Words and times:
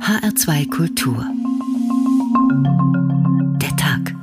HR2 0.00 0.70
Kultur. 0.70 1.26
Der 3.60 3.76
Tag. 3.76 4.14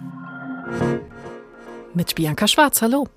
Mit 1.93 2.15
Bianca 2.15 2.47
Schwarz, 2.47 2.81
hallo. 2.81 3.07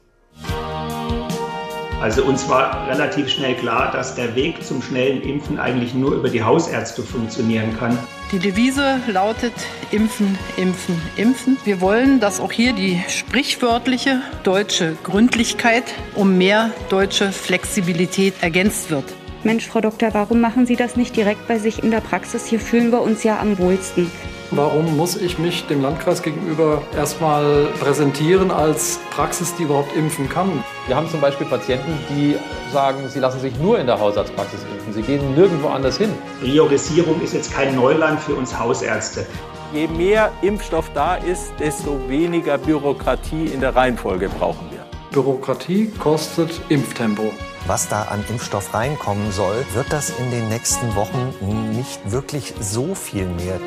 Also 2.01 2.25
uns 2.25 2.49
war 2.49 2.89
relativ 2.89 3.31
schnell 3.31 3.55
klar, 3.55 3.91
dass 3.93 4.15
der 4.15 4.37
Weg 4.37 4.63
zum 4.63 4.83
schnellen 4.83 5.23
Impfen 5.23 5.59
eigentlich 5.59 5.95
nur 5.95 6.13
über 6.13 6.29
die 6.29 6.43
Hausärzte 6.43 7.03
funktionieren 7.03 7.77
kann. 7.79 7.99
Die 8.33 8.39
Devise 8.39 9.01
lautet 9.07 9.55
Impfen, 9.91 10.39
Impfen, 10.57 11.01
Impfen. 11.17 11.57
Wir 11.65 11.81
wollen, 11.81 12.21
dass 12.21 12.39
auch 12.39 12.53
hier 12.53 12.75
die 12.75 13.03
sprichwörtliche 13.09 14.21
deutsche 14.45 14.97
Gründlichkeit 15.05 15.85
um 16.15 16.39
mehr 16.39 16.71
deutsche 16.91 17.33
Flexibilität 17.33 18.35
ergänzt 18.41 18.91
wird. 18.91 19.05
Mensch, 19.45 19.67
Frau 19.67 19.81
Doktor, 19.81 20.11
warum 20.13 20.41
machen 20.41 20.67
Sie 20.67 20.77
das 20.77 20.95
nicht 20.95 21.17
direkt 21.17 21.49
bei 21.49 21.59
sich 21.59 21.83
in 21.83 21.91
der 21.91 22.01
Praxis? 22.01 22.47
Hier 22.47 22.61
fühlen 22.61 22.93
wir 22.93 23.03
uns 23.03 23.25
ja 23.25 23.41
am 23.41 23.59
wohlsten. 23.59 24.09
Warum 24.53 24.97
muss 24.97 25.17
ich 25.17 25.39
mich 25.39 25.67
dem 25.67 25.83
Landkreis 25.83 26.23
gegenüber 26.23 26.83
erstmal 26.97 27.67
präsentieren 27.81 28.53
als 28.53 29.01
Praxis, 29.11 29.53
die 29.57 29.65
überhaupt 29.65 29.97
impfen 29.97 30.29
kann? 30.29 30.63
Wir 30.87 30.95
haben 30.95 31.09
zum 31.09 31.21
Beispiel 31.21 31.47
Patienten, 31.47 31.91
die 32.11 32.37
sagen, 32.73 33.09
sie 33.09 33.19
lassen 33.19 33.41
sich 33.41 33.59
nur 33.59 33.81
in 33.81 33.87
der 33.87 33.99
Hausarztpraxis 33.99 34.61
impfen. 34.73 34.93
Sie 34.93 35.03
gehen 35.03 35.35
nirgendwo 35.35 35.69
anders 35.69 35.99
hin. 35.99 36.11
Priorisierung 36.41 37.21
ist 37.21 37.35
jetzt 37.35 37.53
kein 37.53 37.75
Neuland 37.75 38.21
für 38.21 38.35
uns 38.35 38.57
Hausärzte. 38.57 39.27
Je 39.73 39.89
mehr 39.89 40.31
Impfstoff 40.43 40.89
da 40.95 41.17
ist, 41.17 41.53
desto 41.59 41.99
weniger 42.09 42.59
Bürokratie 42.59 43.47
in 43.47 43.61
der 43.61 43.75
Reihenfolge 43.75 44.29
brauchen 44.29 44.71
wir. 44.71 44.85
Bürokratie 45.11 45.91
kostet 45.99 46.61
Impftempo. 46.69 47.33
Was 47.67 47.89
da 47.89 48.03
an 48.03 48.25
Impfstoff 48.29 48.75
reinkommen 48.75 49.31
soll, 49.31 49.65
wird 49.75 49.93
das 49.93 50.11
in 50.11 50.33
den 50.33 50.49
nächsten 50.49 50.97
Wochen 50.97 51.33
nicht 51.71 52.11
wirklich 52.11 52.55
so 52.61 52.95
viel 52.97 53.27
mehr. 53.27 53.61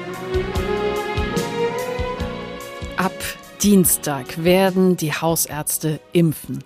Ab 2.98 3.14
Dienstag 3.64 4.44
werden 4.44 4.98
die 4.98 5.14
Hausärzte 5.14 6.02
impfen. 6.12 6.64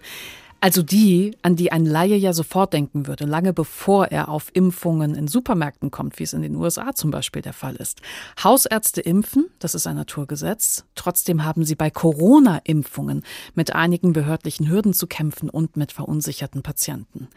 Also 0.62 0.84
die, 0.84 1.38
an 1.42 1.56
die 1.56 1.72
ein 1.72 1.86
Laie 1.86 2.16
ja 2.16 2.34
sofort 2.34 2.74
denken 2.74 3.08
würde, 3.08 3.26
lange 3.26 3.54
bevor 3.54 4.08
er 4.08 4.28
auf 4.28 4.50
Impfungen 4.54 5.16
in 5.16 5.28
Supermärkten 5.28 5.90
kommt, 5.90 6.20
wie 6.20 6.24
es 6.24 6.34
in 6.34 6.42
den 6.42 6.56
USA 6.56 6.94
zum 6.94 7.12
Beispiel 7.12 7.42
der 7.42 7.54
Fall 7.54 7.76
ist. 7.76 8.02
Hausärzte 8.44 9.00
impfen, 9.00 9.50
das 9.60 9.74
ist 9.74 9.88
ein 9.88 9.96
Naturgesetz. 9.96 10.84
Trotzdem 10.96 11.46
haben 11.46 11.64
sie 11.64 11.76
bei 11.76 11.90
Corona-Impfungen 11.90 13.24
mit 13.56 13.74
einigen 13.74 14.12
behördlichen 14.12 14.70
Hürden 14.70 14.94
zu 14.94 15.08
kämpfen 15.08 15.50
und 15.50 15.78
mit 15.78 15.94
verunsicherten 15.94 16.62
Patienten. 16.62 17.30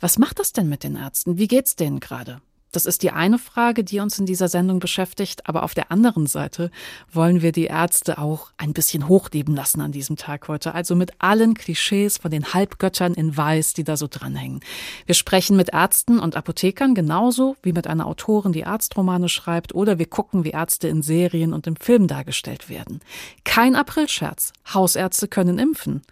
Was 0.00 0.18
macht 0.18 0.38
das 0.38 0.52
denn 0.52 0.68
mit 0.68 0.84
den 0.84 0.96
Ärzten? 0.96 1.36
Wie 1.36 1.48
geht's 1.48 1.76
denen 1.76 2.00
gerade? 2.00 2.40
Das 2.74 2.86
ist 2.86 3.04
die 3.04 3.12
eine 3.12 3.38
Frage, 3.38 3.84
die 3.84 4.00
uns 4.00 4.18
in 4.18 4.26
dieser 4.26 4.48
Sendung 4.48 4.80
beschäftigt. 4.80 5.48
Aber 5.48 5.62
auf 5.62 5.74
der 5.74 5.92
anderen 5.92 6.26
Seite 6.26 6.72
wollen 7.12 7.40
wir 7.40 7.52
die 7.52 7.66
Ärzte 7.66 8.18
auch 8.18 8.50
ein 8.56 8.72
bisschen 8.72 9.06
hochleben 9.06 9.54
lassen 9.54 9.80
an 9.80 9.92
diesem 9.92 10.16
Tag 10.16 10.48
heute. 10.48 10.74
Also 10.74 10.96
mit 10.96 11.12
allen 11.18 11.54
Klischees 11.54 12.18
von 12.18 12.32
den 12.32 12.52
Halbgöttern 12.52 13.14
in 13.14 13.36
Weiß, 13.36 13.74
die 13.74 13.84
da 13.84 13.96
so 13.96 14.08
dranhängen. 14.10 14.60
Wir 15.06 15.14
sprechen 15.14 15.56
mit 15.56 15.72
Ärzten 15.72 16.18
und 16.18 16.34
Apothekern 16.34 16.96
genauso 16.96 17.56
wie 17.62 17.72
mit 17.72 17.86
einer 17.86 18.06
Autorin, 18.06 18.52
die 18.52 18.64
Arztromane 18.64 19.28
schreibt. 19.28 19.74
Oder 19.74 20.00
wir 20.00 20.06
gucken, 20.06 20.42
wie 20.42 20.50
Ärzte 20.50 20.88
in 20.88 21.02
Serien 21.02 21.52
und 21.52 21.68
im 21.68 21.76
Film 21.76 22.08
dargestellt 22.08 22.68
werden. 22.68 23.00
Kein 23.44 23.76
Aprilscherz. 23.76 24.52
Hausärzte 24.72 25.28
können 25.28 25.60
impfen. 25.60 26.02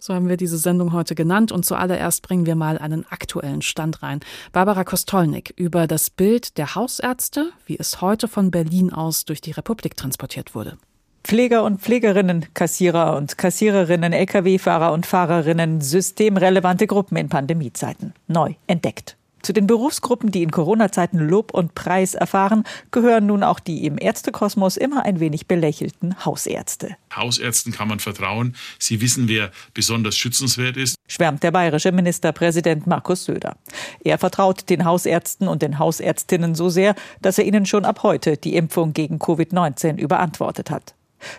So 0.00 0.14
haben 0.14 0.28
wir 0.28 0.36
diese 0.36 0.58
Sendung 0.58 0.92
heute 0.92 1.14
genannt 1.14 1.50
und 1.50 1.64
zuallererst 1.64 2.22
bringen 2.22 2.46
wir 2.46 2.54
mal 2.54 2.78
einen 2.78 3.04
aktuellen 3.10 3.62
Stand 3.62 4.02
rein. 4.02 4.20
Barbara 4.52 4.84
Kostolnik 4.84 5.52
über 5.56 5.86
das 5.86 6.08
Bild 6.08 6.56
der 6.56 6.76
Hausärzte, 6.76 7.50
wie 7.66 7.76
es 7.78 8.00
heute 8.00 8.28
von 8.28 8.50
Berlin 8.50 8.92
aus 8.92 9.24
durch 9.24 9.40
die 9.40 9.50
Republik 9.50 9.96
transportiert 9.96 10.54
wurde. 10.54 10.78
Pfleger 11.24 11.64
und 11.64 11.82
Pflegerinnen, 11.82 12.46
Kassierer 12.54 13.16
und 13.16 13.36
Kassiererinnen, 13.36 14.12
Lkw-Fahrer 14.12 14.92
und 14.92 15.04
Fahrerinnen, 15.04 15.80
systemrelevante 15.80 16.86
Gruppen 16.86 17.16
in 17.16 17.28
Pandemiezeiten. 17.28 18.14
Neu 18.28 18.54
entdeckt. 18.66 19.17
Zu 19.42 19.52
den 19.52 19.66
Berufsgruppen, 19.66 20.30
die 20.30 20.42
in 20.42 20.50
Corona-Zeiten 20.50 21.18
Lob 21.18 21.52
und 21.52 21.74
Preis 21.74 22.14
erfahren, 22.14 22.64
gehören 22.90 23.26
nun 23.26 23.42
auch 23.42 23.60
die 23.60 23.86
im 23.86 23.98
Ärztekosmos 23.98 24.76
immer 24.76 25.04
ein 25.04 25.20
wenig 25.20 25.46
belächelten 25.46 26.24
Hausärzte. 26.24 26.96
Hausärzten 27.14 27.72
kann 27.72 27.88
man 27.88 28.00
vertrauen. 28.00 28.56
Sie 28.78 29.00
wissen, 29.00 29.28
wer 29.28 29.50
besonders 29.74 30.16
schützenswert 30.16 30.76
ist. 30.76 30.96
Schwärmt 31.06 31.42
der 31.42 31.52
bayerische 31.52 31.92
Ministerpräsident 31.92 32.86
Markus 32.86 33.24
Söder. 33.24 33.56
Er 34.04 34.18
vertraut 34.18 34.68
den 34.68 34.84
Hausärzten 34.84 35.48
und 35.48 35.62
den 35.62 35.78
Hausärztinnen 35.78 36.54
so 36.54 36.68
sehr, 36.68 36.94
dass 37.22 37.38
er 37.38 37.44
ihnen 37.44 37.66
schon 37.66 37.84
ab 37.84 38.02
heute 38.02 38.36
die 38.36 38.56
Impfung 38.56 38.92
gegen 38.92 39.18
Covid-19 39.18 39.98
überantwortet 39.98 40.70
hat. 40.70 40.94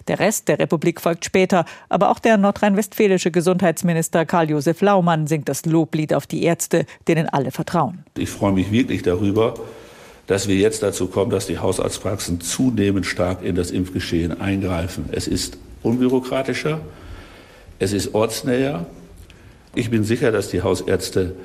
Der 0.08 0.20
Rest 0.20 0.48
der 0.48 0.60
Republik 0.60 1.02
folgt 1.02 1.26
später, 1.26 1.66
aber 1.90 2.10
auch 2.10 2.20
der 2.20 2.38
nordrhein-westfälische 2.38 3.32
Gesundheitsminister 3.32 4.26
Karl-Josef 4.26 4.82
Laumann 4.82 5.28
singt 5.28 5.50
das 5.50 5.66
Loblied 5.66 6.14
auf 6.14 6.28
die 6.28 6.44
Ärzte, 6.44 6.86
denen 7.08 7.28
alle 7.30 7.52
vertrauen. 7.52 8.04
Ich 8.18 8.30
freue 8.30 8.54
mich 8.54 8.72
wirklich 8.72 9.02
darüber, 9.02 9.54
dass 10.28 10.48
wir 10.48 10.56
jetzt 10.56 10.84
dazu 10.84 11.08
kommen, 11.08 11.32
dass 11.32 11.48
die 11.48 11.58
Hausarztpraxen 11.58 12.42
zunehmend 12.42 13.06
stark 13.06 13.44
in 13.44 13.56
das 13.56 13.72
Impfgeschehen 13.72 14.40
eingreifen. 14.40 15.06
Es 15.12 15.28
ist 15.28 15.58
unbürokratischer, 15.82 16.82
es 17.80 17.94
ist 17.94 18.14
ortsnäher. 18.14 18.86
Ich 19.74 19.90
bin 19.90 20.04
sicher, 20.04 20.32
dass 20.32 20.50
die 20.50 20.62
Hausärzte 20.62 21.36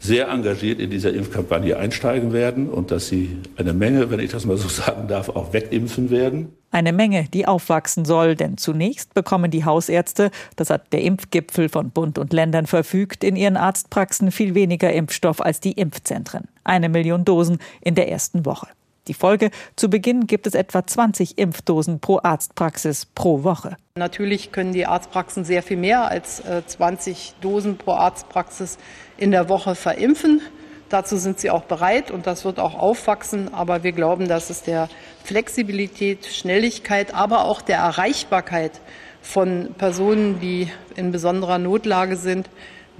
sehr 0.00 0.28
engagiert 0.28 0.80
in 0.80 0.90
dieser 0.90 1.12
Impfkampagne 1.12 1.76
einsteigen 1.76 2.32
werden 2.32 2.70
und 2.70 2.90
dass 2.90 3.08
sie 3.08 3.36
eine 3.56 3.74
Menge, 3.74 4.10
wenn 4.10 4.18
ich 4.18 4.30
das 4.30 4.46
mal 4.46 4.56
so 4.56 4.68
sagen 4.82 5.06
darf, 5.06 5.28
auch 5.28 5.52
wegimpfen 5.52 6.10
werden. 6.10 6.48
Eine 6.72 6.92
Menge, 6.92 7.26
die 7.34 7.46
aufwachsen 7.46 8.04
soll, 8.04 8.34
denn 8.34 8.56
zunächst 8.56 9.12
bekommen 9.12 9.50
die 9.50 9.64
Hausärzte, 9.64 10.30
das 10.56 10.70
hat 10.70 10.92
der 10.92 11.02
Impfgipfel 11.02 11.68
von 11.68 11.90
Bund 11.90 12.16
und 12.16 12.32
Ländern 12.32 12.66
verfügt, 12.66 13.24
in 13.24 13.36
ihren 13.36 13.56
Arztpraxen 13.56 14.30
viel 14.30 14.54
weniger 14.54 14.92
Impfstoff 14.92 15.40
als 15.40 15.60
die 15.60 15.72
Impfzentren. 15.72 16.44
Eine 16.64 16.88
Million 16.88 17.24
Dosen 17.24 17.58
in 17.80 17.94
der 17.94 18.08
ersten 18.08 18.46
Woche. 18.46 18.68
Die 19.08 19.14
Folge, 19.14 19.50
zu 19.74 19.90
Beginn 19.90 20.28
gibt 20.28 20.46
es 20.46 20.54
etwa 20.54 20.86
20 20.86 21.38
Impfdosen 21.38 21.98
pro 21.98 22.20
Arztpraxis 22.22 23.06
pro 23.06 23.42
Woche. 23.42 23.76
Natürlich 23.96 24.52
können 24.52 24.72
die 24.72 24.86
Arztpraxen 24.86 25.44
sehr 25.44 25.64
viel 25.64 25.78
mehr 25.78 26.06
als 26.08 26.42
20 26.66 27.16
äh, 27.30 27.42
Dosen 27.42 27.76
pro 27.76 27.92
Arztpraxis 27.92 28.78
in 29.20 29.30
der 29.30 29.48
Woche 29.48 29.76
verimpfen. 29.76 30.40
Dazu 30.88 31.16
sind 31.16 31.38
sie 31.38 31.50
auch 31.50 31.62
bereit 31.62 32.10
und 32.10 32.26
das 32.26 32.44
wird 32.44 32.58
auch 32.58 32.74
aufwachsen. 32.74 33.54
Aber 33.54 33.84
wir 33.84 33.92
glauben, 33.92 34.26
dass 34.26 34.50
es 34.50 34.62
der 34.62 34.88
Flexibilität, 35.22 36.26
Schnelligkeit, 36.26 37.14
aber 37.14 37.44
auch 37.44 37.62
der 37.62 37.78
Erreichbarkeit 37.78 38.72
von 39.22 39.74
Personen, 39.78 40.40
die 40.40 40.68
in 40.96 41.12
besonderer 41.12 41.58
Notlage 41.58 42.16
sind, 42.16 42.48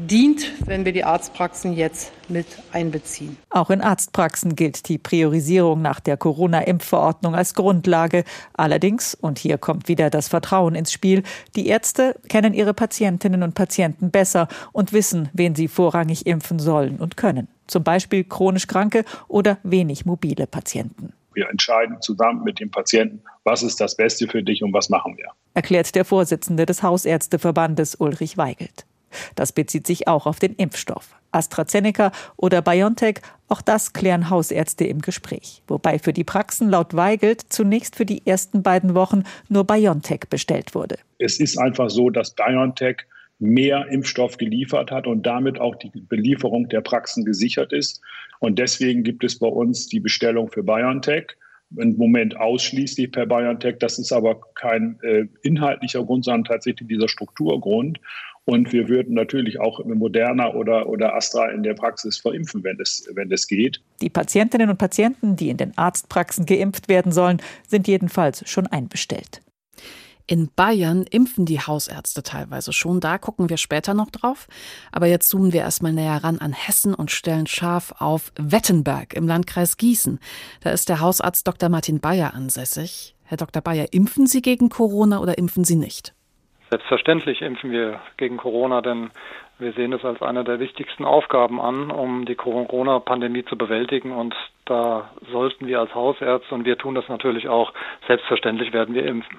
dient, 0.06 0.52
wenn 0.66 0.84
wir 0.84 0.92
die 0.92 1.04
Arztpraxen 1.04 1.72
jetzt 1.72 2.12
mit 2.28 2.46
einbeziehen. 2.72 3.36
Auch 3.50 3.70
in 3.70 3.80
Arztpraxen 3.80 4.56
gilt 4.56 4.88
die 4.88 4.98
Priorisierung 4.98 5.82
nach 5.82 6.00
der 6.00 6.16
Corona-Impfverordnung 6.16 7.34
als 7.34 7.54
Grundlage. 7.54 8.24
Allerdings, 8.54 9.14
und 9.14 9.38
hier 9.38 9.58
kommt 9.58 9.88
wieder 9.88 10.10
das 10.10 10.28
Vertrauen 10.28 10.74
ins 10.74 10.92
Spiel, 10.92 11.22
die 11.56 11.66
Ärzte 11.66 12.18
kennen 12.28 12.54
ihre 12.54 12.74
Patientinnen 12.74 13.42
und 13.42 13.54
Patienten 13.54 14.10
besser 14.10 14.48
und 14.72 14.92
wissen, 14.92 15.28
wen 15.32 15.54
sie 15.54 15.68
vorrangig 15.68 16.26
impfen 16.26 16.58
sollen 16.58 16.98
und 16.98 17.16
können. 17.16 17.48
Zum 17.66 17.84
Beispiel 17.84 18.24
chronisch 18.24 18.66
kranke 18.66 19.04
oder 19.28 19.58
wenig 19.62 20.06
mobile 20.06 20.46
Patienten. 20.46 21.12
Wir 21.34 21.48
entscheiden 21.48 22.00
zusammen 22.00 22.42
mit 22.42 22.58
dem 22.58 22.70
Patienten, 22.70 23.22
was 23.44 23.62
ist 23.62 23.80
das 23.80 23.96
Beste 23.96 24.26
für 24.26 24.42
dich 24.42 24.62
und 24.62 24.72
was 24.72 24.88
machen 24.88 25.16
wir. 25.16 25.28
Erklärt 25.54 25.94
der 25.94 26.04
Vorsitzende 26.04 26.66
des 26.66 26.82
Hausärzteverbandes 26.82 27.94
Ulrich 27.94 28.36
Weigelt. 28.36 28.84
Das 29.34 29.52
bezieht 29.52 29.86
sich 29.86 30.08
auch 30.08 30.26
auf 30.26 30.38
den 30.38 30.54
Impfstoff. 30.54 31.16
AstraZeneca 31.32 32.12
oder 32.36 32.62
BioNTech, 32.62 33.20
auch 33.48 33.62
das 33.62 33.92
klären 33.92 34.30
Hausärzte 34.30 34.84
im 34.84 35.00
Gespräch. 35.00 35.62
Wobei 35.68 35.98
für 35.98 36.12
die 36.12 36.24
Praxen 36.24 36.70
laut 36.70 36.94
Weigelt 36.94 37.40
zunächst 37.48 37.96
für 37.96 38.06
die 38.06 38.26
ersten 38.26 38.62
beiden 38.62 38.94
Wochen 38.94 39.22
nur 39.48 39.64
BioNTech 39.64 40.22
bestellt 40.28 40.74
wurde. 40.74 40.98
Es 41.18 41.38
ist 41.38 41.58
einfach 41.58 41.90
so, 41.90 42.10
dass 42.10 42.34
BioNTech 42.34 42.98
mehr 43.38 43.86
Impfstoff 43.88 44.36
geliefert 44.36 44.90
hat 44.90 45.06
und 45.06 45.24
damit 45.24 45.60
auch 45.60 45.74
die 45.76 45.90
Belieferung 45.94 46.68
der 46.68 46.82
Praxen 46.82 47.24
gesichert 47.24 47.72
ist. 47.72 48.00
Und 48.38 48.58
deswegen 48.58 49.02
gibt 49.02 49.24
es 49.24 49.38
bei 49.38 49.46
uns 49.46 49.86
die 49.86 50.00
Bestellung 50.00 50.50
für 50.50 50.62
BioNTech 50.62 51.36
im 51.76 51.96
Moment 51.96 52.36
ausschließlich 52.36 53.12
per 53.12 53.26
BioNTech. 53.26 53.76
Das 53.78 53.98
ist 53.98 54.12
aber 54.12 54.40
kein 54.54 54.98
äh, 55.02 55.26
inhaltlicher 55.42 56.04
Grund, 56.04 56.24
sondern 56.24 56.44
tatsächlich 56.44 56.88
dieser 56.88 57.08
Strukturgrund. 57.08 58.00
Und 58.46 58.72
wir 58.72 58.88
würden 58.88 59.14
natürlich 59.14 59.60
auch 59.60 59.84
Moderna 59.84 60.54
oder, 60.54 60.88
oder 60.88 61.14
Astra 61.14 61.50
in 61.50 61.62
der 61.62 61.74
Praxis 61.74 62.18
verimpfen, 62.18 62.64
wenn 62.64 62.80
es, 62.80 63.08
wenn 63.14 63.30
es 63.30 63.46
geht. 63.46 63.80
Die 64.00 64.10
Patientinnen 64.10 64.70
und 64.70 64.78
Patienten, 64.78 65.36
die 65.36 65.50
in 65.50 65.56
den 65.56 65.76
Arztpraxen 65.76 66.46
geimpft 66.46 66.88
werden 66.88 67.12
sollen, 67.12 67.40
sind 67.68 67.86
jedenfalls 67.86 68.48
schon 68.48 68.66
einbestellt. 68.66 69.40
In 70.30 70.48
Bayern 70.54 71.02
impfen 71.10 71.44
die 71.44 71.58
Hausärzte 71.58 72.22
teilweise 72.22 72.72
schon, 72.72 73.00
da 73.00 73.18
gucken 73.18 73.50
wir 73.50 73.56
später 73.56 73.94
noch 73.94 74.10
drauf. 74.10 74.46
Aber 74.92 75.06
jetzt 75.06 75.28
zoomen 75.28 75.52
wir 75.52 75.62
erstmal 75.62 75.92
näher 75.92 76.22
ran 76.22 76.38
an 76.38 76.52
Hessen 76.52 76.94
und 76.94 77.10
stellen 77.10 77.48
scharf 77.48 77.92
auf 77.98 78.32
Wettenberg 78.38 79.14
im 79.14 79.26
Landkreis 79.26 79.76
Gießen. 79.76 80.20
Da 80.60 80.70
ist 80.70 80.88
der 80.88 81.00
Hausarzt 81.00 81.48
Dr. 81.48 81.68
Martin 81.68 81.98
Bayer 81.98 82.32
ansässig. 82.32 83.16
Herr 83.24 83.38
Dr. 83.38 83.60
Bayer, 83.60 83.92
impfen 83.92 84.28
Sie 84.28 84.40
gegen 84.40 84.68
Corona 84.68 85.18
oder 85.20 85.36
impfen 85.36 85.64
Sie 85.64 85.74
nicht? 85.74 86.14
Selbstverständlich 86.70 87.42
impfen 87.42 87.72
wir 87.72 88.00
gegen 88.16 88.36
Corona, 88.36 88.80
denn 88.80 89.10
wir 89.58 89.72
sehen 89.72 89.92
es 89.92 90.04
als 90.04 90.22
eine 90.22 90.44
der 90.44 90.60
wichtigsten 90.60 91.04
Aufgaben 91.04 91.60
an, 91.60 91.90
um 91.90 92.24
die 92.26 92.36
Corona-Pandemie 92.36 93.44
zu 93.44 93.58
bewältigen. 93.58 94.12
Und 94.12 94.34
da 94.66 95.10
sollten 95.32 95.66
wir 95.66 95.80
als 95.80 95.94
Hausärzte, 95.94 96.54
und 96.54 96.64
wir 96.64 96.78
tun 96.78 96.94
das 96.94 97.08
natürlich 97.08 97.48
auch, 97.48 97.72
selbstverständlich 98.06 98.72
werden 98.72 98.94
wir 98.94 99.04
impfen. 99.04 99.38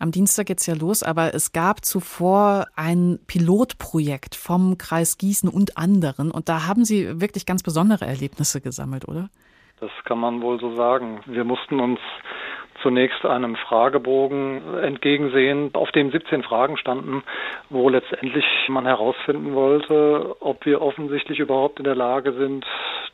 Am 0.00 0.10
Dienstag 0.10 0.46
geht's 0.46 0.66
ja 0.66 0.74
los, 0.74 1.02
aber 1.02 1.34
es 1.34 1.52
gab 1.52 1.84
zuvor 1.84 2.66
ein 2.76 3.18
Pilotprojekt 3.26 4.34
vom 4.34 4.78
Kreis 4.78 5.18
Gießen 5.18 5.50
und 5.50 5.76
anderen. 5.76 6.30
Und 6.30 6.48
da 6.48 6.66
haben 6.66 6.84
Sie 6.84 7.20
wirklich 7.20 7.46
ganz 7.46 7.62
besondere 7.62 8.06
Erlebnisse 8.06 8.60
gesammelt, 8.60 9.06
oder? 9.06 9.28
Das 9.80 9.90
kann 10.04 10.18
man 10.18 10.40
wohl 10.40 10.58
so 10.60 10.74
sagen. 10.76 11.20
Wir 11.26 11.44
mussten 11.44 11.78
uns 11.80 12.00
zunächst 12.82 13.24
einem 13.24 13.56
Fragebogen 13.56 14.78
entgegensehen, 14.82 15.70
auf 15.74 15.90
dem 15.92 16.10
17 16.10 16.42
Fragen 16.42 16.76
standen, 16.76 17.22
wo 17.70 17.88
letztendlich 17.88 18.44
man 18.68 18.86
herausfinden 18.86 19.54
wollte, 19.54 20.36
ob 20.40 20.64
wir 20.66 20.82
offensichtlich 20.82 21.38
überhaupt 21.38 21.78
in 21.78 21.84
der 21.84 21.94
Lage 21.94 22.32
sind 22.32 22.66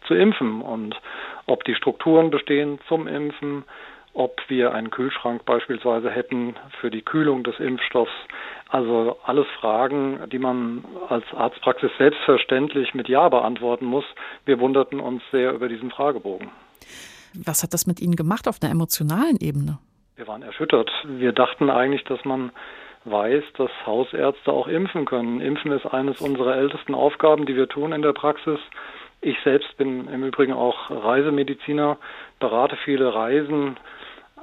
zu 0.06 0.14
impfen 0.14 0.60
und 0.60 1.00
ob 1.46 1.64
die 1.64 1.74
Strukturen 1.74 2.30
bestehen 2.30 2.78
zum 2.88 3.06
Impfen, 3.06 3.64
ob 4.14 4.40
wir 4.48 4.72
einen 4.72 4.90
Kühlschrank 4.90 5.44
beispielsweise 5.44 6.10
hätten 6.10 6.54
für 6.80 6.90
die 6.90 7.02
Kühlung 7.02 7.42
des 7.42 7.58
Impfstoffs. 7.58 8.12
Also 8.68 9.18
alles 9.24 9.46
Fragen, 9.60 10.20
die 10.30 10.38
man 10.38 10.84
als 11.08 11.24
Arztpraxis 11.34 11.90
selbstverständlich 11.98 12.94
mit 12.94 13.08
Ja 13.08 13.28
beantworten 13.28 13.86
muss. 13.86 14.04
Wir 14.44 14.60
wunderten 14.60 15.00
uns 15.00 15.22
sehr 15.32 15.52
über 15.52 15.68
diesen 15.68 15.90
Fragebogen. 15.90 16.50
Was 17.34 17.62
hat 17.62 17.74
das 17.74 17.86
mit 17.86 18.00
Ihnen 18.00 18.16
gemacht 18.16 18.48
auf 18.48 18.58
einer 18.62 18.70
emotionalen 18.70 19.36
Ebene? 19.40 19.78
Wir 20.16 20.28
waren 20.28 20.42
erschüttert. 20.42 20.90
Wir 21.04 21.32
dachten 21.32 21.70
eigentlich, 21.70 22.04
dass 22.04 22.24
man 22.24 22.52
weiß, 23.04 23.42
dass 23.58 23.70
Hausärzte 23.84 24.52
auch 24.52 24.68
impfen 24.68 25.04
können. 25.04 25.40
Impfen 25.40 25.72
ist 25.72 25.86
eines 25.86 26.20
unserer 26.20 26.56
ältesten 26.56 26.94
Aufgaben, 26.94 27.46
die 27.46 27.56
wir 27.56 27.68
tun 27.68 27.92
in 27.92 28.02
der 28.02 28.12
Praxis. 28.12 28.60
Ich 29.20 29.36
selbst 29.42 29.76
bin 29.76 30.08
im 30.08 30.24
Übrigen 30.24 30.52
auch 30.52 30.90
Reisemediziner, 30.90 31.98
berate 32.40 32.76
viele 32.84 33.14
Reisen, 33.14 33.76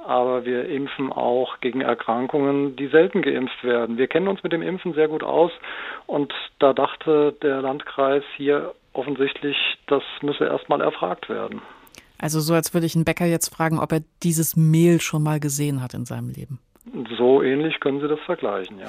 aber 0.04 0.44
wir 0.44 0.68
impfen 0.68 1.12
auch 1.12 1.60
gegen 1.60 1.80
Erkrankungen, 1.80 2.76
die 2.76 2.88
selten 2.88 3.22
geimpft 3.22 3.62
werden. 3.62 3.96
Wir 3.96 4.08
kennen 4.08 4.28
uns 4.28 4.42
mit 4.42 4.52
dem 4.52 4.62
Impfen 4.62 4.94
sehr 4.94 5.08
gut 5.08 5.22
aus 5.22 5.52
und 6.06 6.32
da 6.58 6.72
dachte 6.72 7.34
der 7.42 7.62
Landkreis 7.62 8.24
hier 8.36 8.74
offensichtlich, 8.92 9.56
das 9.86 10.02
müsse 10.20 10.44
erstmal 10.44 10.80
erfragt 10.80 11.28
werden. 11.28 11.62
Also 12.22 12.40
so, 12.40 12.54
als 12.54 12.72
würde 12.72 12.86
ich 12.86 12.94
einen 12.94 13.04
Bäcker 13.04 13.26
jetzt 13.26 13.48
fragen, 13.54 13.80
ob 13.80 13.92
er 13.92 14.00
dieses 14.22 14.56
Mehl 14.56 15.00
schon 15.00 15.24
mal 15.24 15.40
gesehen 15.40 15.82
hat 15.82 15.92
in 15.92 16.04
seinem 16.04 16.30
Leben. 16.30 16.60
So 17.16 17.42
ähnlich 17.42 17.80
können 17.80 18.00
Sie 18.00 18.08
das 18.08 18.20
vergleichen, 18.20 18.78
ja. 18.78 18.86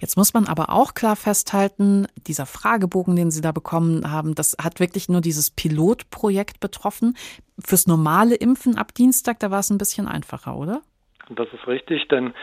Jetzt 0.00 0.16
muss 0.16 0.34
man 0.34 0.46
aber 0.46 0.70
auch 0.70 0.94
klar 0.94 1.16
festhalten, 1.16 2.06
dieser 2.26 2.46
Fragebogen, 2.46 3.16
den 3.16 3.30
Sie 3.30 3.40
da 3.40 3.52
bekommen 3.52 4.10
haben, 4.10 4.34
das 4.34 4.56
hat 4.62 4.78
wirklich 4.80 5.08
nur 5.08 5.20
dieses 5.20 5.50
Pilotprojekt 5.50 6.60
betroffen. 6.60 7.16
Fürs 7.58 7.86
normale 7.86 8.36
Impfen 8.36 8.78
ab 8.78 8.94
Dienstag, 8.94 9.40
da 9.40 9.50
war 9.50 9.60
es 9.60 9.70
ein 9.70 9.78
bisschen 9.78 10.06
einfacher, 10.06 10.56
oder? 10.56 10.82
Das 11.30 11.48
ist 11.52 11.66
richtig, 11.66 12.06
denn 12.08 12.34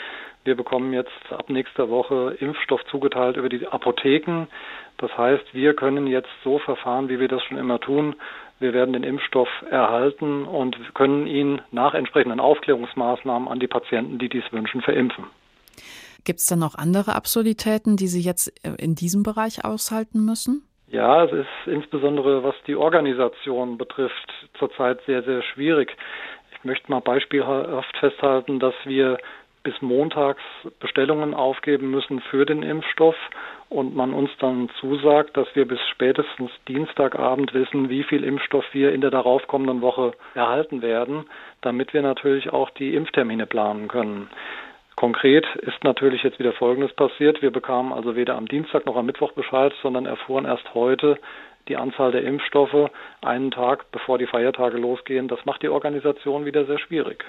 wir 0.43 0.55
bekommen 0.55 0.91
jetzt 0.91 1.11
ab 1.31 1.49
nächster 1.49 1.89
Woche 1.89 2.35
Impfstoff 2.39 2.81
zugeteilt 2.91 3.37
über 3.37 3.47
die 3.47 3.65
Apotheken. 3.67 4.47
Das 4.97 5.15
heißt, 5.17 5.53
wir 5.53 5.73
können 5.73 6.07
jetzt 6.07 6.29
so 6.43 6.59
verfahren, 6.59 7.07
wie 7.07 7.19
wir 7.19 7.27
das 7.27 7.43
schon 7.43 7.57
immer 7.57 7.79
tun. 7.79 8.15
Wir 8.63 8.73
werden 8.73 8.93
den 8.93 9.03
Impfstoff 9.03 9.49
erhalten 9.69 10.45
und 10.45 10.77
können 10.95 11.27
ihn 11.27 11.61
nach 11.71 11.93
entsprechenden 11.93 12.39
Aufklärungsmaßnahmen 12.39 13.49
an 13.49 13.59
die 13.59 13.67
Patienten, 13.67 14.19
die 14.19 14.29
dies 14.29 14.45
wünschen, 14.51 14.81
verimpfen. 14.81 15.25
Gibt 16.23 16.39
es 16.39 16.45
dann 16.45 16.59
noch 16.59 16.75
andere 16.75 17.13
Absurditäten, 17.13 17.97
die 17.97 18.07
Sie 18.07 18.21
jetzt 18.21 18.47
äh, 18.65 18.81
in 18.81 18.95
diesem 18.95 19.21
Bereich 19.21 19.65
aushalten 19.65 20.23
müssen? 20.23 20.63
Ja, 20.87 21.25
es 21.25 21.33
ist 21.33 21.47
insbesondere, 21.65 22.45
was 22.45 22.55
die 22.65 22.77
Organisation 22.77 23.77
betrifft, 23.77 24.31
zurzeit 24.57 25.01
sehr, 25.05 25.23
sehr 25.23 25.41
schwierig. 25.43 25.97
Ich 26.55 26.63
möchte 26.63 26.89
mal 26.89 27.01
beispielhaft 27.01 27.97
festhalten, 27.97 28.61
dass 28.61 28.75
wir 28.85 29.17
bis 29.63 29.81
montags 29.81 30.41
Bestellungen 30.79 31.33
aufgeben 31.33 31.89
müssen 31.89 32.19
für 32.29 32.45
den 32.45 32.63
Impfstoff 32.63 33.15
und 33.69 33.95
man 33.95 34.13
uns 34.13 34.29
dann 34.39 34.69
zusagt, 34.79 35.35
dass 35.37 35.47
wir 35.55 35.67
bis 35.67 35.79
spätestens 35.89 36.51
Dienstagabend 36.67 37.53
wissen, 37.53 37.89
wie 37.89 38.03
viel 38.03 38.23
Impfstoff 38.23 38.65
wir 38.73 38.91
in 38.91 39.01
der 39.01 39.09
daraufkommenden 39.11 39.81
Woche 39.81 40.13
erhalten 40.35 40.81
werden, 40.81 41.25
damit 41.61 41.93
wir 41.93 42.01
natürlich 42.01 42.51
auch 42.51 42.69
die 42.71 42.93
Impftermine 42.93 43.45
planen 43.45 43.87
können. 43.87 44.29
Konkret 44.95 45.47
ist 45.55 45.83
natürlich 45.83 46.21
jetzt 46.23 46.39
wieder 46.39 46.53
Folgendes 46.53 46.93
passiert. 46.93 47.41
Wir 47.41 47.51
bekamen 47.51 47.93
also 47.93 48.15
weder 48.15 48.35
am 48.35 48.47
Dienstag 48.47 48.85
noch 48.85 48.95
am 48.95 49.07
Mittwoch 49.07 49.31
Bescheid, 49.31 49.73
sondern 49.81 50.05
erfuhren 50.05 50.45
erst 50.45 50.73
heute 50.75 51.17
die 51.67 51.77
Anzahl 51.77 52.11
der 52.11 52.23
Impfstoffe 52.23 52.91
einen 53.21 53.49
Tag 53.51 53.91
bevor 53.91 54.17
die 54.17 54.27
Feiertage 54.27 54.77
losgehen. 54.77 55.27
Das 55.27 55.45
macht 55.45 55.63
die 55.63 55.69
Organisation 55.69 56.45
wieder 56.45 56.65
sehr 56.65 56.77
schwierig. 56.79 57.23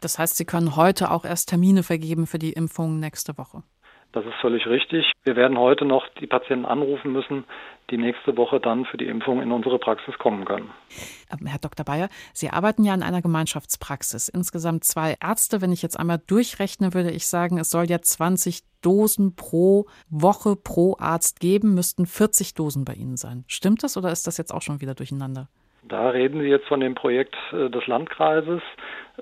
Das 0.00 0.18
heißt, 0.18 0.36
Sie 0.36 0.44
können 0.44 0.76
heute 0.76 1.10
auch 1.10 1.24
erst 1.24 1.48
Termine 1.48 1.82
vergeben 1.82 2.26
für 2.26 2.38
die 2.38 2.52
Impfungen 2.52 3.00
nächste 3.00 3.36
Woche. 3.38 3.62
Das 4.12 4.24
ist 4.24 4.34
völlig 4.40 4.66
richtig. 4.66 5.12
Wir 5.24 5.36
werden 5.36 5.58
heute 5.58 5.84
noch 5.84 6.08
die 6.18 6.26
Patienten 6.26 6.64
anrufen 6.64 7.12
müssen, 7.12 7.44
die 7.90 7.98
nächste 7.98 8.38
Woche 8.38 8.58
dann 8.58 8.86
für 8.86 8.96
die 8.96 9.06
Impfung 9.06 9.42
in 9.42 9.52
unsere 9.52 9.78
Praxis 9.78 10.16
kommen 10.18 10.46
können. 10.46 10.70
Ähm, 11.30 11.46
Herr 11.46 11.58
Dr. 11.58 11.84
Bayer, 11.84 12.08
Sie 12.32 12.48
arbeiten 12.48 12.84
ja 12.84 12.94
in 12.94 13.02
einer 13.02 13.20
Gemeinschaftspraxis. 13.20 14.28
Insgesamt 14.28 14.84
zwei 14.84 15.16
Ärzte. 15.22 15.60
Wenn 15.60 15.72
ich 15.72 15.82
jetzt 15.82 15.98
einmal 15.98 16.22
durchrechne, 16.26 16.94
würde 16.94 17.10
ich 17.10 17.26
sagen, 17.26 17.58
es 17.58 17.70
soll 17.70 17.84
ja 17.90 18.00
20 18.00 18.62
Dosen 18.80 19.36
pro 19.36 19.86
Woche 20.08 20.56
pro 20.56 20.96
Arzt 20.98 21.40
geben, 21.40 21.74
müssten 21.74 22.06
40 22.06 22.54
Dosen 22.54 22.86
bei 22.86 22.94
Ihnen 22.94 23.18
sein. 23.18 23.44
Stimmt 23.46 23.82
das 23.82 23.98
oder 23.98 24.10
ist 24.10 24.26
das 24.26 24.38
jetzt 24.38 24.54
auch 24.54 24.62
schon 24.62 24.80
wieder 24.80 24.94
durcheinander? 24.94 25.48
Da 25.88 26.10
reden 26.10 26.40
Sie 26.40 26.48
jetzt 26.48 26.66
von 26.66 26.80
dem 26.80 26.94
Projekt 26.94 27.34
äh, 27.52 27.70
des 27.70 27.86
Landkreises. 27.86 28.60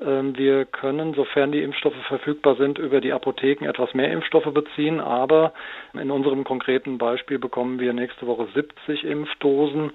Ähm, 0.01 0.37
wir 0.37 0.65
können, 0.65 1.15
sofern 1.15 1.53
die 1.53 1.63
Impfstoffe 1.63 1.95
verfügbar 2.09 2.57
sind, 2.57 2.79
über 2.79 3.01
die 3.01 3.13
Apotheken 3.13 3.67
etwas 3.69 3.95
mehr 3.95 4.11
Impfstoffe 4.11 4.53
beziehen. 4.53 5.01
Aber 5.01 5.53
in 5.95 6.11
unserem 6.11 6.45
konkreten 6.45 6.99
Beispiel 6.99 7.39
bekommen 7.39 7.79
wir 7.79 7.93
nächste 7.93 8.27
Woche 8.27 8.49
70 8.55 9.05
Impfdosen. 9.05 9.93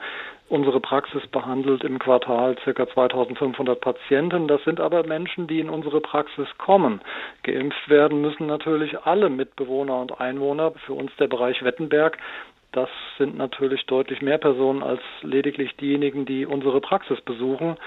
Unsere 0.48 0.82
Praxis 0.82 1.26
behandelt 1.28 1.84
im 1.84 1.98
Quartal 1.98 2.56
ca. 2.56 2.88
2500 2.88 3.80
Patienten. 3.80 4.48
Das 4.48 4.62
sind 4.66 4.82
aber 4.82 5.06
Menschen, 5.08 5.48
die 5.48 5.60
in 5.62 5.70
unsere 5.70 6.02
Praxis 6.02 6.48
kommen. 6.58 7.00
Geimpft 7.44 7.90
werden 7.90 8.22
müssen 8.22 8.48
natürlich 8.48 9.00
alle 9.06 9.30
Mitbewohner 9.30 10.02
und 10.02 10.20
Einwohner. 10.20 10.74
Für 10.86 10.94
uns 10.94 11.12
der 11.18 11.28
Bereich 11.28 11.64
Wettenberg 11.64 12.18
das 12.72 12.90
sind 13.18 13.38
natürlich 13.38 13.86
deutlich 13.86 14.22
mehr 14.22 14.38
Personen 14.38 14.82
als 14.84 15.02
lediglich 15.22 15.76
diejenigen, 15.76 16.26
die 16.26 16.46
unsere 16.46 16.80
Praxis 16.82 17.20
besuchen. 17.22 17.78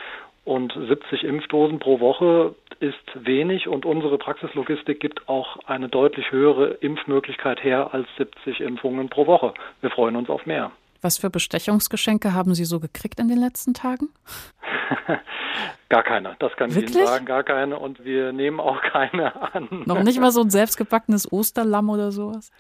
Und 0.45 0.75
70 0.75 1.25
Impfdosen 1.25 1.79
pro 1.79 2.01
Woche 2.01 2.55
ist 2.81 2.99
wenig 3.15 3.67
und 3.67 3.87
unsere 3.87 4.19
Praxislogistik 4.19 5.01
gibt 5.01 5.27
auch 5.27 5.57
eine 5.67 5.89
deutlich 5.89 6.31
höhere 6.33 6.67
Impfmöglichkeit 6.81 7.65
her 7.65 7.95
als 7.95 8.07
70 8.19 8.61
Impfungen 8.61 9.09
pro 9.09 9.27
Woche. 9.27 9.55
Wir 9.81 9.91
freuen 9.91 10.17
uns 10.17 10.29
auf 10.29 10.45
mehr. 10.45 10.71
Was 11.05 11.19
für 11.19 11.29
Bestechungsgeschenke 11.29 12.33
haben 12.33 12.55
Sie 12.55 12.65
so 12.65 12.81
gekriegt 12.81 13.21
in 13.21 13.29
den 13.29 13.37
letzten 13.37 13.75
Tagen? 13.75 14.09
gar 15.91 16.03
keine, 16.03 16.35
das 16.39 16.57
kann 16.57 16.75
Wirklich? 16.75 16.93
ich 16.93 16.97
Ihnen 16.97 17.07
sagen, 17.07 17.27
gar 17.27 17.43
keine 17.43 17.79
und 17.79 18.07
wir 18.07 18.33
nehmen 18.33 18.59
auch 18.59 18.81
keine 18.81 19.55
an. 19.55 19.69
Noch 19.85 20.03
nicht 20.03 20.19
mal 20.19 20.31
so 20.31 20.41
ein 20.41 20.49
selbstgebackenes 20.49 21.31
Osterlamm 21.31 21.91
oder 21.91 22.11
sowas? 22.11 22.51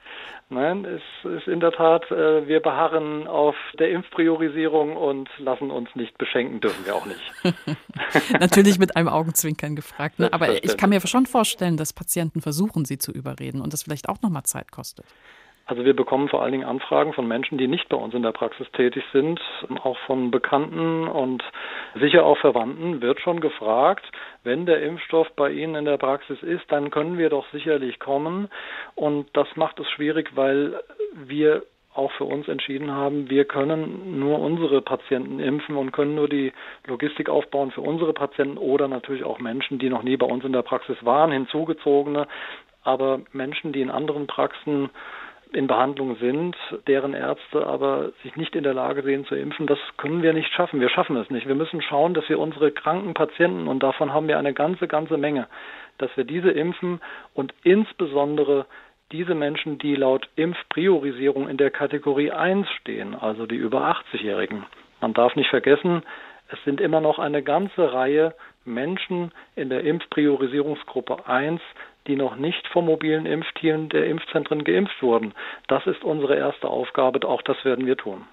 Nein, 0.50 0.84
es 0.84 1.00
ist 1.24 1.48
in 1.48 1.60
der 1.60 1.72
Tat, 1.72 2.10
äh, 2.10 2.46
wir 2.46 2.60
beharren 2.60 3.26
auf 3.26 3.56
der 3.78 3.88
Impfpriorisierung 3.92 4.94
und 4.94 5.30
lassen 5.38 5.70
uns 5.70 5.88
nicht 5.94 6.18
beschenken, 6.18 6.60
dürfen 6.60 6.84
wir 6.84 6.96
auch 6.96 7.06
nicht. 7.06 7.32
Natürlich 8.40 8.78
mit 8.78 8.94
einem 8.94 9.08
Augenzwinkern 9.08 9.74
gefragt, 9.74 10.18
ne? 10.18 10.30
aber 10.34 10.62
ich 10.62 10.76
kann 10.76 10.90
mir 10.90 11.00
schon 11.06 11.24
vorstellen, 11.24 11.78
dass 11.78 11.94
Patienten 11.94 12.42
versuchen, 12.42 12.84
sie 12.84 12.98
zu 12.98 13.10
überreden 13.10 13.62
und 13.62 13.72
das 13.72 13.84
vielleicht 13.84 14.10
auch 14.10 14.20
nochmal 14.20 14.42
Zeit 14.42 14.70
kostet. 14.70 15.06
Also 15.66 15.84
wir 15.84 15.96
bekommen 15.96 16.28
vor 16.28 16.42
allen 16.42 16.52
Dingen 16.52 16.64
Anfragen 16.64 17.14
von 17.14 17.26
Menschen, 17.26 17.56
die 17.56 17.68
nicht 17.68 17.88
bei 17.88 17.96
uns 17.96 18.12
in 18.12 18.22
der 18.22 18.32
Praxis 18.32 18.70
tätig 18.72 19.02
sind, 19.12 19.40
auch 19.82 19.96
von 20.06 20.30
Bekannten 20.30 21.08
und 21.08 21.42
sicher 21.94 22.24
auch 22.26 22.36
Verwandten 22.38 23.00
wird 23.00 23.20
schon 23.20 23.40
gefragt, 23.40 24.04
wenn 24.42 24.66
der 24.66 24.82
Impfstoff 24.82 25.30
bei 25.36 25.50
Ihnen 25.50 25.74
in 25.74 25.84
der 25.86 25.96
Praxis 25.96 26.42
ist, 26.42 26.70
dann 26.70 26.90
können 26.90 27.16
wir 27.16 27.30
doch 27.30 27.46
sicherlich 27.50 27.98
kommen. 27.98 28.48
Und 28.94 29.28
das 29.32 29.48
macht 29.56 29.80
es 29.80 29.90
schwierig, 29.90 30.36
weil 30.36 30.78
wir 31.14 31.62
auch 31.94 32.12
für 32.12 32.24
uns 32.24 32.48
entschieden 32.48 32.90
haben, 32.90 33.30
wir 33.30 33.44
können 33.44 34.18
nur 34.18 34.40
unsere 34.40 34.82
Patienten 34.82 35.38
impfen 35.38 35.76
und 35.76 35.92
können 35.92 36.16
nur 36.16 36.28
die 36.28 36.52
Logistik 36.86 37.28
aufbauen 37.30 37.70
für 37.70 37.80
unsere 37.80 38.12
Patienten 38.12 38.58
oder 38.58 38.88
natürlich 38.88 39.24
auch 39.24 39.38
Menschen, 39.38 39.78
die 39.78 39.88
noch 39.88 40.02
nie 40.02 40.16
bei 40.16 40.26
uns 40.26 40.44
in 40.44 40.52
der 40.52 40.62
Praxis 40.62 40.96
waren, 41.02 41.30
hinzugezogene. 41.30 42.26
Aber 42.82 43.20
Menschen, 43.32 43.72
die 43.72 43.80
in 43.80 43.90
anderen 43.90 44.26
Praxen 44.26 44.90
in 45.56 45.66
Behandlung 45.66 46.16
sind, 46.16 46.56
deren 46.86 47.14
Ärzte 47.14 47.66
aber 47.66 48.12
sich 48.22 48.36
nicht 48.36 48.56
in 48.56 48.64
der 48.64 48.74
Lage 48.74 49.02
sehen 49.02 49.24
zu 49.26 49.34
impfen, 49.34 49.66
das 49.66 49.78
können 49.96 50.22
wir 50.22 50.32
nicht 50.32 50.52
schaffen. 50.52 50.80
Wir 50.80 50.88
schaffen 50.88 51.16
es 51.16 51.30
nicht. 51.30 51.46
Wir 51.46 51.54
müssen 51.54 51.82
schauen, 51.82 52.14
dass 52.14 52.28
wir 52.28 52.38
unsere 52.38 52.72
kranken 52.72 53.14
Patienten, 53.14 53.68
und 53.68 53.82
davon 53.82 54.12
haben 54.12 54.28
wir 54.28 54.38
eine 54.38 54.54
ganze, 54.54 54.88
ganze 54.88 55.16
Menge, 55.16 55.46
dass 55.98 56.16
wir 56.16 56.24
diese 56.24 56.50
impfen 56.50 57.00
und 57.34 57.54
insbesondere 57.62 58.66
diese 59.12 59.34
Menschen, 59.34 59.78
die 59.78 59.94
laut 59.94 60.28
Impfpriorisierung 60.36 61.48
in 61.48 61.56
der 61.56 61.70
Kategorie 61.70 62.32
1 62.32 62.68
stehen, 62.80 63.14
also 63.14 63.46
die 63.46 63.56
über 63.56 63.82
80-Jährigen. 64.12 64.64
Man 65.00 65.14
darf 65.14 65.36
nicht 65.36 65.50
vergessen, 65.50 66.02
es 66.50 66.62
sind 66.64 66.80
immer 66.80 67.00
noch 67.00 67.18
eine 67.18 67.42
ganze 67.42 67.92
Reihe 67.92 68.34
Menschen 68.64 69.32
in 69.56 69.68
der 69.68 69.84
Impfpriorisierungsgruppe 69.84 71.26
1, 71.26 71.60
die 72.06 72.16
noch 72.16 72.36
nicht 72.36 72.66
vom 72.68 72.86
mobilen 72.86 73.26
Impfteam 73.26 73.88
der 73.88 74.06
Impfzentren 74.06 74.64
geimpft 74.64 75.02
wurden. 75.02 75.34
Das 75.68 75.86
ist 75.86 76.04
unsere 76.04 76.36
erste 76.36 76.68
Aufgabe, 76.68 77.26
auch 77.26 77.42
das 77.42 77.56
werden 77.64 77.86
wir 77.86 77.96
tun. 77.96 78.24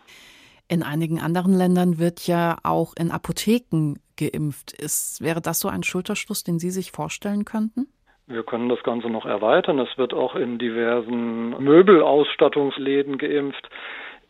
In 0.68 0.84
einigen 0.84 1.20
anderen 1.20 1.54
Ländern 1.54 2.00
wird 2.00 2.28
ja 2.28 2.58
auch 2.64 2.94
in 2.98 3.12
Apotheken 3.12 3.96
geimpft. 4.18 4.72
Ist, 4.72 5.22
wäre 5.22 5.42
das 5.42 5.60
so 5.60 5.68
ein 5.68 5.84
Schulterschluss, 5.84 6.44
den 6.44 6.60
Sie 6.60 6.70
sich 6.70 6.92
vorstellen 6.92 7.44
könnten? 7.44 7.88
Wir 8.28 8.44
können 8.44 8.70
das 8.70 8.82
Ganze 8.84 9.10
noch 9.10 9.26
erweitern. 9.26 9.80
Es 9.80 9.98
wird 9.98 10.14
auch 10.14 10.36
in 10.36 10.58
diversen 10.58 11.62
Möbelausstattungsläden 11.62 13.18
geimpft. 13.18 13.70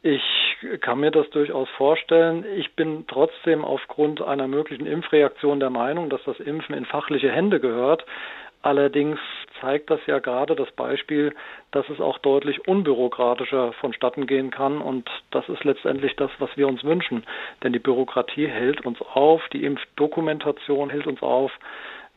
Ich 0.01 0.23
kann 0.81 0.99
mir 0.99 1.11
das 1.11 1.29
durchaus 1.29 1.69
vorstellen. 1.77 2.43
Ich 2.55 2.75
bin 2.75 3.05
trotzdem 3.07 3.63
aufgrund 3.63 4.21
einer 4.21 4.47
möglichen 4.47 4.87
Impfreaktion 4.87 5.59
der 5.59 5.69
Meinung, 5.69 6.09
dass 6.09 6.23
das 6.23 6.39
Impfen 6.39 6.73
in 6.73 6.85
fachliche 6.85 7.31
Hände 7.31 7.59
gehört. 7.59 8.03
Allerdings 8.63 9.19
zeigt 9.59 9.89
das 9.89 9.99
ja 10.05 10.19
gerade 10.19 10.55
das 10.55 10.71
Beispiel, 10.71 11.33
dass 11.71 11.87
es 11.89 11.99
auch 11.99 12.19
deutlich 12.19 12.67
unbürokratischer 12.67 13.73
vonstatten 13.73 14.27
gehen 14.27 14.51
kann. 14.51 14.81
Und 14.81 15.09
das 15.31 15.47
ist 15.49 15.63
letztendlich 15.63 16.15
das, 16.15 16.31
was 16.39 16.49
wir 16.55 16.67
uns 16.67 16.83
wünschen. 16.83 17.23
Denn 17.63 17.73
die 17.73 17.79
Bürokratie 17.79 18.47
hält 18.47 18.85
uns 18.85 19.01
auf, 19.01 19.41
die 19.51 19.63
Impfdokumentation 19.63 20.89
hält 20.89 21.07
uns 21.07 21.21
auf. 21.21 21.51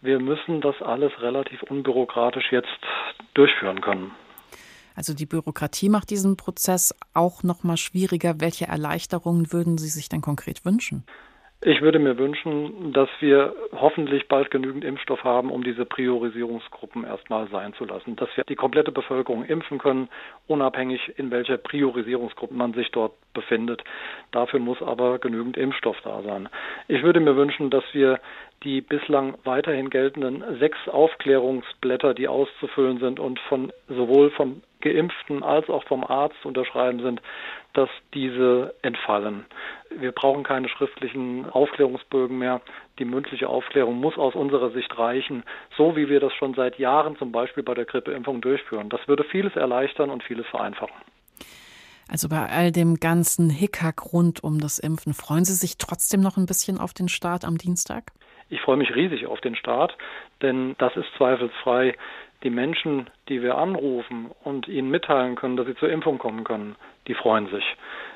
Wir 0.02 0.18
müssen 0.20 0.60
das 0.60 0.80
alles 0.82 1.12
relativ 1.22 1.62
unbürokratisch 1.62 2.52
jetzt 2.52 2.68
durchführen 3.32 3.80
können. 3.80 4.10
Also 4.94 5.14
die 5.14 5.26
Bürokratie 5.26 5.88
macht 5.88 6.10
diesen 6.10 6.36
Prozess 6.36 6.94
auch 7.14 7.42
noch 7.42 7.64
mal 7.64 7.76
schwieriger. 7.76 8.40
Welche 8.40 8.66
Erleichterungen 8.66 9.52
würden 9.52 9.78
Sie 9.78 9.88
sich 9.88 10.08
denn 10.08 10.20
konkret 10.20 10.64
wünschen? 10.64 11.04
Ich 11.66 11.80
würde 11.80 11.98
mir 11.98 12.18
wünschen, 12.18 12.92
dass 12.92 13.08
wir 13.20 13.54
hoffentlich 13.72 14.28
bald 14.28 14.50
genügend 14.50 14.84
Impfstoff 14.84 15.24
haben, 15.24 15.50
um 15.50 15.64
diese 15.64 15.86
Priorisierungsgruppen 15.86 17.04
erstmal 17.04 17.48
sein 17.48 17.72
zu 17.72 17.86
lassen. 17.86 18.16
Dass 18.16 18.28
wir 18.36 18.44
die 18.44 18.54
komplette 18.54 18.92
Bevölkerung 18.92 19.46
impfen 19.46 19.78
können, 19.78 20.10
unabhängig 20.46 21.18
in 21.18 21.30
welcher 21.30 21.56
Priorisierungsgruppe 21.56 22.52
man 22.52 22.74
sich 22.74 22.90
dort 22.90 23.14
befindet. 23.32 23.82
Dafür 24.30 24.60
muss 24.60 24.82
aber 24.82 25.18
genügend 25.18 25.56
Impfstoff 25.56 25.96
da 26.04 26.20
sein. 26.20 26.50
Ich 26.86 27.02
würde 27.02 27.20
mir 27.20 27.34
wünschen, 27.34 27.70
dass 27.70 27.84
wir 27.92 28.20
die 28.64 28.80
bislang 28.80 29.36
weiterhin 29.44 29.90
geltenden 29.90 30.42
sechs 30.58 30.78
Aufklärungsblätter, 30.88 32.14
die 32.14 32.28
auszufüllen 32.28 32.98
sind 32.98 33.20
und 33.20 33.38
von 33.40 33.72
sowohl 33.88 34.30
vom 34.30 34.62
Geimpften 34.80 35.42
als 35.42 35.68
auch 35.68 35.84
vom 35.84 36.04
Arzt 36.04 36.44
unterschreiben 36.44 37.00
sind, 37.00 37.20
dass 37.72 37.88
diese 38.12 38.74
entfallen. 38.82 39.46
Wir 39.96 40.12
brauchen 40.12 40.44
keine 40.44 40.68
schriftlichen 40.68 41.48
Aufklärungsbögen 41.50 42.38
mehr. 42.38 42.60
Die 42.98 43.04
mündliche 43.04 43.48
Aufklärung 43.48 43.98
muss 43.98 44.16
aus 44.16 44.34
unserer 44.34 44.70
Sicht 44.70 44.96
reichen, 44.98 45.42
so 45.76 45.96
wie 45.96 46.08
wir 46.08 46.20
das 46.20 46.32
schon 46.34 46.54
seit 46.54 46.78
Jahren 46.78 47.16
zum 47.16 47.32
Beispiel 47.32 47.62
bei 47.62 47.74
der 47.74 47.84
Grippeimpfung 47.84 48.40
durchführen. 48.40 48.88
Das 48.88 49.06
würde 49.08 49.24
vieles 49.24 49.56
erleichtern 49.56 50.10
und 50.10 50.22
vieles 50.22 50.46
vereinfachen. 50.46 50.94
Also 52.06 52.28
bei 52.28 52.46
all 52.46 52.70
dem 52.70 52.96
ganzen 52.96 53.48
Hickhack 53.48 54.12
rund 54.12 54.44
um 54.44 54.60
das 54.60 54.78
Impfen, 54.78 55.14
freuen 55.14 55.44
Sie 55.44 55.54
sich 55.54 55.78
trotzdem 55.78 56.20
noch 56.20 56.36
ein 56.36 56.46
bisschen 56.46 56.78
auf 56.78 56.92
den 56.92 57.08
Start 57.08 57.44
am 57.44 57.56
Dienstag? 57.56 58.12
Ich 58.50 58.60
freue 58.60 58.76
mich 58.76 58.94
riesig 58.94 59.26
auf 59.26 59.40
den 59.40 59.56
Start, 59.56 59.96
denn 60.42 60.74
das 60.78 60.96
ist 60.96 61.06
zweifelsfrei 61.16 61.94
die 62.44 62.50
Menschen, 62.50 63.08
die 63.28 63.42
wir 63.42 63.56
anrufen 63.56 64.30
und 64.44 64.68
ihnen 64.68 64.90
mitteilen 64.90 65.34
können, 65.34 65.56
dass 65.56 65.66
sie 65.66 65.76
zur 65.76 65.88
Impfung 65.88 66.18
kommen 66.18 66.44
können, 66.44 66.76
die 67.08 67.14
freuen 67.14 67.48
sich. 67.48 67.64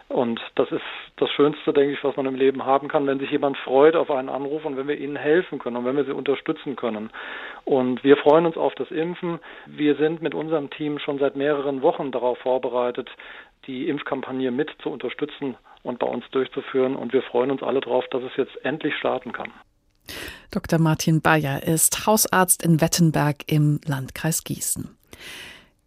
Und 0.09 0.41
das 0.55 0.71
ist 0.71 0.83
das 1.17 1.31
Schönste, 1.31 1.73
denke 1.73 1.93
ich, 1.93 2.05
was 2.05 2.17
man 2.17 2.27
im 2.27 2.35
Leben 2.35 2.65
haben 2.65 2.89
kann, 2.89 3.07
wenn 3.07 3.19
sich 3.19 3.31
jemand 3.31 3.59
freut 3.59 3.95
auf 3.95 4.11
einen 4.11 4.31
Anruf 4.31 4.65
und 4.65 4.77
wenn 4.77 4.89
wir 4.89 4.99
ihnen 4.99 5.17
helfen 5.17 5.59
können 5.59 5.77
und 5.77 5.85
wenn 5.85 5.97
wir 5.97 6.05
sie 6.05 6.15
unterstützen 6.15 6.77
können. 6.77 7.11
Und 7.65 8.05
wir 8.05 8.17
freuen 8.17 8.47
uns 8.47 8.57
auf 8.57 8.75
das 8.75 8.91
Impfen. 8.91 9.39
Wir 9.67 9.97
sind 9.97 10.23
mit 10.23 10.35
unserem 10.35 10.71
Team 10.71 10.99
schon 10.99 11.19
seit 11.19 11.37
mehreren 11.37 11.83
Wochen 11.83 12.11
darauf 12.11 12.39
vorbereitet, 12.39 13.11
die 13.67 13.89
Impfkampagne 13.89 14.51
mit 14.51 14.71
zu 14.83 14.91
unterstützen 14.91 15.57
und 15.83 15.99
bei 15.99 16.07
uns 16.07 16.25
durchzuführen. 16.31 16.97
Und 16.97 17.13
wir 17.13 17.23
freuen 17.23 17.51
uns 17.51 17.63
alle 17.63 17.81
darauf, 17.81 18.07
dass 18.09 18.23
es 18.23 18.35
jetzt 18.37 18.65
endlich 18.65 18.95
starten 18.97 19.33
kann. 19.33 19.53
Dr. 20.51 20.79
Martin 20.79 21.21
Bayer 21.21 21.63
ist 21.63 22.07
Hausarzt 22.07 22.63
in 22.63 22.81
Wettenberg 22.81 23.45
im 23.47 23.81
Landkreis 23.85 24.45
Gießen. 24.45 24.89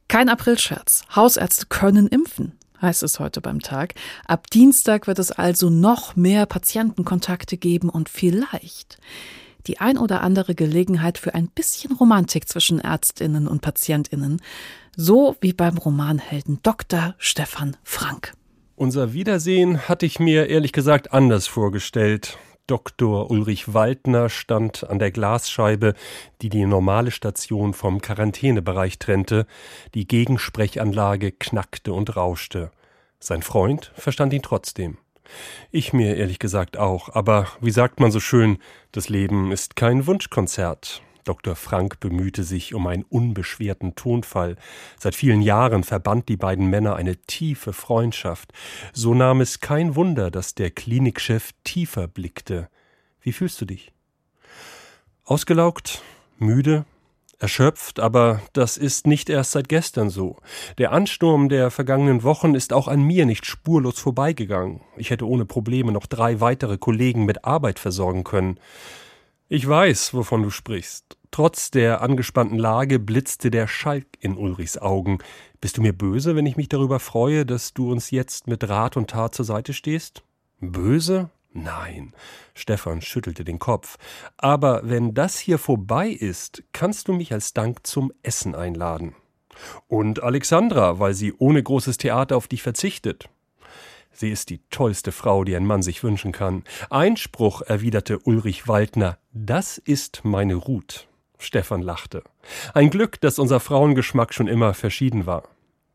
Kein 0.08 0.30
Aprilscherz. 0.30 1.04
Hausärzte 1.16 1.68
können 1.68 2.08
impfen, 2.08 2.58
heißt 2.82 3.04
es 3.04 3.20
heute 3.20 3.42
beim 3.42 3.62
Tag. 3.62 3.96
Ab 4.26 4.50
Dienstag 4.52 5.08
wird 5.08 5.20
es 5.20 5.32
also 5.32 5.70
noch 5.70 6.16
mehr 6.16 6.46
Patientenkontakte 6.46 7.58
geben 7.58 7.90
und 7.90 8.10
vielleicht 8.10 8.98
die 9.68 9.80
ein 9.80 9.98
oder 9.98 10.22
andere 10.22 10.56
Gelegenheit 10.56 11.18
für 11.18 11.36
ein 11.36 11.48
bisschen 11.48 11.94
Romantik 11.94 12.48
zwischen 12.48 12.80
Ärztinnen 12.80 13.48
und 13.48 13.62
Patientinnen, 13.62 14.42
so 14.96 15.36
wie 15.42 15.54
beim 15.54 15.78
Romanhelden 15.78 16.60
Dr. 16.64 17.16
Stefan 17.18 17.78
Frank. 17.84 18.34
Unser 18.76 19.14
Wiedersehen 19.14 19.88
hatte 19.88 20.06
ich 20.06 20.20
mir 20.20 20.48
ehrlich 20.48 20.72
gesagt 20.72 21.14
anders 21.14 21.48
vorgestellt. 21.48 22.38
Dr. 22.72 23.30
Ulrich 23.30 23.74
Waldner 23.74 24.30
stand 24.30 24.90
an 24.90 24.98
der 24.98 25.12
Glasscheibe, 25.12 25.94
die 26.42 26.48
die 26.48 26.66
normale 26.66 27.12
Station 27.12 27.74
vom 27.74 28.00
Quarantänebereich 28.02 28.98
trennte. 28.98 29.46
Die 29.94 30.08
Gegensprechanlage 30.08 31.34
knackte 31.34 31.92
und 31.92 32.16
rauschte. 32.16 32.72
Sein 33.20 33.42
Freund 33.42 33.92
verstand 33.96 34.32
ihn 34.32 34.42
trotzdem. 34.42 34.98
Ich 35.70 35.92
mir 35.92 36.16
ehrlich 36.16 36.40
gesagt 36.40 36.78
auch, 36.78 37.14
aber 37.14 37.48
wie 37.60 37.72
sagt 37.72 38.00
man 38.00 38.10
so 38.10 38.22
schön, 38.22 38.58
das 38.94 39.10
Leben 39.10 39.52
ist 39.52 39.76
kein 39.76 40.08
Wunschkonzert. 40.08 41.02
Dr. 41.24 41.56
Frank 41.56 42.00
bemühte 42.00 42.44
sich 42.44 42.74
um 42.74 42.88
einen 42.88 43.04
unbeschwerten 43.04 43.96
Tonfall. 43.96 44.56
Seit 45.00 45.16
vielen 45.16 45.42
Jahren 45.42 45.84
verband 45.84 46.30
die 46.30 46.38
beiden 46.38 46.68
Männer 46.68 46.96
eine 46.96 47.18
tiefe 47.18 47.74
Freundschaft. 47.74 48.54
So 48.94 49.14
nahm 49.14 49.42
es 49.42 49.60
kein 49.60 49.96
Wunder, 49.96 50.32
dass 50.32 50.56
der 50.56 50.72
Klinikchef 50.72 51.52
tiefer 51.64 52.08
blickte. 52.08 52.70
Wie 53.22 53.34
fühlst 53.34 53.62
du 53.62 53.66
dich? 53.66 53.92
Ausgelaugt, 55.26 56.02
müde, 56.40 56.86
erschöpft, 57.42 58.00
aber 58.00 58.42
das 58.54 58.78
ist 58.78 59.08
nicht 59.08 59.30
erst 59.30 59.52
seit 59.52 59.68
gestern 59.68 60.10
so. 60.10 60.38
Der 60.78 60.92
Ansturm 60.92 61.50
der 61.50 61.72
vergangenen 61.72 62.24
Wochen 62.24 62.54
ist 62.54 62.72
auch 62.72 62.88
an 62.88 63.02
mir 63.02 63.26
nicht 63.26 63.46
spurlos 63.46 64.00
vorbeigegangen. 64.00 64.82
Ich 64.96 65.10
hätte 65.10 65.28
ohne 65.28 65.46
Probleme 65.46 65.92
noch 65.92 66.06
drei 66.06 66.40
weitere 66.40 66.78
Kollegen 66.78 67.26
mit 67.26 67.44
Arbeit 67.44 67.80
versorgen 67.80 68.24
können. 68.24 68.60
Ich 69.54 69.68
weiß, 69.68 70.14
wovon 70.14 70.44
du 70.44 70.50
sprichst. 70.50 71.18
Trotz 71.30 71.72
der 71.72 72.00
angespannten 72.00 72.58
Lage 72.58 73.00
blitzte 73.00 73.52
der 73.52 73.68
Schalk 73.68 74.08
in 74.22 74.38
Ulrichs 74.38 74.78
Augen. 74.78 75.18
Bist 75.60 75.76
du 75.76 75.82
mir 75.82 75.92
böse, 75.92 76.38
wenn 76.38 76.46
ich 76.46 76.56
mich 76.56 76.70
darüber 76.70 77.02
freue, 77.02 77.46
dass 77.46 77.74
du 77.74 77.92
uns 77.92 78.12
jetzt 78.12 78.48
mit 78.48 78.70
Rat 78.70 78.96
und 78.96 79.10
Tat 79.10 79.36
zur 79.36 79.44
Seite 79.44 79.74
stehst? 79.74 80.24
Böse? 80.62 81.32
Nein. 81.52 82.14
Stefan 82.54 83.02
schüttelte 83.02 83.44
den 83.44 83.60
Kopf. 83.60 83.98
Aber 84.38 84.84
wenn 84.86 85.14
das 85.14 85.38
hier 85.38 85.58
vorbei 85.58 86.08
ist, 86.08 86.64
kannst 86.72 87.10
du 87.10 87.14
mich 87.14 87.34
als 87.34 87.52
Dank 87.52 87.86
zum 87.86 88.14
Essen 88.24 88.56
einladen. 88.56 89.18
Und 89.90 90.24
Alexandra, 90.24 91.00
weil 91.00 91.14
sie 91.14 91.34
ohne 91.34 91.62
großes 91.62 91.98
Theater 91.98 92.38
auf 92.38 92.48
dich 92.48 92.64
verzichtet. 92.64 93.28
Sie 94.12 94.30
ist 94.30 94.50
die 94.50 94.62
tollste 94.70 95.12
Frau, 95.12 95.44
die 95.44 95.56
ein 95.56 95.66
Mann 95.66 95.82
sich 95.82 96.04
wünschen 96.04 96.32
kann. 96.32 96.64
Einspruch, 96.90 97.62
erwiderte 97.62 98.20
Ulrich 98.20 98.68
Waldner, 98.68 99.18
das 99.32 99.78
ist 99.78 100.22
meine 100.24 100.56
Ruth. 100.56 101.08
Stefan 101.38 101.82
lachte. 101.82 102.24
Ein 102.74 102.90
Glück, 102.90 103.20
dass 103.22 103.40
unser 103.40 103.60
Frauengeschmack 103.60 104.34
schon 104.34 104.48
immer 104.48 104.74
verschieden 104.74 105.26
war. 105.26 105.44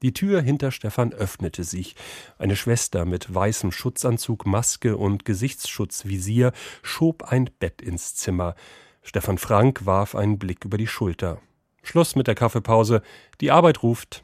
Die 0.02 0.12
Tür 0.12 0.42
hinter 0.42 0.72
Stefan 0.72 1.12
öffnete 1.12 1.64
sich. 1.64 1.94
Eine 2.38 2.56
Schwester 2.56 3.04
mit 3.04 3.32
weißem 3.32 3.72
Schutzanzug, 3.72 4.44
Maske 4.44 4.96
und 4.96 5.24
Gesichtsschutzvisier 5.24 6.52
schob 6.82 7.24
ein 7.24 7.50
Bett 7.58 7.80
ins 7.80 8.14
Zimmer. 8.14 8.54
Stefan 9.02 9.38
Frank 9.38 9.86
warf 9.86 10.14
einen 10.14 10.38
Blick 10.38 10.64
über 10.64 10.76
die 10.76 10.86
Schulter. 10.86 11.40
Schluss 11.82 12.16
mit 12.16 12.26
der 12.26 12.34
Kaffeepause. 12.34 13.02
Die 13.40 13.50
Arbeit 13.50 13.82
ruft. 13.82 14.22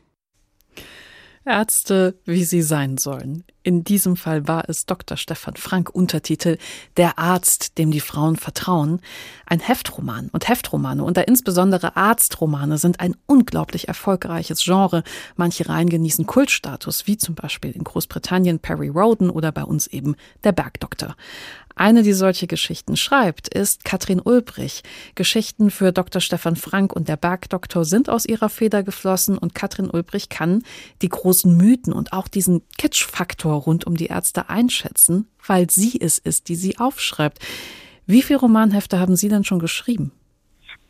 Ärzte, 1.45 2.21
wie 2.25 2.45
sie 2.45 2.63
sein 2.63 2.99
sollen. 2.99 3.45
In 3.65 3.85
diesem 3.85 4.17
Fall 4.17 4.49
war 4.49 4.69
es 4.69 4.87
Dr. 4.87 5.17
Stefan 5.17 5.55
Frank, 5.55 5.91
Untertitel 5.91 6.59
Der 6.97 7.19
Arzt, 7.19 7.79
dem 7.79 7.93
die 7.93 8.01
Frauen 8.01 8.37
vertrauen. 8.37 9.01
Ein 9.47 9.61
Heftroman 9.61 10.31
und 10.33 10.49
Heftromane 10.49 11.05
und 11.05 11.17
da 11.17 11.21
insbesondere 11.21 11.95
Arztromane 11.97 12.79
sind 12.79 12.99
ein 12.99 13.15
unglaublich 13.27 13.87
erfolgreiches 13.87 14.65
Genre. 14.65 15.05
Manche 15.37 15.69
Reihen 15.69 15.89
genießen 15.89 16.27
Kultstatus, 16.27 17.07
wie 17.07 17.17
zum 17.17 17.37
Beispiel 17.37 17.71
in 17.71 17.85
Großbritannien 17.85 18.59
Perry 18.59 18.89
Roden 18.89 19.31
oder 19.31 19.53
bei 19.53 19.63
uns 19.63 19.87
eben 19.87 20.17
Der 20.43 20.53
Bergdoktor. 20.53 21.15
Eine, 21.75 22.03
die 22.03 22.13
solche 22.13 22.47
Geschichten 22.47 22.97
schreibt, 22.97 23.49
ist 23.49 23.85
Katrin 23.85 24.21
Ulbrich. 24.21 24.83
Geschichten 25.15 25.71
für 25.71 25.93
Dr. 25.93 26.21
Stefan 26.21 26.57
Frank 26.57 26.93
und 26.93 27.09
der 27.09 27.17
Bergdoktor 27.17 27.85
sind 27.85 28.11
aus 28.11 28.27
ihrer 28.27 28.49
Feder 28.49 28.83
geflossen 28.83 29.39
und 29.39 29.55
Katrin 29.55 29.91
Ulbrich 29.91 30.29
kann 30.29 30.63
die 31.01 31.09
großen 31.09 31.57
Mythen 31.57 31.93
und 31.93 32.13
auch 32.13 32.29
diesen 32.29 32.63
Kitschfaktor 32.77 33.52
rund 33.57 33.87
um 33.87 33.97
die 33.97 34.07
Ärzte 34.07 34.49
einschätzen, 34.49 35.29
weil 35.47 35.71
sie 35.71 35.99
es 36.01 36.19
ist, 36.19 36.49
die 36.49 36.57
sie 36.57 36.79
aufschreibt. 36.79 37.39
Wie 38.07 38.23
viele 38.23 38.41
Romanhefte 38.41 38.99
haben 38.99 39.17
Sie 39.17 39.29
denn 39.29 39.45
schon 39.45 39.59
geschrieben? 39.59 40.13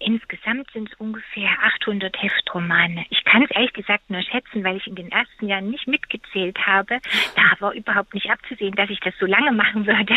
Insgesamt 0.04 0.68
sind 0.72 0.90
es 0.90 0.98
ungefähr 0.98 1.50
800 1.80 2.20
Heftromane. 2.20 3.04
Ich 3.10 3.22
kann 3.24 3.42
es 3.44 3.50
ehrlich 3.52 3.72
gesagt 3.72 4.10
nur 4.10 4.20
schätzen, 4.22 4.64
weil 4.64 4.76
ich 4.76 4.86
in 4.88 4.96
den 4.96 5.12
ersten 5.12 5.46
Jahren 5.46 5.70
nicht 5.70 5.86
mitgezählt 5.86 6.58
habe. 6.66 6.98
Da 7.36 7.42
war 7.60 7.72
überhaupt 7.72 8.12
nicht 8.12 8.28
abzusehen, 8.28 8.74
dass 8.74 8.90
ich 8.90 8.98
das 9.00 9.14
so 9.20 9.26
lange 9.26 9.52
machen 9.52 9.86
würde. 9.86 10.14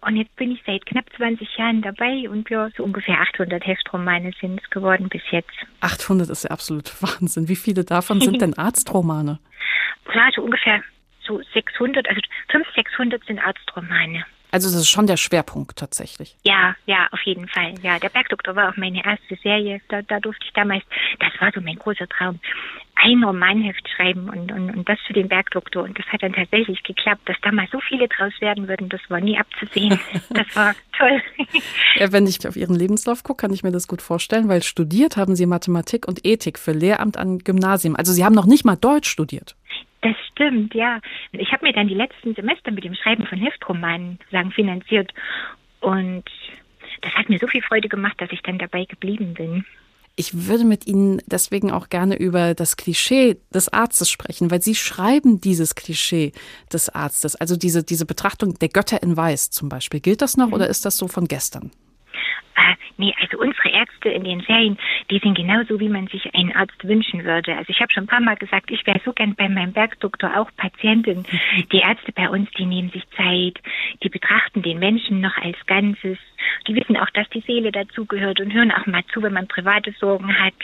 Und 0.00 0.16
jetzt 0.16 0.34
bin 0.34 0.50
ich 0.50 0.62
seit 0.66 0.84
knapp 0.86 1.04
20 1.16 1.56
Jahren 1.56 1.82
dabei 1.82 2.28
und 2.28 2.50
ja, 2.50 2.68
so 2.76 2.82
ungefähr 2.82 3.20
800 3.20 3.64
Heftromane 3.64 4.32
sind 4.40 4.60
es 4.60 4.70
geworden 4.70 5.08
bis 5.08 5.22
jetzt. 5.30 5.54
800 5.80 6.28
ist 6.30 6.44
ja 6.44 6.50
absolut 6.50 6.90
Wahnsinn. 7.02 7.48
Wie 7.48 7.56
viele 7.56 7.84
davon 7.84 8.20
sind 8.20 8.42
denn 8.42 8.58
Arztromane? 8.58 9.38
Klar, 10.04 10.30
so 10.34 10.42
ungefähr 10.42 10.82
so 11.28 11.40
600, 11.54 12.08
also 12.08 12.20
500, 12.50 12.74
600 12.74 13.24
sind 13.26 13.38
Arztromane. 13.38 14.24
Also 14.50 14.68
das 14.68 14.80
ist 14.80 14.88
schon 14.88 15.06
der 15.06 15.18
Schwerpunkt 15.18 15.76
tatsächlich. 15.76 16.34
Ja, 16.42 16.74
ja, 16.86 17.06
auf 17.10 17.20
jeden 17.22 17.48
Fall. 17.48 17.74
Ja, 17.82 17.98
der 17.98 18.08
Bergdoktor 18.08 18.56
war 18.56 18.70
auch 18.70 18.76
meine 18.76 19.04
erste 19.04 19.36
Serie. 19.42 19.82
Da, 19.88 20.00
da 20.00 20.20
durfte 20.20 20.44
ich 20.46 20.52
damals, 20.54 20.82
das 21.20 21.32
war 21.38 21.52
so 21.54 21.60
mein 21.60 21.76
großer 21.76 22.08
Traum, 22.08 22.40
ein 22.94 23.22
Romanheft 23.22 23.86
schreiben 23.90 24.30
und, 24.30 24.50
und, 24.50 24.70
und 24.70 24.88
das 24.88 24.98
für 25.06 25.12
den 25.12 25.28
Bergdoktor. 25.28 25.84
Und 25.84 25.98
das 25.98 26.06
hat 26.06 26.22
dann 26.22 26.32
tatsächlich 26.32 26.82
geklappt, 26.82 27.28
dass 27.28 27.36
da 27.42 27.52
mal 27.52 27.68
so 27.70 27.78
viele 27.80 28.08
draus 28.08 28.32
werden 28.40 28.68
würden, 28.68 28.88
das 28.88 29.02
war 29.08 29.20
nie 29.20 29.38
abzusehen. 29.38 30.00
Das 30.30 30.56
war 30.56 30.74
toll. 30.96 31.22
Ja, 31.96 32.12
wenn 32.12 32.26
ich 32.26 32.46
auf 32.46 32.56
Ihren 32.56 32.74
Lebenslauf 32.74 33.22
gucke, 33.22 33.42
kann 33.42 33.52
ich 33.52 33.62
mir 33.62 33.72
das 33.72 33.88
gut 33.88 34.02
vorstellen, 34.02 34.48
weil 34.48 34.62
studiert 34.62 35.16
haben 35.16 35.36
Sie 35.36 35.46
Mathematik 35.46 36.06
und 36.06 36.24
Ethik 36.24 36.58
für 36.58 36.72
Lehramt 36.72 37.16
an 37.16 37.38
Gymnasium. 37.38 37.96
Also 37.96 38.12
Sie 38.12 38.24
haben 38.24 38.34
noch 38.34 38.46
nicht 38.46 38.64
mal 38.64 38.76
Deutsch 38.76 39.08
studiert. 39.08 39.56
Das 40.00 40.14
stimmt, 40.30 40.74
ja. 40.74 41.00
Ich 41.32 41.52
habe 41.52 41.66
mir 41.66 41.72
dann 41.72 41.88
die 41.88 41.94
letzten 41.94 42.34
Semester 42.34 42.70
mit 42.70 42.84
dem 42.84 42.94
Schreiben 42.94 43.26
von 43.26 43.38
Heftromanen 43.38 44.18
sagen 44.30 44.52
finanziert 44.52 45.12
und 45.80 46.24
das 47.00 47.12
hat 47.14 47.28
mir 47.28 47.38
so 47.38 47.46
viel 47.46 47.62
Freude 47.62 47.88
gemacht, 47.88 48.20
dass 48.20 48.30
ich 48.32 48.42
dann 48.42 48.58
dabei 48.58 48.84
geblieben 48.84 49.34
bin. 49.34 49.64
Ich 50.16 50.48
würde 50.48 50.64
mit 50.64 50.88
Ihnen 50.88 51.22
deswegen 51.26 51.70
auch 51.70 51.90
gerne 51.90 52.16
über 52.16 52.54
das 52.54 52.76
Klischee 52.76 53.36
des 53.54 53.72
Arztes 53.72 54.10
sprechen, 54.10 54.50
weil 54.50 54.60
Sie 54.60 54.74
schreiben 54.74 55.40
dieses 55.40 55.76
Klischee 55.76 56.32
des 56.72 56.88
Arztes, 56.88 57.36
also 57.36 57.56
diese, 57.56 57.84
diese 57.84 58.04
Betrachtung 58.04 58.58
der 58.58 58.68
Götter 58.68 59.00
in 59.00 59.16
Weiß 59.16 59.50
zum 59.50 59.68
Beispiel. 59.68 60.00
Gilt 60.00 60.20
das 60.20 60.36
noch 60.36 60.48
mhm. 60.48 60.54
oder 60.54 60.68
ist 60.68 60.84
das 60.84 60.96
so 60.96 61.06
von 61.06 61.28
gestern? 61.28 61.70
Äh, 62.58 62.74
nee, 62.96 63.14
also 63.20 63.38
unsere 63.38 63.68
Ärzte 63.68 64.08
in 64.08 64.24
den 64.24 64.40
Serien, 64.40 64.78
die 65.10 65.18
sind 65.20 65.36
genauso, 65.36 65.78
wie 65.78 65.88
man 65.88 66.08
sich 66.08 66.34
einen 66.34 66.54
Arzt 66.56 66.82
wünschen 66.82 67.24
würde. 67.24 67.56
Also 67.56 67.70
ich 67.70 67.80
habe 67.80 67.92
schon 67.92 68.04
ein 68.04 68.08
paar 68.08 68.20
Mal 68.20 68.36
gesagt, 68.36 68.70
ich 68.72 68.84
wäre 68.84 69.00
so 69.04 69.12
gern 69.12 69.36
bei 69.36 69.48
meinem 69.48 69.72
Bergdoktor 69.72 70.36
auch 70.36 70.50
Patientin. 70.56 71.24
Die 71.72 71.78
Ärzte 71.78 72.12
bei 72.12 72.28
uns, 72.28 72.50
die 72.58 72.66
nehmen 72.66 72.90
sich 72.90 73.04
Zeit, 73.10 73.58
die 74.02 74.08
betrachten 74.08 74.62
den 74.62 74.78
Menschen 74.78 75.20
noch 75.20 75.36
als 75.38 75.56
Ganzes. 75.66 76.18
Die 76.66 76.74
wissen 76.74 76.96
auch, 76.96 77.10
dass 77.10 77.28
die 77.30 77.40
Seele 77.40 77.72
dazugehört 77.72 78.40
und 78.40 78.52
hören 78.52 78.72
auch 78.72 78.86
mal 78.86 79.04
zu, 79.12 79.22
wenn 79.22 79.32
man 79.32 79.48
private 79.48 79.92
Sorgen 79.98 80.38
hat. 80.38 80.54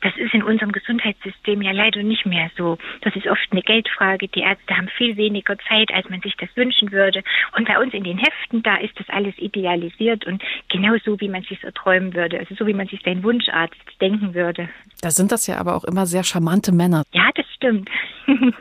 Das 0.00 0.16
ist 0.16 0.34
in 0.34 0.42
unserem 0.42 0.72
Gesundheitssystem 0.72 1.62
ja 1.62 1.72
leider 1.72 2.02
nicht 2.02 2.26
mehr 2.26 2.50
so. 2.56 2.78
Das 3.02 3.14
ist 3.16 3.26
oft 3.26 3.46
eine 3.50 3.62
Geldfrage. 3.62 4.28
Die 4.28 4.40
Ärzte 4.40 4.76
haben 4.76 4.88
viel 4.88 5.16
weniger 5.16 5.56
Zeit, 5.68 5.92
als 5.92 6.08
man 6.08 6.20
sich 6.20 6.36
das 6.36 6.48
wünschen 6.56 6.92
würde. 6.92 7.22
Und 7.56 7.66
bei 7.66 7.78
uns 7.78 7.94
in 7.94 8.04
den 8.04 8.18
Heften, 8.18 8.62
da 8.62 8.76
ist 8.76 8.98
das 8.98 9.08
alles 9.08 9.34
idealisiert 9.38 10.26
und 10.26 10.42
genauso, 10.68 11.20
wie 11.20 11.28
man 11.32 11.42
sich 11.42 11.62
erträumen 11.64 12.14
würde. 12.14 12.38
Also 12.38 12.54
so, 12.54 12.66
wie 12.66 12.74
man 12.74 12.86
sich 12.86 13.00
seinen 13.02 13.22
Wunscharzt 13.24 13.80
denken 14.00 14.34
würde. 14.34 14.68
Da 15.00 15.10
sind 15.10 15.32
das 15.32 15.46
ja 15.46 15.58
aber 15.58 15.74
auch 15.74 15.84
immer 15.84 16.06
sehr 16.06 16.22
charmante 16.22 16.72
Männer. 16.72 17.02
Ja, 17.12 17.30
das 17.34 17.46
stimmt. 17.54 17.90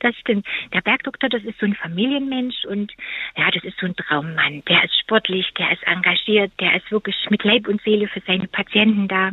Das 0.00 0.14
stimmt. 0.16 0.46
Der 0.72 0.82
Bergdoktor, 0.82 1.28
das 1.28 1.42
ist 1.42 1.58
so 1.58 1.66
ein 1.66 1.74
Familienmensch 1.74 2.64
und 2.66 2.92
ja, 3.36 3.50
das 3.50 3.64
ist 3.64 3.78
so 3.80 3.86
ein 3.86 3.96
Traummann. 3.96 4.62
Der 4.68 4.84
ist 4.84 4.98
sportlich, 5.00 5.52
der 5.58 5.72
ist 5.72 5.82
engagiert, 5.86 6.52
der 6.60 6.76
ist 6.76 6.90
wirklich 6.92 7.16
mit 7.30 7.42
Leib 7.42 7.66
und 7.66 7.80
Seele 7.82 8.06
für 8.06 8.22
seine 8.26 8.46
Patienten 8.46 9.08
da. 9.08 9.32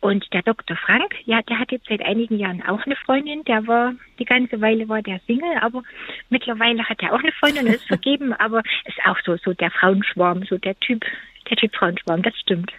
Und 0.00 0.32
der 0.32 0.42
Dr. 0.42 0.76
Frank, 0.76 1.14
ja, 1.26 1.42
der 1.42 1.60
hat 1.60 1.70
jetzt 1.70 1.86
seit 1.88 2.02
einigen 2.02 2.36
Jahren 2.36 2.60
auch 2.66 2.84
eine 2.84 2.96
Freundin. 2.96 3.44
Der 3.44 3.64
war, 3.68 3.94
die 4.18 4.24
ganze 4.24 4.60
Weile 4.60 4.88
war 4.88 5.00
der 5.00 5.20
Single, 5.28 5.56
aber 5.60 5.84
mittlerweile 6.28 6.88
hat 6.88 7.00
er 7.02 7.12
auch 7.12 7.20
eine 7.20 7.30
Freundin, 7.30 7.68
ist 7.68 7.84
vergeben, 7.86 8.32
aber 8.32 8.62
ist 8.84 8.98
auch 9.06 9.18
so, 9.24 9.36
so 9.36 9.52
der 9.52 9.70
Frauenschwarm, 9.70 10.42
so 10.44 10.58
der 10.58 10.78
Typ, 10.80 11.04
der 11.50 11.56
Typ 11.56 11.74
Frauenschwarm, 11.74 12.22
das 12.22 12.34
stimmt. 12.38 12.72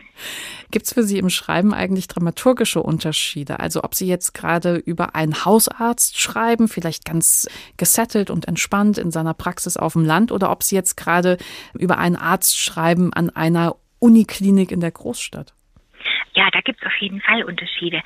Gibt 0.72 0.86
es 0.86 0.94
für 0.94 1.04
Sie 1.04 1.18
im 1.18 1.30
Schreiben 1.30 1.74
eigentlich 1.74 2.08
dramaturgische 2.08 2.82
Unterschiede? 2.82 3.60
Also 3.60 3.84
ob 3.84 3.96
Sie 3.96 4.08
jetzt 4.08 4.34
gerade 4.34 4.76
über 4.76 5.16
einen 5.16 5.46
Hausarzt 5.46 6.20
schreiben, 6.20 6.68
vielleicht 6.68 7.06
ganz 7.06 7.48
gesettelt 7.78 8.30
und 8.30 8.48
entspannt 8.48 8.98
in 8.98 9.12
seiner 9.12 9.34
Praxis 9.34 9.78
auf 9.78 9.94
dem 9.94 10.06
Land, 10.06 10.32
oder 10.32 10.52
ob 10.52 10.64
Sie 10.64 10.76
jetzt 10.76 10.96
gerade 10.96 11.38
über 11.74 11.98
einen 11.98 12.16
Arzt 12.16 12.58
schreiben 12.58 13.14
an 13.14 13.30
einer 13.30 13.76
Uniklinik 14.00 14.72
in 14.72 14.82
der 14.82 14.92
Großstadt? 14.92 15.54
Ja, 16.34 16.50
da 16.52 16.62
gibt's 16.62 16.86
auf 16.86 16.96
jeden 17.00 17.22
Fall 17.22 17.44
Unterschiede. 17.44 18.02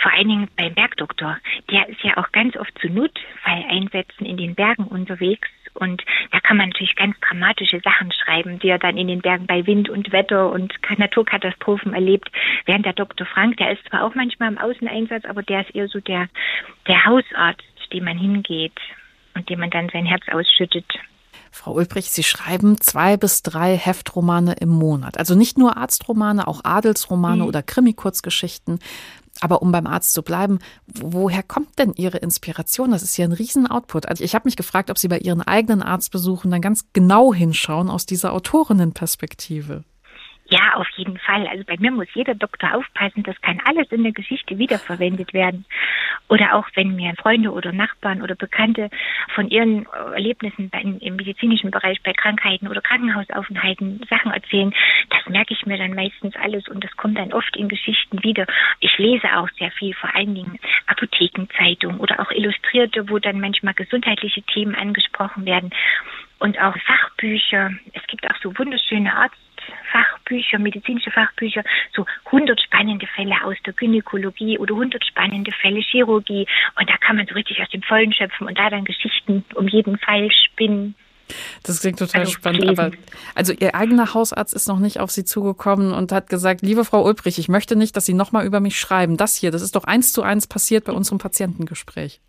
Vor 0.00 0.12
allen 0.12 0.28
Dingen 0.28 0.48
beim 0.56 0.74
Bergdoktor. 0.74 1.38
Der 1.70 1.88
ist 1.88 2.02
ja 2.02 2.16
auch 2.16 2.30
ganz 2.32 2.56
oft 2.56 2.76
zu 2.80 2.88
Notfalleinsätzen 2.88 4.26
in 4.26 4.36
den 4.36 4.54
Bergen 4.54 4.84
unterwegs. 4.84 5.48
Und 5.74 6.02
da 6.30 6.40
kann 6.40 6.56
man 6.56 6.68
natürlich 6.68 6.96
ganz 6.96 7.16
dramatische 7.20 7.80
Sachen 7.80 8.12
schreiben, 8.12 8.58
die 8.58 8.68
er 8.68 8.78
dann 8.78 8.96
in 8.96 9.08
den 9.08 9.22
Bergen 9.22 9.46
bei 9.46 9.66
Wind 9.66 9.88
und 9.88 10.12
Wetter 10.12 10.50
und 10.50 10.72
Naturkatastrophen 10.96 11.94
erlebt. 11.94 12.30
Während 12.66 12.84
der 12.84 12.92
Dr. 12.92 13.26
Frank, 13.26 13.56
der 13.56 13.72
ist 13.72 13.84
zwar 13.88 14.04
auch 14.04 14.14
manchmal 14.14 14.50
im 14.50 14.58
Außeneinsatz, 14.58 15.24
aber 15.24 15.42
der 15.42 15.62
ist 15.62 15.74
eher 15.74 15.88
so 15.88 16.00
der, 16.00 16.28
der 16.86 17.04
Hausarzt, 17.04 17.62
dem 17.92 18.04
man 18.04 18.18
hingeht 18.18 18.78
und 19.34 19.48
dem 19.48 19.60
man 19.60 19.70
dann 19.70 19.88
sein 19.92 20.06
Herz 20.06 20.22
ausschüttet. 20.30 20.86
Frau 21.54 21.72
Ulbrich, 21.74 22.10
Sie 22.10 22.22
schreiben 22.22 22.80
zwei 22.80 23.18
bis 23.18 23.42
drei 23.42 23.76
Heftromane 23.76 24.54
im 24.58 24.70
Monat. 24.70 25.18
Also 25.18 25.34
nicht 25.34 25.58
nur 25.58 25.76
Arztromane, 25.76 26.48
auch 26.48 26.62
Adelsromane 26.64 27.42
mhm. 27.42 27.48
oder 27.48 27.62
Krimi-Kurzgeschichten. 27.62 28.78
Aber 29.40 29.62
um 29.62 29.72
beim 29.72 29.86
Arzt 29.86 30.12
zu 30.12 30.22
bleiben, 30.22 30.58
woher 30.86 31.42
kommt 31.42 31.78
denn 31.78 31.92
Ihre 31.94 32.18
Inspiration? 32.18 32.90
Das 32.90 33.02
ist 33.02 33.16
ja 33.16 33.24
ein 33.24 33.32
Riesen-Output. 33.32 34.06
Also 34.06 34.22
ich 34.22 34.34
habe 34.34 34.46
mich 34.46 34.56
gefragt, 34.56 34.90
ob 34.90 34.98
Sie 34.98 35.08
bei 35.08 35.18
Ihren 35.18 35.42
eigenen 35.42 35.82
Arztbesuchen 35.82 36.50
dann 36.50 36.60
ganz 36.60 36.84
genau 36.92 37.32
hinschauen 37.34 37.90
aus 37.90 38.06
dieser 38.06 38.32
Autorinnenperspektive. 38.32 39.84
Ja, 40.52 40.74
auf 40.74 40.88
jeden 40.96 41.16
Fall. 41.16 41.46
Also 41.46 41.64
bei 41.64 41.78
mir 41.78 41.90
muss 41.90 42.08
jeder 42.12 42.34
Doktor 42.34 42.74
aufpassen, 42.74 43.22
das 43.22 43.40
kann 43.40 43.62
alles 43.64 43.90
in 43.90 44.02
der 44.02 44.12
Geschichte 44.12 44.58
wiederverwendet 44.58 45.32
werden. 45.32 45.64
Oder 46.28 46.54
auch 46.54 46.68
wenn 46.74 46.94
mir 46.94 47.14
Freunde 47.16 47.52
oder 47.52 47.72
Nachbarn 47.72 48.20
oder 48.20 48.34
Bekannte 48.34 48.90
von 49.34 49.48
ihren 49.48 49.86
Erlebnissen 49.86 50.70
im 51.00 51.16
medizinischen 51.16 51.70
Bereich 51.70 52.02
bei 52.02 52.12
Krankheiten 52.12 52.68
oder 52.68 52.82
Krankenhausaufenthalten 52.82 54.02
Sachen 54.10 54.30
erzählen, 54.30 54.74
das 55.08 55.26
merke 55.26 55.54
ich 55.54 55.64
mir 55.64 55.78
dann 55.78 55.94
meistens 55.94 56.36
alles 56.36 56.68
und 56.68 56.84
das 56.84 56.94
kommt 56.98 57.16
dann 57.16 57.32
oft 57.32 57.56
in 57.56 57.70
Geschichten 57.70 58.22
wieder. 58.22 58.46
Ich 58.80 58.98
lese 58.98 59.34
auch 59.34 59.48
sehr 59.58 59.70
viel, 59.70 59.94
vor 59.94 60.14
allen 60.14 60.34
Dingen 60.34 60.58
Apothekenzeitungen 60.86 61.98
oder 61.98 62.20
auch 62.20 62.30
Illustrierte, 62.30 63.08
wo 63.08 63.18
dann 63.18 63.40
manchmal 63.40 63.72
gesundheitliche 63.72 64.42
Themen 64.42 64.74
angesprochen 64.74 65.46
werden 65.46 65.70
und 66.40 66.60
auch 66.60 66.76
Fachbücher. 66.76 67.70
Es 67.94 68.06
gibt 68.06 68.30
auch 68.30 68.36
so 68.42 68.52
wunderschöne 68.58 69.16
Arzt 69.16 69.36
Fachbücher, 69.90 70.58
medizinische 70.58 71.10
Fachbücher, 71.10 71.62
so 71.94 72.06
100 72.26 72.60
spannende 72.60 73.06
Fälle 73.06 73.34
aus 73.44 73.56
der 73.64 73.72
Gynäkologie 73.72 74.58
oder 74.58 74.74
100 74.74 75.04
spannende 75.04 75.52
Fälle 75.52 75.80
Chirurgie. 75.80 76.46
Und 76.78 76.88
da 76.88 76.96
kann 76.98 77.16
man 77.16 77.26
so 77.26 77.34
richtig 77.34 77.60
aus 77.60 77.68
dem 77.70 77.82
Vollen 77.82 78.12
schöpfen 78.12 78.46
und 78.46 78.58
da 78.58 78.70
dann 78.70 78.84
Geschichten 78.84 79.44
um 79.54 79.68
jeden 79.68 79.98
Fall 79.98 80.30
spinnen. 80.30 80.94
Das 81.62 81.80
klingt 81.80 81.98
total 81.98 82.22
also 82.22 82.32
spannend. 82.32 82.68
Aber 82.68 82.90
also 83.34 83.52
Ihr 83.52 83.74
eigener 83.74 84.14
Hausarzt 84.14 84.54
ist 84.54 84.68
noch 84.68 84.78
nicht 84.78 85.00
auf 85.00 85.10
Sie 85.10 85.24
zugekommen 85.24 85.92
und 85.92 86.12
hat 86.12 86.28
gesagt, 86.28 86.62
liebe 86.62 86.84
Frau 86.84 87.04
Ulbrich, 87.04 87.38
ich 87.38 87.48
möchte 87.48 87.76
nicht, 87.76 87.96
dass 87.96 88.06
Sie 88.06 88.14
nochmal 88.14 88.44
über 88.44 88.60
mich 88.60 88.78
schreiben. 88.78 89.16
Das 89.16 89.36
hier, 89.36 89.50
das 89.50 89.62
ist 89.62 89.76
doch 89.76 89.84
eins 89.84 90.12
zu 90.12 90.22
eins 90.22 90.46
passiert 90.46 90.84
bei 90.84 90.92
unserem 90.92 91.18
Patientengespräch 91.18 92.20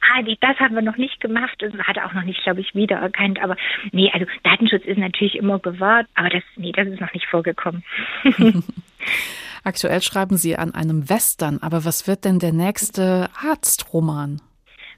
ah, 0.00 0.22
die, 0.22 0.36
das 0.40 0.58
haben 0.58 0.74
wir 0.74 0.82
noch 0.82 0.96
nicht 0.96 1.20
gemacht. 1.20 1.54
Das 1.58 1.72
hat 1.74 1.96
er 1.96 2.06
auch 2.06 2.14
noch 2.14 2.24
nicht, 2.24 2.42
glaube 2.42 2.60
ich, 2.60 2.74
wiedererkannt. 2.74 3.40
Aber 3.42 3.56
nee, 3.92 4.10
also 4.12 4.26
Datenschutz 4.42 4.84
ist 4.84 4.98
natürlich 4.98 5.36
immer 5.36 5.58
gewahrt, 5.58 6.06
aber 6.14 6.30
das, 6.30 6.42
nee, 6.56 6.72
das 6.72 6.88
ist 6.88 7.00
noch 7.00 7.12
nicht 7.12 7.26
vorgekommen. 7.26 7.84
Aktuell 9.64 10.00
schreiben 10.02 10.36
Sie 10.36 10.56
an 10.56 10.74
einem 10.74 11.10
Western, 11.10 11.58
aber 11.60 11.84
was 11.84 12.06
wird 12.06 12.24
denn 12.24 12.38
der 12.38 12.52
nächste 12.52 13.28
Arztroman? 13.42 14.40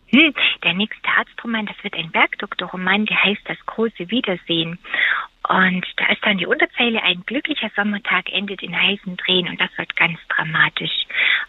Hm, 0.09 0.35
der 0.65 0.75
nächste 0.75 1.09
Arztroman, 1.09 1.67
das 1.67 1.77
wird 1.83 1.95
ein 1.95 2.11
Bergdoktorroman, 2.11 3.07
der 3.07 3.23
heißt 3.23 3.43
Das 3.45 3.59
große 3.67 4.11
Wiedersehen. 4.11 4.79
Und 5.51 5.85
da 5.97 6.07
ist 6.13 6.25
dann 6.25 6.39
die 6.39 6.47
Unterzeile, 6.47 7.03
ein 7.03 7.25
glücklicher 7.27 7.73
Sommertag 7.75 8.33
endet 8.33 8.63
in 8.63 8.73
heißen 8.73 9.17
Tränen 9.17 9.51
und 9.51 9.61
das 9.61 9.71
wird 9.77 9.97
ganz 9.97 10.17
dramatisch. 10.29 10.93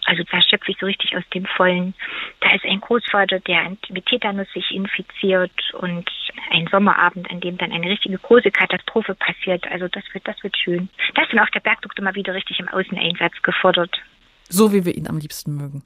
Also 0.06 0.24
da 0.32 0.42
schöpfe 0.42 0.72
ich 0.72 0.78
so 0.80 0.88
richtig 0.88 1.16
aus 1.16 1.24
dem 1.36 1.46
Vollen. 1.46 1.94
Da 2.40 2.52
ist 2.56 2.66
ein 2.66 2.82
Großvater, 2.82 3.42
der 3.42 3.78
mit 3.90 4.08
Tetanus 4.08 4.48
sich 4.56 4.72
infiziert 4.72 5.52
und 5.74 6.10
ein 6.50 6.68
Sommerabend, 6.72 7.30
an 7.30 7.42
dem 7.42 7.60
dann 7.60 7.72
eine 7.72 7.92
richtige 7.92 8.18
große 8.18 8.50
Katastrophe 8.50 9.14
passiert. 9.14 9.68
Also 9.68 9.88
das 9.88 10.04
wird, 10.14 10.28
das 10.28 10.42
wird 10.42 10.58
schön. 10.58 10.90
Da 11.14 11.22
ist 11.22 11.32
dann 11.32 11.40
auch 11.40 11.52
der 11.52 11.60
Bergdoktor 11.60 12.04
mal 12.04 12.16
wieder 12.16 12.34
richtig 12.34 12.60
im 12.60 12.70
Außeneinsatz 12.70 13.40
gefordert. 13.44 14.02
So 14.50 14.74
wie 14.74 14.84
wir 14.84 14.98
ihn 14.98 15.08
am 15.08 15.20
liebsten 15.20 15.56
mögen. 15.56 15.84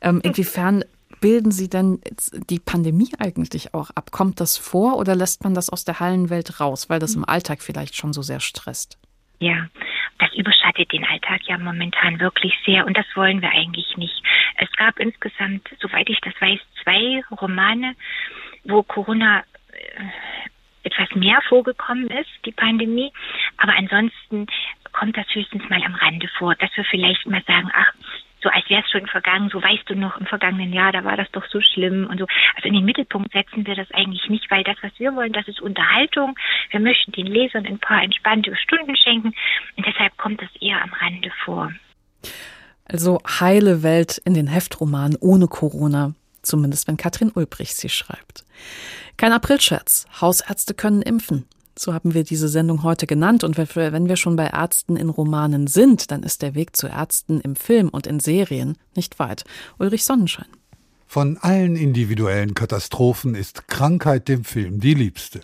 Ähm, 0.00 0.22
inwiefern 0.24 0.84
bilden 1.22 1.52
Sie 1.52 1.70
denn 1.70 2.00
die 2.50 2.58
Pandemie 2.60 3.12
eigentlich 3.18 3.72
auch 3.72 3.88
ab? 3.94 4.10
Kommt 4.10 4.40
das 4.40 4.58
vor 4.58 4.98
oder 4.98 5.16
lässt 5.16 5.44
man 5.44 5.54
das 5.54 5.70
aus 5.70 5.86
der 5.86 6.00
Hallenwelt 6.00 6.60
raus, 6.60 6.90
weil 6.90 6.98
das 6.98 7.14
im 7.14 7.24
Alltag 7.24 7.62
vielleicht 7.62 7.96
schon 7.96 8.12
so 8.12 8.20
sehr 8.20 8.40
stresst? 8.40 8.98
Ja, 9.38 9.68
das 10.18 10.34
überschattet 10.34 10.92
den 10.92 11.04
Alltag 11.04 11.40
ja 11.46 11.56
momentan 11.56 12.20
wirklich 12.20 12.52
sehr 12.66 12.84
und 12.86 12.96
das 12.96 13.06
wollen 13.14 13.40
wir 13.40 13.50
eigentlich 13.50 13.96
nicht. 13.96 14.22
Es 14.56 14.70
gab 14.72 14.98
insgesamt, 14.98 15.68
soweit 15.80 16.08
ich 16.10 16.20
das 16.20 16.34
weiß, 16.40 16.60
zwei 16.82 17.24
Romane, 17.40 17.94
wo 18.64 18.82
Corona 18.82 19.40
äh, 19.72 20.84
etwas 20.84 21.08
mehr 21.14 21.40
vorgekommen 21.48 22.08
ist, 22.08 22.30
die 22.44 22.52
Pandemie. 22.52 23.12
Aber 23.56 23.74
ansonsten 23.74 24.46
kommt 24.92 25.16
das 25.16 25.26
höchstens 25.32 25.68
mal 25.68 25.82
am 25.82 25.94
Rande 25.94 26.28
vor, 26.38 26.54
dass 26.56 26.70
wir 26.76 26.84
vielleicht 26.84 27.26
mal 27.26 27.42
sagen, 27.46 27.70
ach, 27.72 27.92
so 28.42 28.48
als 28.48 28.68
wäre 28.68 28.82
es 28.84 28.90
schon 28.90 29.06
vergangen, 29.06 29.50
so 29.50 29.62
weißt 29.62 29.88
du 29.88 29.94
noch, 29.94 30.16
im 30.18 30.26
vergangenen 30.26 30.72
Jahr, 30.72 30.92
da 30.92 31.04
war 31.04 31.16
das 31.16 31.30
doch 31.32 31.44
so 31.50 31.60
schlimm 31.60 32.08
und 32.10 32.18
so. 32.18 32.26
Also 32.56 32.68
in 32.68 32.74
den 32.74 32.84
Mittelpunkt 32.84 33.32
setzen 33.32 33.66
wir 33.66 33.74
das 33.74 33.90
eigentlich 33.92 34.28
nicht, 34.28 34.50
weil 34.50 34.64
das, 34.64 34.76
was 34.82 34.92
wir 34.98 35.14
wollen, 35.14 35.32
das 35.32 35.46
ist 35.48 35.60
Unterhaltung. 35.60 36.34
Wir 36.70 36.80
möchten 36.80 37.12
den 37.12 37.26
Lesern 37.26 37.66
ein 37.66 37.78
paar 37.78 38.02
entspannte 38.02 38.54
Stunden 38.56 38.96
schenken 38.96 39.32
und 39.76 39.86
deshalb 39.86 40.16
kommt 40.16 40.42
das 40.42 40.50
eher 40.60 40.82
am 40.82 40.92
Rande 40.92 41.30
vor. 41.44 41.72
Also 42.84 43.20
heile 43.40 43.82
Welt 43.82 44.20
in 44.24 44.34
den 44.34 44.48
Heftromanen 44.48 45.16
ohne 45.20 45.46
Corona, 45.46 46.14
zumindest 46.42 46.88
wenn 46.88 46.96
Katrin 46.96 47.32
Ulbrich 47.34 47.74
sie 47.74 47.88
schreibt. 47.88 48.44
Kein 49.16 49.32
Aprilscherz, 49.32 50.06
Hausärzte 50.20 50.74
können 50.74 51.02
impfen. 51.02 51.46
So 51.78 51.94
haben 51.94 52.14
wir 52.14 52.24
diese 52.24 52.48
Sendung 52.48 52.82
heute 52.82 53.06
genannt. 53.06 53.44
Und 53.44 53.56
wenn 53.56 54.08
wir 54.08 54.16
schon 54.16 54.36
bei 54.36 54.46
Ärzten 54.48 54.96
in 54.96 55.08
Romanen 55.08 55.66
sind, 55.66 56.10
dann 56.10 56.22
ist 56.22 56.42
der 56.42 56.54
Weg 56.54 56.76
zu 56.76 56.86
Ärzten 56.86 57.40
im 57.40 57.56
Film 57.56 57.88
und 57.88 58.06
in 58.06 58.20
Serien 58.20 58.76
nicht 58.94 59.18
weit. 59.18 59.44
Ulrich 59.78 60.04
Sonnenschein. 60.04 60.46
Von 61.06 61.36
allen 61.38 61.76
individuellen 61.76 62.54
Katastrophen 62.54 63.34
ist 63.34 63.68
Krankheit 63.68 64.28
dem 64.28 64.44
Film 64.44 64.80
die 64.80 64.94
liebste. 64.94 65.40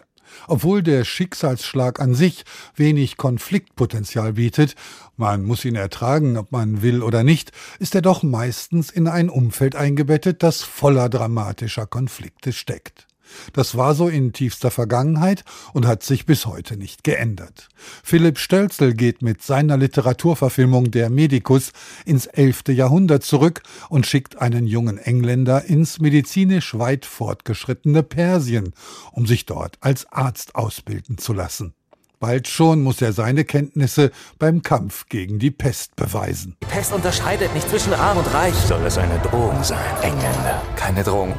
Obwohl 0.46 0.82
der 0.82 1.04
Schicksalsschlag 1.04 2.00
an 2.00 2.14
sich 2.14 2.44
wenig 2.74 3.16
Konfliktpotenzial 3.16 4.34
bietet, 4.34 4.74
man 5.16 5.44
muss 5.44 5.64
ihn 5.64 5.74
ertragen, 5.74 6.36
ob 6.36 6.52
man 6.52 6.82
will 6.82 7.02
oder 7.02 7.24
nicht, 7.24 7.52
ist 7.78 7.94
er 7.94 8.02
doch 8.02 8.22
meistens 8.22 8.90
in 8.90 9.08
ein 9.08 9.30
Umfeld 9.30 9.74
eingebettet, 9.74 10.42
das 10.42 10.62
voller 10.62 11.08
dramatischer 11.08 11.86
Konflikte 11.86 12.52
steckt. 12.52 13.07
Das 13.52 13.76
war 13.76 13.94
so 13.94 14.08
in 14.08 14.32
tiefster 14.32 14.70
Vergangenheit 14.70 15.44
und 15.72 15.86
hat 15.86 16.02
sich 16.02 16.26
bis 16.26 16.46
heute 16.46 16.76
nicht 16.76 17.04
geändert. 17.04 17.68
Philipp 18.02 18.38
Stölzel 18.38 18.94
geht 18.94 19.22
mit 19.22 19.42
seiner 19.42 19.76
Literaturverfilmung 19.76 20.90
Der 20.90 21.10
Medikus 21.10 21.72
ins 22.04 22.26
elfte 22.26 22.72
Jahrhundert 22.72 23.22
zurück 23.24 23.62
und 23.88 24.06
schickt 24.06 24.40
einen 24.40 24.66
jungen 24.66 24.98
Engländer 24.98 25.64
ins 25.64 26.00
medizinisch 26.00 26.78
weit 26.78 27.06
fortgeschrittene 27.06 28.02
Persien, 28.02 28.72
um 29.12 29.26
sich 29.26 29.46
dort 29.46 29.78
als 29.80 30.10
Arzt 30.12 30.54
ausbilden 30.54 31.18
zu 31.18 31.32
lassen. 31.32 31.74
Bald 32.20 32.48
schon 32.48 32.82
muss 32.82 33.00
er 33.00 33.12
seine 33.12 33.44
Kenntnisse 33.44 34.10
beim 34.40 34.62
Kampf 34.62 35.06
gegen 35.08 35.38
die 35.38 35.52
Pest 35.52 35.94
beweisen. 35.94 36.56
Die 36.62 36.66
Pest 36.66 36.92
unterscheidet 36.92 37.54
nicht 37.54 37.68
zwischen 37.70 37.94
arm 37.94 38.18
und 38.18 38.26
reich. 38.34 38.54
Soll 38.54 38.84
es 38.86 38.98
eine 38.98 39.18
Drohung 39.20 39.62
sein, 39.62 39.78
Engländer? 40.02 40.60
Keine 40.74 41.04
Drohung. 41.04 41.34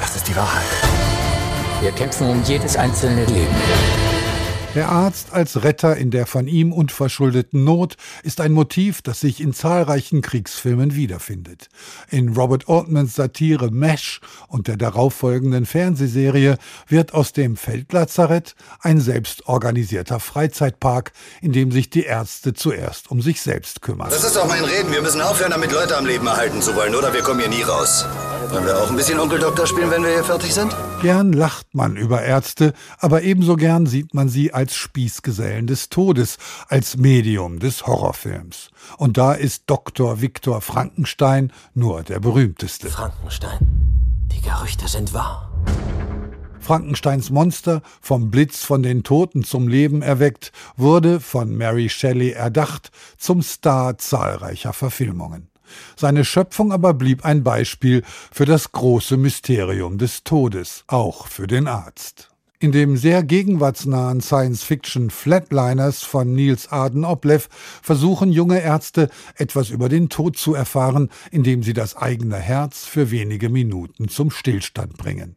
Das 0.00 0.16
ist 0.16 0.26
die 0.26 0.34
Wahrheit. 0.34 0.66
Wir 1.80 1.92
kämpfen 1.92 2.30
um 2.30 2.42
jedes 2.44 2.76
einzelne 2.76 3.24
Leben. 3.26 4.15
Der 4.76 4.90
Arzt 4.90 5.32
als 5.32 5.64
Retter 5.64 5.96
in 5.96 6.10
der 6.10 6.26
von 6.26 6.46
ihm 6.46 6.70
unverschuldeten 6.70 7.64
Not 7.64 7.96
ist 8.22 8.42
ein 8.42 8.52
Motiv, 8.52 9.00
das 9.00 9.20
sich 9.20 9.40
in 9.40 9.54
zahlreichen 9.54 10.20
Kriegsfilmen 10.20 10.94
wiederfindet. 10.94 11.70
In 12.10 12.34
Robert 12.34 12.68
Altmans 12.68 13.14
Satire 13.14 13.70
Mesh 13.70 14.20
und 14.48 14.68
der 14.68 14.76
darauffolgenden 14.76 15.64
Fernsehserie 15.64 16.58
wird 16.88 17.14
aus 17.14 17.32
dem 17.32 17.56
Feldlazarett 17.56 18.54
ein 18.80 19.00
selbstorganisierter 19.00 20.20
Freizeitpark, 20.20 21.12
in 21.40 21.52
dem 21.52 21.72
sich 21.72 21.88
die 21.88 22.04
Ärzte 22.04 22.52
zuerst 22.52 23.10
um 23.10 23.22
sich 23.22 23.40
selbst 23.40 23.80
kümmern. 23.80 24.10
Das 24.10 24.24
ist 24.24 24.36
doch 24.36 24.46
mein 24.46 24.62
Reden. 24.62 24.92
Wir 24.92 25.00
müssen 25.00 25.22
aufhören, 25.22 25.52
damit 25.52 25.72
Leute 25.72 25.96
am 25.96 26.04
Leben 26.04 26.26
erhalten 26.26 26.60
zu 26.60 26.76
wollen, 26.76 26.94
oder 26.94 27.14
wir 27.14 27.22
kommen 27.22 27.40
hier 27.40 27.48
nie 27.48 27.62
raus. 27.62 28.04
Wollen 28.50 28.64
wir 28.64 28.78
auch 28.78 28.90
ein 28.90 28.96
bisschen 28.96 29.18
Onkel 29.18 29.38
Doktor 29.38 29.66
spielen, 29.66 29.90
wenn 29.90 30.02
wir 30.02 30.10
hier 30.10 30.24
fertig 30.24 30.54
sind? 30.54 30.76
Gern 31.02 31.32
lacht 31.32 31.74
man 31.74 31.96
über 31.96 32.22
Ärzte, 32.22 32.74
aber 32.98 33.22
ebenso 33.22 33.56
gern 33.56 33.86
sieht 33.86 34.14
man 34.14 34.28
sie 34.28 34.54
als 34.54 34.65
Spießgesellen 34.74 35.66
des 35.66 35.88
Todes, 35.88 36.38
als 36.68 36.96
Medium 36.96 37.58
des 37.58 37.86
Horrorfilms. 37.86 38.70
Und 38.96 39.16
da 39.16 39.32
ist 39.32 39.64
Dr. 39.66 40.20
Viktor 40.20 40.60
Frankenstein 40.60 41.52
nur 41.74 42.02
der 42.02 42.20
berühmteste. 42.20 42.88
Frankenstein. 42.88 43.58
Die 44.32 44.40
Gerüchte 44.40 44.88
sind 44.88 45.12
wahr. 45.14 45.52
Frankensteins 46.66 47.30
Monster, 47.30 47.80
vom 48.00 48.32
Blitz 48.32 48.64
von 48.64 48.82
den 48.82 49.04
Toten 49.04 49.44
zum 49.44 49.68
Leben 49.68 50.02
erweckt, 50.02 50.50
wurde 50.76 51.20
von 51.20 51.56
Mary 51.56 51.88
Shelley 51.88 52.30
erdacht 52.32 52.90
zum 53.18 53.40
Star 53.40 53.98
zahlreicher 53.98 54.72
Verfilmungen. 54.72 55.48
Seine 55.94 56.24
Schöpfung 56.24 56.72
aber 56.72 56.94
blieb 56.94 57.24
ein 57.24 57.44
Beispiel 57.44 58.02
für 58.32 58.46
das 58.46 58.72
große 58.72 59.16
Mysterium 59.16 59.98
des 59.98 60.24
Todes, 60.24 60.84
auch 60.88 61.28
für 61.28 61.46
den 61.46 61.68
Arzt. 61.68 62.30
In 62.58 62.72
dem 62.72 62.96
sehr 62.96 63.22
gegenwartsnahen 63.22 64.22
Science-Fiction 64.22 65.10
Flatliners 65.10 66.02
von 66.02 66.32
Niels 66.32 66.72
Arden 66.72 67.04
Oplev 67.04 67.48
versuchen 67.82 68.32
junge 68.32 68.62
Ärzte 68.62 69.10
etwas 69.34 69.68
über 69.68 69.90
den 69.90 70.08
Tod 70.08 70.38
zu 70.38 70.54
erfahren, 70.54 71.10
indem 71.30 71.62
sie 71.62 71.74
das 71.74 71.96
eigene 71.96 72.38
Herz 72.38 72.86
für 72.86 73.10
wenige 73.10 73.50
Minuten 73.50 74.08
zum 74.08 74.30
Stillstand 74.30 74.96
bringen. 74.96 75.36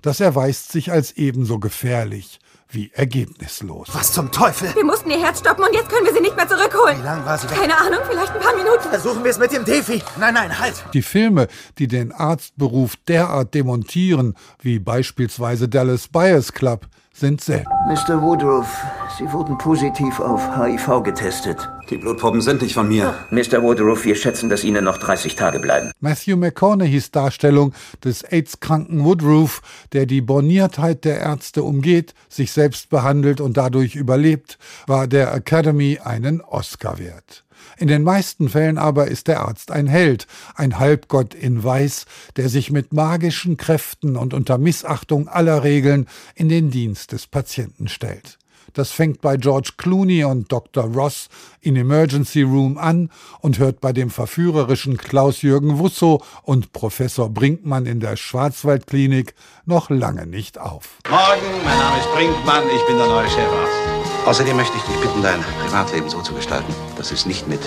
Das 0.00 0.20
erweist 0.20 0.70
sich 0.70 0.92
als 0.92 1.10
ebenso 1.16 1.58
gefährlich 1.58 2.38
wie 2.74 2.90
ergebnislos. 2.92 3.88
Was 3.92 4.12
zum 4.12 4.30
Teufel? 4.32 4.74
Wir 4.74 4.84
mussten 4.84 5.10
ihr 5.10 5.20
Herz 5.20 5.38
stoppen 5.40 5.64
und 5.64 5.74
jetzt 5.74 5.88
können 5.88 6.04
wir 6.04 6.12
sie 6.12 6.20
nicht 6.20 6.36
mehr 6.36 6.48
zurückholen. 6.48 6.98
Wie 6.98 7.02
lange 7.02 7.24
war 7.24 7.38
sie 7.38 7.48
weg? 7.48 7.56
Keine 7.56 7.76
Ahnung, 7.78 8.00
vielleicht 8.08 8.32
ein 8.32 8.40
paar 8.40 8.56
Minuten. 8.56 8.88
Versuchen 8.88 9.24
wir 9.24 9.30
es 9.30 9.38
mit 9.38 9.52
dem 9.52 9.64
Defi. 9.64 10.02
Nein, 10.18 10.34
nein, 10.34 10.58
halt. 10.58 10.84
Die 10.92 11.02
Filme, 11.02 11.48
die 11.78 11.88
den 11.88 12.12
Arztberuf 12.12 12.96
derart 13.08 13.54
demontieren, 13.54 14.34
wie 14.60 14.78
beispielsweise 14.78 15.68
Dallas 15.68 16.08
Buyers 16.08 16.52
Club, 16.52 16.86
sind 17.14 17.40
selten. 17.40 17.70
Mr. 17.88 18.20
Woodruff, 18.20 18.84
Sie 19.16 19.32
wurden 19.32 19.56
positiv 19.56 20.18
auf 20.18 20.56
HIV 20.56 21.02
getestet. 21.04 21.70
Die 21.88 21.96
Blutproben 21.96 22.40
sind 22.40 22.62
nicht 22.62 22.74
von 22.74 22.88
mir. 22.88 23.14
Mr. 23.30 23.62
Woodruff, 23.62 24.04
wir 24.04 24.16
schätzen, 24.16 24.48
dass 24.48 24.64
Ihnen 24.64 24.84
noch 24.84 24.98
30 24.98 25.36
Tage 25.36 25.60
bleiben. 25.60 25.92
Matthew 26.00 26.36
McConaughey's 26.36 27.12
Darstellung 27.12 27.72
des 28.02 28.22
AIDS-kranken 28.24 29.04
Woodruff, 29.04 29.62
der 29.92 30.06
die 30.06 30.20
Borniertheit 30.20 31.04
der 31.04 31.20
Ärzte 31.20 31.62
umgeht, 31.62 32.14
sich 32.28 32.50
selbst 32.52 32.90
behandelt 32.90 33.40
und 33.40 33.56
dadurch 33.56 33.94
überlebt, 33.94 34.58
war 34.86 35.06
der 35.06 35.32
Academy 35.32 36.00
einen 36.02 36.40
Oscar 36.40 36.98
wert. 36.98 37.43
In 37.78 37.88
den 37.88 38.02
meisten 38.02 38.48
Fällen 38.48 38.78
aber 38.78 39.08
ist 39.08 39.28
der 39.28 39.40
Arzt 39.40 39.70
ein 39.70 39.86
Held, 39.86 40.26
ein 40.54 40.78
Halbgott 40.78 41.34
in 41.34 41.62
Weiß, 41.62 42.06
der 42.36 42.48
sich 42.48 42.70
mit 42.70 42.92
magischen 42.92 43.56
Kräften 43.56 44.16
und 44.16 44.34
unter 44.34 44.58
Missachtung 44.58 45.28
aller 45.28 45.64
Regeln 45.64 46.06
in 46.34 46.48
den 46.48 46.70
Dienst 46.70 47.12
des 47.12 47.26
Patienten 47.26 47.88
stellt. 47.88 48.38
Das 48.74 48.90
fängt 48.90 49.20
bei 49.20 49.36
George 49.36 49.70
Clooney 49.76 50.24
und 50.24 50.50
Dr. 50.50 50.84
Ross 50.84 51.28
in 51.60 51.76
Emergency 51.76 52.42
Room 52.42 52.76
an 52.76 53.10
und 53.40 53.58
hört 53.58 53.80
bei 53.80 53.92
dem 53.92 54.10
verführerischen 54.10 54.96
Klaus-Jürgen 54.96 55.78
Wusso 55.78 56.22
und 56.42 56.72
Professor 56.72 57.30
Brinkmann 57.30 57.86
in 57.86 58.00
der 58.00 58.16
Schwarzwaldklinik 58.16 59.34
noch 59.64 59.90
lange 59.90 60.26
nicht 60.26 60.58
auf. 60.58 60.98
Morgen, 61.08 61.64
mein 61.64 61.78
Name 61.78 61.98
ist 62.00 62.12
Brinkmann, 62.14 62.64
ich 62.74 62.86
bin 62.86 62.98
der 62.98 63.06
neue 63.06 63.28
Chefarzt. 63.28 64.03
Außerdem 64.26 64.56
möchte 64.56 64.76
ich 64.78 64.82
dich 64.84 64.96
bitten, 65.02 65.22
dein 65.22 65.40
Privatleben 65.62 66.08
so 66.08 66.22
zu 66.22 66.32
gestalten, 66.32 66.72
dass 66.96 67.12
es 67.12 67.26
nicht 67.26 67.46
mit 67.46 67.60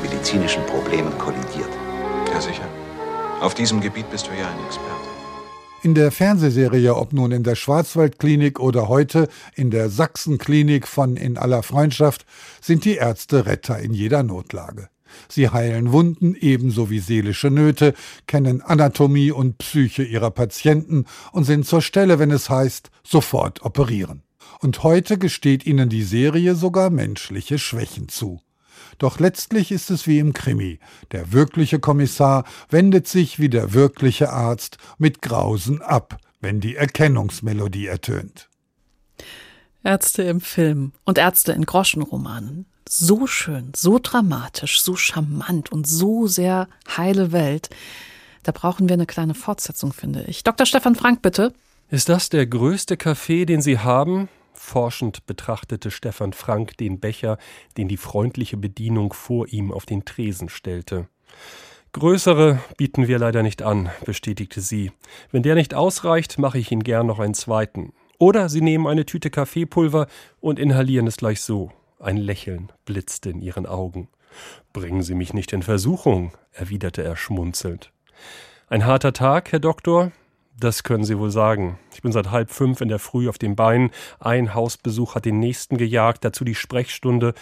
medizinischen 0.00 0.64
Problemen 0.64 1.16
kollidiert. 1.18 1.68
Ja, 2.32 2.40
sicher. 2.40 2.66
Auf 3.42 3.54
diesem 3.54 3.82
Gebiet 3.82 4.10
bist 4.10 4.26
du 4.26 4.30
ja 4.30 4.48
ein 4.48 4.64
Experte. 4.64 4.94
In 5.82 5.94
der 5.94 6.10
Fernsehserie, 6.10 6.96
ob 6.96 7.12
nun 7.12 7.30
in 7.30 7.42
der 7.42 7.56
Schwarzwaldklinik 7.56 8.58
oder 8.58 8.88
heute 8.88 9.28
in 9.54 9.70
der 9.70 9.90
Sachsenklinik 9.90 10.88
von 10.88 11.18
In 11.18 11.36
aller 11.36 11.62
Freundschaft, 11.62 12.24
sind 12.62 12.86
die 12.86 12.96
Ärzte 12.96 13.44
Retter 13.44 13.78
in 13.78 13.92
jeder 13.92 14.22
Notlage. 14.22 14.88
Sie 15.28 15.50
heilen 15.50 15.92
Wunden 15.92 16.34
ebenso 16.34 16.88
wie 16.88 17.00
seelische 17.00 17.50
Nöte, 17.50 17.92
kennen 18.26 18.62
Anatomie 18.62 19.30
und 19.30 19.58
Psyche 19.58 20.04
ihrer 20.04 20.30
Patienten 20.30 21.04
und 21.32 21.44
sind 21.44 21.66
zur 21.66 21.82
Stelle, 21.82 22.18
wenn 22.18 22.30
es 22.30 22.48
heißt, 22.48 22.90
sofort 23.04 23.62
operieren. 23.62 24.22
Und 24.60 24.82
heute 24.82 25.18
gesteht 25.18 25.66
ihnen 25.66 25.88
die 25.88 26.02
Serie 26.02 26.54
sogar 26.54 26.90
menschliche 26.90 27.58
Schwächen 27.58 28.08
zu. 28.08 28.40
Doch 28.98 29.20
letztlich 29.20 29.70
ist 29.70 29.90
es 29.90 30.06
wie 30.06 30.18
im 30.18 30.32
Krimi. 30.32 30.80
Der 31.12 31.32
wirkliche 31.32 31.78
Kommissar 31.78 32.44
wendet 32.68 33.06
sich 33.06 33.38
wie 33.38 33.48
der 33.48 33.72
wirkliche 33.72 34.30
Arzt 34.30 34.78
mit 34.98 35.22
Grausen 35.22 35.80
ab, 35.82 36.18
wenn 36.40 36.60
die 36.60 36.74
Erkennungsmelodie 36.74 37.86
ertönt. 37.86 38.48
Ärzte 39.84 40.22
im 40.24 40.40
Film 40.40 40.92
und 41.04 41.18
Ärzte 41.18 41.52
in 41.52 41.64
Groschenromanen. 41.64 42.66
So 42.88 43.26
schön, 43.26 43.72
so 43.76 44.00
dramatisch, 44.02 44.80
so 44.80 44.96
charmant 44.96 45.70
und 45.70 45.86
so 45.86 46.26
sehr 46.26 46.68
heile 46.96 47.32
Welt. 47.32 47.70
Da 48.42 48.52
brauchen 48.52 48.88
wir 48.88 48.94
eine 48.94 49.06
kleine 49.06 49.34
Fortsetzung, 49.34 49.92
finde 49.92 50.24
ich. 50.26 50.42
Dr. 50.42 50.66
Stefan 50.66 50.94
Frank, 50.94 51.22
bitte. 51.22 51.52
Ist 51.90 52.08
das 52.08 52.28
der 52.30 52.46
größte 52.46 52.96
Kaffee, 52.96 53.44
den 53.44 53.62
Sie 53.62 53.78
haben? 53.78 54.28
Forschend 54.68 55.24
betrachtete 55.26 55.90
Stefan 55.90 56.34
Frank 56.34 56.76
den 56.76 57.00
Becher, 57.00 57.38
den 57.78 57.88
die 57.88 57.96
freundliche 57.96 58.58
Bedienung 58.58 59.14
vor 59.14 59.48
ihm 59.48 59.72
auf 59.72 59.86
den 59.86 60.04
Tresen 60.04 60.50
stellte. 60.50 61.08
Größere 61.92 62.58
bieten 62.76 63.08
wir 63.08 63.18
leider 63.18 63.42
nicht 63.42 63.62
an, 63.62 63.88
bestätigte 64.04 64.60
sie. 64.60 64.92
Wenn 65.32 65.42
der 65.42 65.54
nicht 65.54 65.72
ausreicht, 65.72 66.38
mache 66.38 66.58
ich 66.58 66.70
Ihnen 66.70 66.84
gern 66.84 67.06
noch 67.06 67.18
einen 67.18 67.32
zweiten. 67.32 67.94
Oder 68.18 68.50
Sie 68.50 68.60
nehmen 68.60 68.86
eine 68.86 69.06
Tüte 69.06 69.30
Kaffeepulver 69.30 70.06
und 70.38 70.58
inhalieren 70.58 71.06
es 71.06 71.16
gleich 71.16 71.40
so. 71.40 71.72
Ein 71.98 72.18
Lächeln 72.18 72.70
blitzte 72.84 73.30
in 73.30 73.40
ihren 73.40 73.64
Augen. 73.64 74.08
Bringen 74.74 75.02
Sie 75.02 75.14
mich 75.14 75.32
nicht 75.32 75.52
in 75.54 75.62
Versuchung, 75.62 76.32
erwiderte 76.52 77.02
er 77.02 77.16
schmunzelnd. 77.16 77.90
Ein 78.68 78.84
harter 78.84 79.14
Tag, 79.14 79.50
Herr 79.50 79.60
Doktor? 79.60 80.12
Das 80.60 80.82
können 80.82 81.04
Sie 81.04 81.16
wohl 81.18 81.30
sagen. 81.30 81.78
Ich 81.94 82.02
bin 82.02 82.10
seit 82.10 82.32
halb 82.32 82.50
fünf 82.50 82.80
in 82.80 82.88
der 82.88 82.98
Früh 82.98 83.28
auf 83.28 83.38
den 83.38 83.54
Beinen. 83.54 83.90
Ein 84.18 84.54
Hausbesuch 84.54 85.14
hat 85.14 85.24
den 85.24 85.38
nächsten 85.38 85.76
gejagt, 85.76 86.24
dazu 86.24 86.44
die 86.44 86.56
Sprechstunde. 86.56 87.34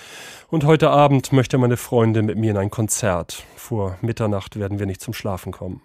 Und 0.48 0.64
heute 0.64 0.90
Abend 0.90 1.33
möchte 1.33 1.57
meine 1.57 1.79
Freundin 1.79 2.26
mit 2.26 2.37
mir 2.37 2.50
in 2.50 2.59
ein 2.59 2.70
Konzert. 2.70 3.44
Vor 3.57 3.96
Mitternacht 4.02 4.59
werden 4.59 4.79
wir 4.79 4.85
nicht 4.85 5.00
zum 5.00 5.14
Schlafen 5.14 5.50
kommen. 5.50 5.81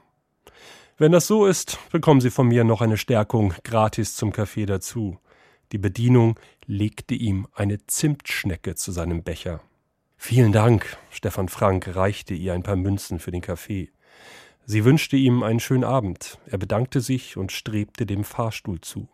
Wenn 0.98 1.14
das 1.14 1.26
so 1.26 1.46
ist, 1.46 1.80
bekommen 1.92 2.20
Sie 2.20 2.32
von 2.32 2.48
mir 2.48 2.66
noch 2.66 2.82
eine 2.82 2.98
Stärkung 2.98 3.54
gratis 3.64 4.16
zum 4.16 4.34
Kaffee 4.34 4.66
dazu. 4.66 5.18
Die 5.72 5.78
Bedienung 5.78 6.38
legte 6.66 7.16
ihm 7.16 7.48
eine 7.54 7.86
Zimtschnecke 7.88 8.76
zu 8.76 8.92
seinem 8.92 9.24
Becher. 9.24 9.62
Vielen 10.18 10.52
Dank, 10.52 10.98
Stefan 11.10 11.48
Frank 11.48 11.96
reichte 11.96 12.34
ihr 12.34 12.54
ein 12.54 12.64
paar 12.64 12.76
Münzen 12.76 13.20
für 13.20 13.32
den 13.32 13.42
Kaffee. 13.42 13.90
Sie 14.66 14.86
wünschte 14.86 15.18
ihm 15.18 15.44
einen 15.44 15.60
schönen 15.60 15.84
Abend. 15.84 16.40
Er 16.46 16.58
bedankte 16.58 17.02
sich 17.02 17.38
und 17.38 17.52
strebte 17.52 18.06
dem 18.06 18.24
Fahrstuhl 18.24 18.80
zu. 18.82 19.10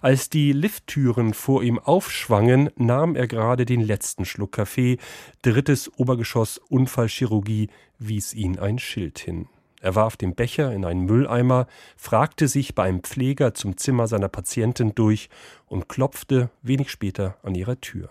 Als 0.00 0.28
die 0.28 0.52
Lifttüren 0.52 1.34
vor 1.34 1.62
ihm 1.62 1.78
aufschwangen, 1.78 2.70
nahm 2.76 3.14
er 3.14 3.28
gerade 3.28 3.64
den 3.64 3.80
letzten 3.80 4.24
Schluck 4.24 4.52
Kaffee. 4.52 4.98
Drittes 5.42 5.90
Obergeschoss 5.98 6.58
Unfallchirurgie 6.58 7.68
wies 7.98 8.34
ihn 8.34 8.58
ein 8.58 8.78
Schild 8.78 9.18
hin. 9.18 9.48
Er 9.80 9.96
warf 9.96 10.16
den 10.16 10.34
Becher 10.34 10.72
in 10.72 10.84
einen 10.84 11.06
Mülleimer, 11.06 11.66
fragte 11.96 12.46
sich 12.46 12.74
bei 12.74 12.84
einem 12.84 13.02
Pfleger 13.02 13.52
zum 13.54 13.76
Zimmer 13.76 14.06
seiner 14.06 14.28
Patientin 14.28 14.94
durch 14.94 15.28
und 15.66 15.88
klopfte 15.88 16.50
wenig 16.62 16.90
später 16.90 17.36
an 17.42 17.54
ihrer 17.56 17.80
Tür. 17.80 18.10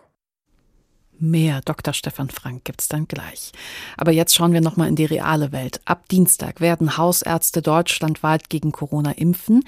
Mehr 1.22 1.62
Dr. 1.64 1.94
Stefan 1.94 2.32
Frank 2.32 2.66
gibt's 2.66 2.88
dann 2.88 3.08
gleich. 3.08 3.52
Aber 3.96 4.12
jetzt 4.12 4.36
schauen 4.36 4.54
wir 4.54 4.62
nochmal 4.62 4.88
in 4.88 4.96
die 4.96 5.06
reale 5.06 5.52
Welt. 5.52 5.80
Ab 5.86 6.10
Dienstag 6.10 6.62
werden 6.62 6.98
Hausärzte 6.98 7.62
deutschlandweit 7.62 8.50
gegen 8.50 8.72
Corona 8.72 9.12
impfen. 9.12 9.64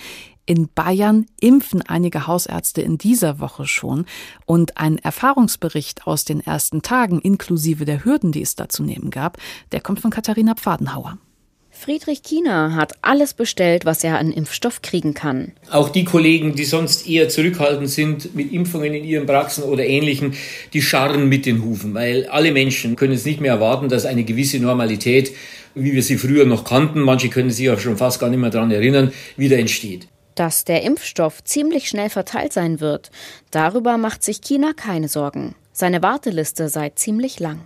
In 0.48 0.68
Bayern 0.74 1.28
impfen 1.40 1.84
einige 1.84 2.26
Hausärzte 2.26 2.82
in 2.82 2.98
dieser 2.98 3.40
Woche 3.40 3.68
schon. 3.68 4.06
Und 4.48 4.78
ein 4.78 4.98
Erfahrungsbericht 4.98 6.08
aus 6.08 6.26
den 6.26 6.40
ersten 6.40 6.82
Tagen, 6.82 7.20
inklusive 7.20 7.86
der 7.86 8.04
Hürden, 8.04 8.32
die 8.32 8.42
es 8.42 8.56
da 8.56 8.68
zu 8.68 8.82
nehmen 8.82 9.12
gab, 9.12 9.38
der 9.72 9.80
kommt 9.80 10.00
von 10.00 10.10
Katharina 10.10 10.56
Pfadenhauer. 10.56 11.20
Friedrich 11.76 12.24
Kiener 12.24 12.76
hat 12.76 12.94
alles 13.02 13.34
bestellt, 13.34 13.84
was 13.84 14.04
er 14.04 14.20
an 14.20 14.32
Impfstoff 14.32 14.82
kriegen 14.82 15.14
kann. 15.14 15.52
Auch 15.70 15.90
die 15.90 16.06
Kollegen, 16.06 16.56
die 16.56 16.64
sonst 16.64 17.10
eher 17.10 17.28
zurückhaltend 17.28 17.90
sind 17.90 18.36
mit 18.36 18.54
Impfungen 18.54 18.94
in 18.94 19.04
ihren 19.04 19.26
Praxen 19.26 19.64
oder 19.64 19.86
ähnlichen, 19.86 20.36
die 20.72 20.82
scharren 20.82 21.28
mit 21.28 21.46
den 21.46 21.64
Hufen, 21.64 21.94
weil 21.94 22.28
alle 22.28 22.52
Menschen 22.52 22.96
können 22.96 23.14
es 23.14 23.26
nicht 23.26 23.42
mehr 23.42 23.54
erwarten, 23.54 23.90
dass 23.90 24.06
eine 24.06 24.24
gewisse 24.24 24.60
Normalität, 24.60 25.34
wie 25.76 25.94
wir 25.94 26.04
sie 26.04 26.18
früher 26.18 26.46
noch 26.46 26.64
kannten, 26.64 27.02
manche 27.02 27.30
können 27.30 27.50
sich 27.50 27.70
auch 27.70 27.80
schon 27.80 27.98
fast 27.98 28.20
gar 28.20 28.30
nicht 28.30 28.40
mehr 28.40 28.52
daran 28.52 28.72
erinnern, 28.72 29.12
wieder 29.36 29.58
entsteht. 29.58 30.08
Dass 30.36 30.64
der 30.64 30.84
Impfstoff 30.84 31.44
ziemlich 31.44 31.90
schnell 31.90 32.10
verteilt 32.10 32.54
sein 32.54 32.80
wird, 32.80 33.12
darüber 33.52 33.98
macht 33.98 34.24
sich 34.24 34.42
China 34.42 34.74
keine 34.74 35.10
Sorgen. 35.10 35.56
Seine 35.74 36.02
Warteliste 36.02 36.70
sei 36.70 36.92
ziemlich 36.92 37.40
lang. 37.40 37.62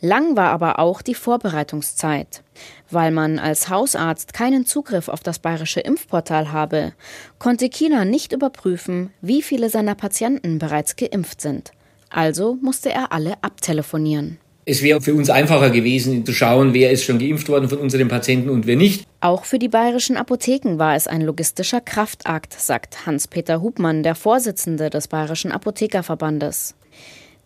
Lang 0.00 0.36
war 0.36 0.50
aber 0.50 0.78
auch 0.78 1.02
die 1.02 1.14
Vorbereitungszeit. 1.14 2.42
Weil 2.90 3.10
man 3.10 3.38
als 3.38 3.68
Hausarzt 3.68 4.34
keinen 4.34 4.66
Zugriff 4.66 5.08
auf 5.08 5.20
das 5.20 5.38
bayerische 5.38 5.80
Impfportal 5.80 6.52
habe, 6.52 6.92
konnte 7.38 7.68
China 7.68 8.04
nicht 8.04 8.32
überprüfen, 8.32 9.10
wie 9.20 9.42
viele 9.42 9.70
seiner 9.70 9.94
Patienten 9.94 10.58
bereits 10.58 10.96
geimpft 10.96 11.40
sind. 11.40 11.72
Also 12.10 12.58
musste 12.60 12.90
er 12.90 13.12
alle 13.12 13.42
abtelefonieren. 13.42 14.38
Es 14.66 14.82
wäre 14.82 15.02
für 15.02 15.14
uns 15.14 15.28
einfacher 15.28 15.68
gewesen, 15.68 16.24
zu 16.24 16.32
schauen, 16.32 16.72
wer 16.72 16.90
ist 16.90 17.04
schon 17.04 17.18
geimpft 17.18 17.48
worden 17.50 17.68
von 17.68 17.78
unseren 17.78 18.08
Patienten 18.08 18.48
und 18.48 18.66
wer 18.66 18.76
nicht. 18.76 19.06
Auch 19.20 19.44
für 19.44 19.58
die 19.58 19.68
bayerischen 19.68 20.16
Apotheken 20.16 20.78
war 20.78 20.96
es 20.96 21.06
ein 21.06 21.20
logistischer 21.20 21.82
Kraftakt, 21.82 22.58
sagt 22.58 23.04
Hans-Peter 23.04 23.60
Hubmann, 23.60 24.02
der 24.02 24.14
Vorsitzende 24.14 24.88
des 24.88 25.08
Bayerischen 25.08 25.52
Apothekerverbandes. 25.52 26.74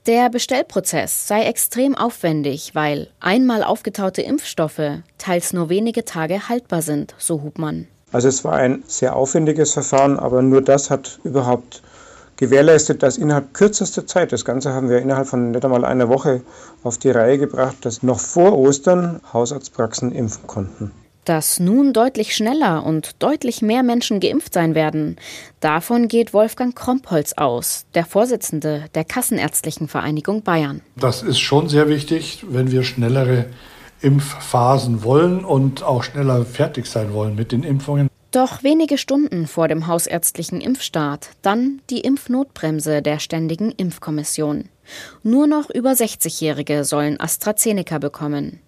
Der 0.09 0.31
Bestellprozess 0.31 1.29
sei 1.29 1.43
extrem 1.43 1.95
aufwendig, 1.95 2.75
weil 2.75 3.09
einmal 3.21 3.63
aufgetaute 3.63 4.23
Impfstoffe 4.23 5.03
teils 5.19 5.53
nur 5.53 5.69
wenige 5.69 6.07
Tage 6.07 6.49
haltbar 6.49 6.81
sind, 6.81 7.15
so 7.19 7.43
Hubmann. 7.43 7.87
Also 8.11 8.27
es 8.29 8.43
war 8.43 8.55
ein 8.55 8.83
sehr 8.87 9.15
aufwendiges 9.15 9.75
Verfahren, 9.75 10.19
aber 10.19 10.41
nur 10.41 10.63
das 10.63 10.89
hat 10.89 11.21
überhaupt 11.25 11.83
gewährleistet, 12.37 13.03
dass 13.03 13.19
innerhalb 13.19 13.53
kürzester 13.53 14.07
Zeit, 14.07 14.33
das 14.33 14.47
Ganze 14.47 14.73
haben 14.73 14.89
wir 14.89 15.01
innerhalb 15.01 15.29
von 15.29 15.51
nicht 15.51 15.63
einmal 15.63 15.85
einer 15.85 16.09
Woche 16.09 16.41
auf 16.85 16.97
die 16.97 17.11
Reihe 17.11 17.37
gebracht, 17.37 17.77
dass 17.83 18.03
noch 18.03 18.19
vor 18.19 18.57
Ostern 18.57 19.21
Hausarztpraxen 19.35 20.13
impfen 20.13 20.47
konnten 20.47 20.91
dass 21.29 21.61
nun 21.61 21.93
deutlich 21.93 22.35
schneller 22.35 22.85
und 22.87 23.23
deutlich 23.23 23.61
mehr 23.61 23.83
Menschen 23.83 24.21
geimpft 24.21 24.55
sein 24.55 24.75
werden. 24.75 25.17
Davon 25.61 26.09
geht 26.09 26.33
Wolfgang 26.33 26.75
Krompholz 26.75 27.35
aus, 27.35 27.85
der 27.95 28.07
Vorsitzende 28.07 28.85
der 28.95 29.05
Kassenärztlichen 29.05 29.89
Vereinigung 29.89 30.43
Bayern. 30.43 30.81
Das 30.97 31.23
ist 31.23 31.39
schon 31.39 31.69
sehr 31.69 31.89
wichtig, 31.89 32.45
wenn 32.49 32.71
wir 32.71 32.83
schnellere 32.83 33.47
Impfphasen 34.01 35.03
wollen 35.03 35.45
und 35.45 35.83
auch 35.83 36.03
schneller 36.03 36.45
fertig 36.45 36.87
sein 36.87 37.13
wollen 37.13 37.35
mit 37.35 37.53
den 37.53 37.63
Impfungen. 37.63 38.09
Doch 38.31 38.63
wenige 38.63 38.99
Stunden 38.99 39.47
vor 39.47 39.69
dem 39.69 39.87
hausärztlichen 39.87 40.61
Impfstart 40.61 41.31
dann 41.43 41.81
die 41.91 42.01
Impfnotbremse 42.01 43.03
der 43.03 43.19
Ständigen 43.19 43.71
Impfkommission. 43.73 44.69
Nur 45.23 45.47
noch 45.47 45.71
über 45.71 45.93
60-Jährige 45.93 46.85
sollen 46.85 47.19
AstraZeneca 47.21 47.99
bekommen. 47.99 48.61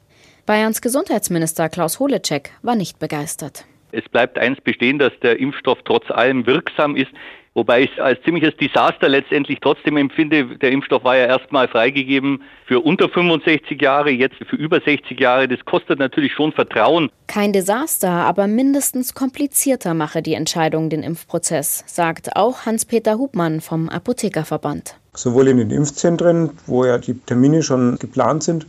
Bayerns 0.46 0.80
Gesundheitsminister 0.80 1.68
Klaus 1.68 2.00
Holecek 2.00 2.50
war 2.62 2.76
nicht 2.76 2.98
begeistert. 2.98 3.64
Es 3.92 4.08
bleibt 4.08 4.38
eins 4.38 4.60
bestehen, 4.60 4.98
dass 4.98 5.12
der 5.22 5.38
Impfstoff 5.38 5.78
trotz 5.84 6.10
allem 6.10 6.46
wirksam 6.46 6.96
ist. 6.96 7.10
Wobei 7.52 7.82
ich 7.82 7.90
es 7.92 7.98
als 7.98 8.22
ziemliches 8.22 8.56
Desaster 8.56 9.08
letztendlich 9.08 9.58
trotzdem 9.60 9.96
empfinde. 9.96 10.56
Der 10.58 10.70
Impfstoff 10.70 11.02
war 11.02 11.16
ja 11.16 11.26
erstmal 11.26 11.66
freigegeben 11.66 12.44
für 12.64 12.78
unter 12.78 13.08
65 13.08 13.82
Jahre, 13.82 14.10
jetzt 14.10 14.36
für 14.48 14.54
über 14.54 14.80
60 14.80 15.18
Jahre. 15.18 15.48
Das 15.48 15.58
kostet 15.64 15.98
natürlich 15.98 16.32
schon 16.32 16.52
Vertrauen. 16.52 17.10
Kein 17.26 17.52
Desaster, 17.52 18.08
aber 18.08 18.46
mindestens 18.46 19.14
komplizierter 19.14 19.94
mache 19.94 20.22
die 20.22 20.34
Entscheidung 20.34 20.90
den 20.90 21.02
Impfprozess, 21.02 21.82
sagt 21.88 22.36
auch 22.36 22.66
Hans-Peter 22.66 23.18
Hubmann 23.18 23.60
vom 23.60 23.88
Apothekerverband. 23.88 24.94
Sowohl 25.14 25.48
in 25.48 25.56
den 25.56 25.70
Impfzentren, 25.72 26.50
wo 26.66 26.84
ja 26.84 26.98
die 26.98 27.14
Termine 27.14 27.64
schon 27.64 27.98
geplant 27.98 28.44
sind, 28.44 28.64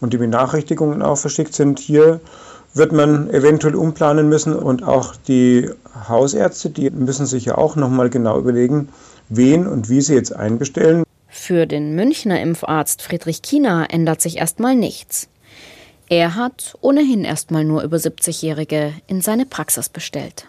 und 0.00 0.12
die 0.12 0.18
Benachrichtigungen 0.18 1.02
auch 1.02 1.16
verschickt 1.16 1.54
sind. 1.54 1.78
Hier 1.78 2.20
wird 2.74 2.92
man 2.92 3.30
eventuell 3.30 3.74
umplanen 3.74 4.28
müssen 4.28 4.54
und 4.54 4.82
auch 4.82 5.16
die 5.16 5.70
Hausärzte, 6.08 6.70
die 6.70 6.90
müssen 6.90 7.26
sich 7.26 7.46
ja 7.46 7.58
auch 7.58 7.76
nochmal 7.76 8.10
genau 8.10 8.38
überlegen, 8.38 8.88
wen 9.28 9.66
und 9.66 9.88
wie 9.88 10.00
sie 10.00 10.14
jetzt 10.14 10.34
einbestellen. 10.34 11.04
Für 11.28 11.66
den 11.66 11.94
Münchner 11.94 12.40
Impfarzt 12.40 13.02
Friedrich 13.02 13.42
Kiener 13.42 13.88
ändert 13.90 14.20
sich 14.20 14.38
erstmal 14.38 14.74
nichts. 14.74 15.28
Er 16.08 16.34
hat 16.34 16.76
ohnehin 16.80 17.24
erstmal 17.24 17.64
nur 17.64 17.82
über 17.82 17.98
70-Jährige 17.98 18.94
in 19.06 19.20
seine 19.20 19.44
Praxis 19.44 19.90
bestellt. 19.90 20.46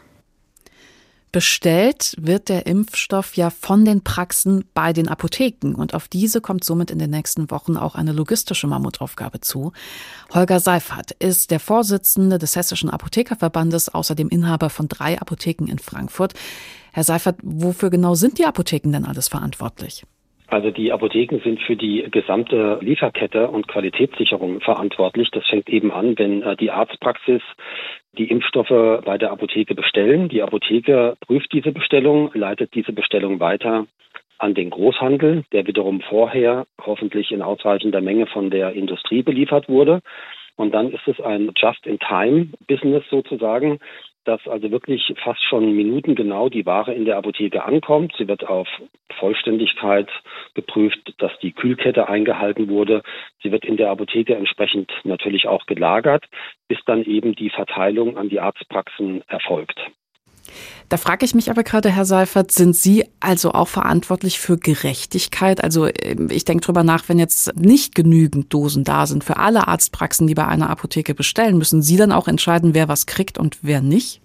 Bestellt 1.32 2.16
wird 2.20 2.50
der 2.50 2.66
Impfstoff 2.66 3.38
ja 3.38 3.52
von 3.52 3.86
den 3.86 4.04
Praxen 4.04 4.66
bei 4.74 4.94
den 4.94 5.08
Apotheken 5.08 5.76
und 5.76 5.94
auf 5.94 6.08
diese 6.08 6.42
kommt 6.42 6.64
somit 6.64 6.90
in 6.90 6.98
den 6.98 7.12
nächsten 7.12 7.52
Wochen 7.52 7.78
auch 7.78 7.94
eine 7.94 8.14
logistische 8.14 8.66
Mammutaufgabe 8.66 9.40
zu. 9.40 9.72
Holger 10.34 10.60
Seifert 10.60 11.12
ist 11.20 11.52
der 11.52 11.60
Vorsitzende 11.60 12.40
des 12.40 12.56
Hessischen 12.56 12.90
Apothekerverbandes, 12.90 13.90
außerdem 13.90 14.30
Inhaber 14.30 14.72
von 14.72 14.88
drei 14.88 15.22
Apotheken 15.22 15.68
in 15.68 15.78
Frankfurt. 15.78 16.34
Herr 16.94 17.04
Seifert, 17.04 17.38
wofür 17.44 17.92
genau 17.92 18.16
sind 18.16 18.40
die 18.40 18.46
Apotheken 18.46 18.92
denn 18.92 19.06
alles 19.06 19.28
verantwortlich? 19.28 20.06
Also 20.50 20.72
die 20.72 20.92
Apotheken 20.92 21.40
sind 21.44 21.62
für 21.62 21.76
die 21.76 22.08
gesamte 22.10 22.80
Lieferkette 22.82 23.50
und 23.50 23.68
Qualitätssicherung 23.68 24.62
verantwortlich. 24.62 25.30
Das 25.32 25.46
fängt 25.46 25.70
eben 25.70 25.92
an, 25.92 26.18
wenn 26.18 26.42
äh, 26.42 26.56
die 26.58 26.72
Arztpraxis 26.72 27.42
die 28.18 28.30
Impfstoffe 28.32 29.04
bei 29.06 29.18
der 29.20 29.32
Apotheke 29.32 29.76
bestellen. 29.76 30.28
Die 30.30 30.42
Apotheke 30.42 31.16
prüft 31.22 31.54
diese 31.54 31.72
Bestellung, 31.72 32.32
leitet 32.34 32.74
diese 32.74 32.94
Bestellung 32.94 33.40
weiter 33.40 33.86
an 34.40 34.56
den 34.56 34.72
Großhandel, 34.72 35.44
der 35.52 35.68
wiederum 35.68 36.02
vorher 36.02 36.66
hoffentlich 36.82 37.32
in 37.32 37.42
ausreichender 37.44 38.02
Menge 38.02 38.26
von 38.26 38.50
der 38.50 38.74
Industrie 38.74 39.22
beliefert 39.22 39.70
wurde. 39.70 40.02
Und 40.56 40.74
dann 40.74 40.92
ist 40.92 41.08
es 41.08 41.22
ein 41.22 41.52
Just-in-Time-Business 41.56 43.04
sozusagen 43.10 43.80
dass 44.26 44.48
also 44.48 44.72
wirklich 44.72 45.14
fast 45.24 45.44
schon 45.44 45.76
minutengenau 45.76 46.50
die 46.50 46.66
Ware 46.66 46.94
in 46.94 47.06
der 47.06 47.18
Apotheke 47.18 47.64
ankommt. 47.64 48.14
Sie 48.18 48.28
wird 48.28 48.46
auf 48.48 48.68
Vollständigkeit 49.20 50.10
geprüft, 50.54 51.14
dass 51.18 51.32
die 51.40 51.52
Kühlkette 51.52 52.08
eingehalten 52.08 52.70
wurde. 52.70 53.04
Sie 53.42 53.52
wird 53.52 53.66
in 53.66 53.78
der 53.78 53.90
Apotheke 53.90 54.36
entsprechend 54.36 54.92
natürlich 55.04 55.48
auch 55.48 55.66
gelagert, 55.66 56.26
bis 56.68 56.80
dann 56.86 57.04
eben 57.04 57.36
die 57.36 57.50
Verteilung 57.50 58.18
an 58.18 58.30
die 58.30 58.40
Arztpraxen 58.40 59.24
erfolgt. 59.28 59.80
Da 60.90 60.98
frage 60.98 61.26
ich 61.26 61.36
mich 61.36 61.50
aber 61.50 61.64
gerade, 61.64 61.90
Herr 61.90 62.06
Seifert, 62.06 62.52
sind 62.52 62.76
Sie 62.76 63.06
also 63.20 63.52
auch 63.52 63.68
verantwortlich 63.68 64.40
für 64.40 64.58
Gerechtigkeit? 64.58 65.64
Also 65.64 65.88
ähm, 65.88 66.30
ich 66.32 66.46
denke 66.46 66.66
drüber 66.66 66.84
nach, 66.84 67.08
wenn 67.08 67.20
jetzt 67.20 67.56
nicht 67.60 67.96
genügend 67.96 68.54
Dosen 68.54 68.84
da 68.84 69.06
sind 69.06 69.24
für 69.24 69.38
alle 69.38 69.68
Arztpraxen, 69.68 70.28
die 70.28 70.36
bei 70.36 70.48
einer 70.48 70.70
Apotheke 70.70 71.14
bestellen, 71.14 71.58
müssen 71.58 71.82
Sie 71.82 71.98
dann 71.98 72.12
auch 72.12 72.28
entscheiden, 72.28 72.74
wer 72.74 72.88
was 72.88 73.06
kriegt 73.06 73.38
und 73.38 73.60
wer 73.62 73.82
nicht? 73.82 74.22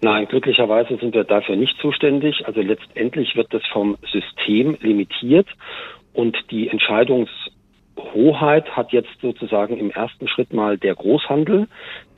Nein, 0.00 0.26
glücklicherweise 0.28 0.96
sind 0.98 1.14
wir 1.14 1.24
dafür 1.24 1.56
nicht 1.56 1.76
zuständig. 1.80 2.46
Also 2.46 2.60
letztendlich 2.60 3.34
wird 3.34 3.52
das 3.52 3.62
vom 3.72 3.96
System 4.12 4.76
limitiert 4.80 5.48
und 6.12 6.36
die 6.50 6.68
Entscheidungs 6.68 7.30
Hoheit 8.16 8.76
hat 8.76 8.92
jetzt 8.92 9.20
sozusagen 9.20 9.76
im 9.76 9.90
ersten 9.90 10.26
Schritt 10.26 10.52
mal 10.52 10.78
der 10.78 10.94
Großhandel, 10.94 11.68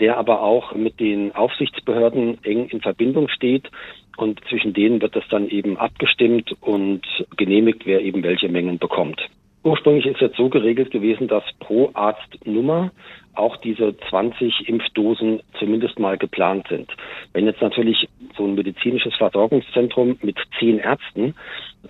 der 0.00 0.16
aber 0.16 0.42
auch 0.42 0.74
mit 0.74 1.00
den 1.00 1.34
Aufsichtsbehörden 1.34 2.42
eng 2.44 2.68
in 2.68 2.80
Verbindung 2.80 3.28
steht. 3.28 3.68
Und 4.16 4.40
zwischen 4.48 4.72
denen 4.72 5.02
wird 5.02 5.16
das 5.16 5.24
dann 5.28 5.48
eben 5.48 5.76
abgestimmt 5.76 6.54
und 6.60 7.02
genehmigt, 7.36 7.84
wer 7.84 8.00
eben 8.00 8.22
welche 8.22 8.48
Mengen 8.48 8.78
bekommt. 8.78 9.20
Ursprünglich 9.64 10.06
ist 10.06 10.20
jetzt 10.20 10.36
so 10.36 10.48
geregelt 10.48 10.90
gewesen, 10.90 11.28
dass 11.28 11.42
pro 11.58 11.90
Arztnummer 11.94 12.90
auch 13.34 13.56
diese 13.56 13.96
20 14.08 14.68
Impfdosen 14.68 15.40
zumindest 15.58 15.98
mal 15.98 16.16
geplant 16.16 16.66
sind. 16.68 16.90
Wenn 17.32 17.46
jetzt 17.46 17.60
natürlich 17.60 18.08
so 18.36 18.44
ein 18.44 18.54
medizinisches 18.54 19.14
Versorgungszentrum 19.16 20.18
mit 20.22 20.36
zehn 20.58 20.78
Ärzten 20.78 21.34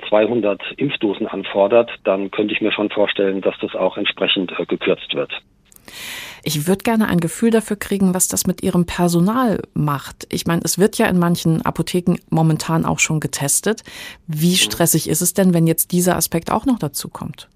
200 0.09 0.61
Impfdosen 0.77 1.27
anfordert, 1.27 1.91
dann 2.05 2.31
könnte 2.31 2.55
ich 2.55 2.61
mir 2.61 2.73
schon 2.73 2.91
vorstellen, 2.91 3.41
dass 3.41 3.55
das 3.61 3.75
auch 3.75 3.97
entsprechend 3.97 4.53
äh, 4.59 4.67
gekürzt 4.67 5.15
wird. 5.15 5.33
Ich 6.45 6.67
würde 6.67 6.83
gerne 6.83 7.09
ein 7.09 7.21
Gefühl 7.21 7.51
dafür 7.51 7.77
kriegen, 7.77 8.15
was 8.15 8.29
das 8.29 8.47
mit 8.47 8.63
Ihrem 8.63 8.87
Personal 8.87 9.61
macht. 9.75 10.27
Ich 10.31 10.47
meine, 10.47 10.63
es 10.65 10.79
wird 10.79 10.99
ja 10.99 11.07
in 11.07 11.19
manchen 11.19 11.63
Apotheken 11.63 12.17
momentan 12.31 12.85
auch 12.85 12.99
schon 12.99 13.21
getestet. 13.21 13.83
Wie 14.27 14.57
stressig 14.57 15.09
ist 15.09 15.23
es 15.23 15.35
denn, 15.35 15.55
wenn 15.55 15.67
jetzt 15.67 15.93
dieser 15.93 16.17
Aspekt 16.17 16.51
auch 16.51 16.67
noch 16.67 16.79
dazu 16.79 17.09
kommt? 17.09 17.49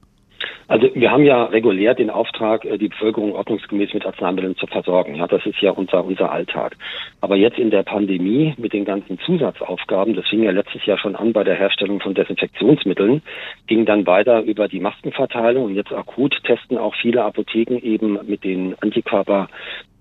Also 0.73 0.89
wir 0.95 1.11
haben 1.11 1.25
ja 1.25 1.45
regulär 1.45 1.95
den 1.95 2.09
Auftrag, 2.09 2.65
äh, 2.65 2.79
die 2.79 2.89
Bevölkerung 2.89 3.35
ordnungsgemäß 3.35 3.93
mit 3.93 4.07
Arzneimitteln 4.07 4.57
zu 4.57 4.67
versorgen. 4.67 5.15
Ja, 5.17 5.27
das 5.27 5.45
ist 5.45 5.61
ja 5.61 5.71
unser, 5.71 6.03
unser 6.03 6.33
Alltag. 6.33 6.79
Aber 7.21 7.37
jetzt 7.37 7.59
in 7.59 7.69
der 7.69 7.83
Pandemie 7.83 8.55
mit 8.57 8.73
den 8.73 8.87
ganzen 8.87 9.19
Zusatzaufgaben, 9.19 10.15
das 10.15 10.27
fing 10.29 10.43
ja 10.43 10.51
letztes 10.51 10.87
Jahr 10.87 10.97
schon 10.97 11.15
an 11.15 11.35
bei 11.35 11.45
der 11.45 11.57
Herstellung 11.57 12.01
von 12.01 12.15
Desinfektionsmitteln, 12.15 13.21
ging 13.67 13.85
dann 13.85 14.07
weiter 14.07 14.41
über 14.45 14.67
die 14.67 14.81
Maskenverteilung 14.81 15.65
und 15.67 15.75
jetzt 15.75 15.93
akut 15.93 16.35
testen 16.45 16.79
auch 16.79 16.95
viele 16.95 17.23
Apotheken 17.23 17.77
eben 17.77 18.19
mit 18.27 18.43
den 18.43 18.75
Antikörper 18.81 19.49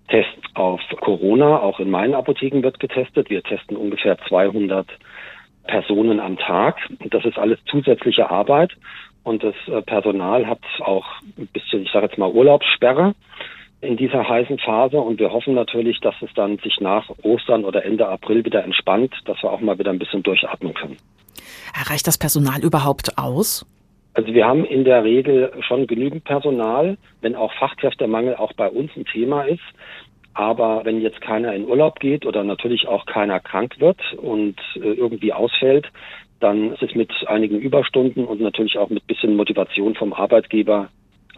Tests 0.07 0.41
auf 0.53 0.79
Corona. 1.01 1.59
Auch 1.59 1.81
in 1.81 1.89
meinen 1.89 2.13
Apotheken 2.13 2.63
wird 2.63 2.79
getestet. 2.79 3.29
Wir 3.29 3.43
testen 3.43 3.75
ungefähr 3.75 4.17
200 4.29 4.87
Personen 5.67 6.21
am 6.21 6.37
Tag. 6.37 6.77
Das 7.09 7.25
ist 7.25 7.37
alles 7.37 7.59
zusätzliche 7.65 8.31
Arbeit. 8.31 8.71
Und 9.23 9.43
das 9.43 9.55
äh, 9.67 9.81
Personal 9.81 10.47
hat 10.47 10.61
auch 10.79 11.05
ein 11.37 11.47
bisschen, 11.47 11.83
ich 11.83 11.91
sage 11.91 12.07
jetzt 12.07 12.17
mal, 12.17 12.31
Urlaubssperre 12.31 13.13
in 13.81 13.97
dieser 13.97 14.27
heißen 14.27 14.59
Phase. 14.59 14.97
Und 14.97 15.19
wir 15.19 15.31
hoffen 15.31 15.53
natürlich, 15.53 15.99
dass 15.99 16.15
es 16.21 16.29
dann 16.35 16.57
sich 16.59 16.79
nach 16.79 17.09
Ostern 17.23 17.65
oder 17.65 17.83
Ende 17.83 18.07
April 18.07 18.45
wieder 18.45 18.63
entspannt, 18.63 19.13
dass 19.25 19.41
wir 19.41 19.51
auch 19.51 19.59
mal 19.59 19.77
wieder 19.77 19.91
ein 19.91 19.99
bisschen 19.99 20.23
durchatmen 20.23 20.73
können. 20.73 20.97
Reicht 21.89 22.07
das 22.07 22.17
Personal 22.17 22.63
überhaupt 22.63 23.17
aus? 23.17 23.65
Also 24.13 24.33
wir 24.33 24.45
haben 24.45 24.65
in 24.65 24.83
der 24.83 25.03
Regel 25.03 25.51
schon 25.65 25.87
genügend 25.87 26.25
Personal, 26.25 26.97
wenn 27.21 27.35
auch 27.35 27.53
Fachkräftemangel 27.53 28.35
auch 28.35 28.53
bei 28.53 28.69
uns 28.69 28.91
ein 28.95 29.05
Thema 29.05 29.43
ist. 29.43 29.61
Aber 30.33 30.85
wenn 30.85 31.01
jetzt 31.01 31.21
keiner 31.21 31.53
in 31.53 31.65
Urlaub 31.65 31.99
geht 31.99 32.25
oder 32.25 32.43
natürlich 32.43 32.87
auch 32.87 33.05
keiner 33.05 33.39
krank 33.39 33.75
wird 33.79 33.99
und 34.13 34.55
äh, 34.75 34.79
irgendwie 34.79 35.33
ausfällt, 35.33 35.87
dann 36.41 36.73
ist 36.73 36.83
es 36.83 36.95
mit 36.95 37.11
einigen 37.27 37.59
Überstunden 37.59 38.25
und 38.25 38.41
natürlich 38.41 38.77
auch 38.77 38.89
mit 38.89 39.05
bisschen 39.07 39.35
Motivation 39.35 39.95
vom 39.95 40.13
Arbeitgeber 40.13 40.89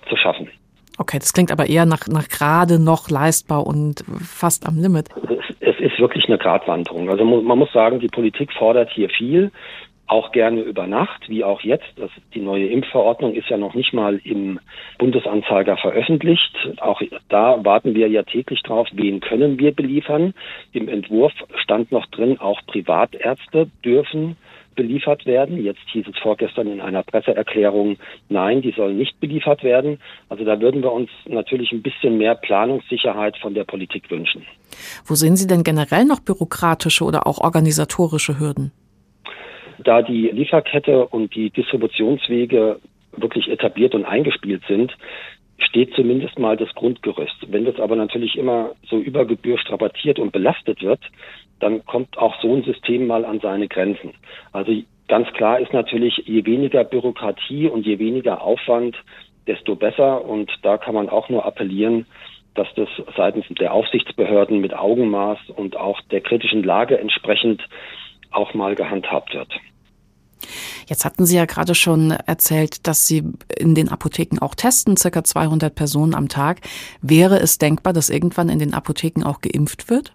zu 0.10 0.16
schaffen. 0.16 0.50
Okay, 0.98 1.18
das 1.20 1.34
klingt 1.34 1.52
aber 1.52 1.68
eher 1.68 1.86
nach, 1.86 2.08
nach 2.08 2.28
gerade 2.30 2.80
noch 2.80 3.10
leistbar 3.10 3.66
und 3.66 4.04
fast 4.22 4.68
am 4.68 4.80
Limit. 4.80 5.10
Es, 5.28 5.56
es 5.60 5.80
ist 5.80 6.00
wirklich 6.00 6.26
eine 6.28 6.38
Gratwanderung. 6.38 7.10
Also 7.10 7.26
man 7.26 7.58
muss 7.58 7.72
sagen, 7.72 8.00
die 8.00 8.10
Politik 8.10 8.54
fordert 8.54 8.92
hier 8.92 9.10
viel, 9.10 9.52
auch 10.06 10.32
gerne 10.32 10.62
über 10.62 10.86
Nacht, 10.86 11.28
wie 11.30 11.44
auch 11.44 11.62
jetzt. 11.62 11.88
Das, 11.96 12.12
die 12.36 12.42
neue 12.42 12.68
Impfverordnung 12.68 13.34
ist 13.34 13.50
ja 13.50 13.58
noch 13.58 13.74
nicht 13.74 13.94
mal 13.94 14.20
im 14.24 14.60
Bundesanzeiger 15.00 15.78
veröffentlicht. 15.78 16.56
Auch 16.80 17.02
da 17.30 17.64
warten 17.66 17.96
wir 17.96 18.08
ja 18.10 18.22
täglich 18.22 18.62
drauf, 18.62 18.88
wen 18.92 19.22
können 19.22 19.58
wir 19.58 19.74
beliefern. 19.74 20.36
Im 20.74 20.90
Entwurf 20.90 21.34
stand 21.56 21.92
noch 21.92 22.06
drin, 22.08 22.40
auch 22.40 22.62
Privatärzte 22.68 23.70
dürfen 23.84 24.38
beliefert 24.76 25.26
werden. 25.26 25.64
Jetzt 25.64 25.82
hieß 25.92 26.06
es 26.08 26.18
vorgestern 26.20 26.68
in 26.68 26.82
einer 26.82 27.04
Presseerklärung, 27.04 27.98
nein, 28.30 28.62
die 28.62 28.72
sollen 28.72 28.98
nicht 28.98 29.20
beliefert 29.20 29.64
werden. 29.64 30.00
Also 30.30 30.44
da 30.44 30.60
würden 30.60 30.82
wir 30.82 30.92
uns 30.92 31.10
natürlich 31.26 31.72
ein 31.72 31.82
bisschen 31.82 32.18
mehr 32.18 32.36
Planungssicherheit 32.36 33.38
von 33.38 33.54
der 33.54 33.64
Politik 33.64 34.10
wünschen. 34.10 34.46
Wo 35.06 35.16
sehen 35.16 35.36
Sie 35.36 35.48
denn 35.48 35.64
generell 35.64 36.06
noch 36.06 36.20
bürokratische 36.20 37.04
oder 37.04 37.28
auch 37.28 37.40
organisatorische 37.40 38.40
Hürden? 38.40 38.72
Da 39.84 40.02
die 40.02 40.30
Lieferkette 40.30 41.08
und 41.08 41.36
die 41.36 41.50
Distributionswege 41.50 42.80
wirklich 43.18 43.50
etabliert 43.50 43.96
und 43.96 44.06
eingespielt 44.06 44.64
sind, 44.68 44.96
steht 45.58 45.94
zumindest 45.96 46.38
mal 46.40 46.58
das 46.58 46.74
Grundgerüst. 46.76 47.48
Wenn 47.48 47.66
das 47.66 47.80
aber 47.80 47.96
natürlich 47.96 48.38
immer 48.38 48.72
so 48.90 48.98
über 48.98 49.26
Gebühr 49.26 49.58
strapaziert 49.58 50.20
und 50.20 50.32
belastet 50.32 50.82
wird, 50.82 51.00
dann 51.64 51.86
kommt 51.86 52.18
auch 52.18 52.36
so 52.42 52.54
ein 52.54 52.64
System 52.64 53.08
mal 53.08 53.24
an 53.24 53.40
seine 53.40 53.70
Grenzen. 53.70 54.14
Also 54.52 54.74
ganz 55.08 55.30
klar 55.30 55.60
ist 55.60 55.72
natürlich, 55.72 56.24
je 56.26 56.46
weniger 56.46 56.84
Bürokratie 56.84 57.68
und 57.68 57.86
je 57.86 58.00
weniger 58.00 58.42
Aufwand, 58.42 58.98
desto 59.48 59.76
besser. 59.76 60.26
Und 60.26 60.52
da 60.62 60.78
kann 60.78 60.94
man 60.94 61.08
auch 61.08 61.30
nur 61.30 61.46
appellieren, 61.46 62.06
dass 62.54 62.68
das 62.76 62.90
seitens 63.16 63.46
der 63.60 63.74
Aufsichtsbehörden 63.74 64.60
mit 64.60 64.74
Augenmaß 64.74 65.40
und 65.56 65.78
auch 65.78 66.02
der 66.12 66.20
kritischen 66.20 66.64
Lage 66.64 67.00
entsprechend 67.00 67.62
auch 68.32 68.54
mal 68.54 68.76
gehandhabt 68.76 69.34
wird. 69.34 69.50
Jetzt 70.88 71.06
hatten 71.06 71.26
Sie 71.26 71.38
ja 71.38 71.46
gerade 71.46 71.76
schon 71.76 72.12
erzählt, 72.12 72.86
dass 72.86 73.08
Sie 73.08 73.24
in 73.58 73.74
den 73.74 73.88
Apotheken 73.88 74.40
auch 74.42 74.54
testen, 74.54 74.98
circa 74.98 75.24
200 75.24 75.74
Personen 75.74 76.14
am 76.14 76.28
Tag. 76.28 76.60
Wäre 77.02 77.40
es 77.40 77.58
denkbar, 77.58 77.94
dass 77.94 78.10
irgendwann 78.10 78.50
in 78.50 78.60
den 78.60 78.74
Apotheken 78.74 79.24
auch 79.24 79.40
geimpft 79.40 79.90
wird? 79.90 80.14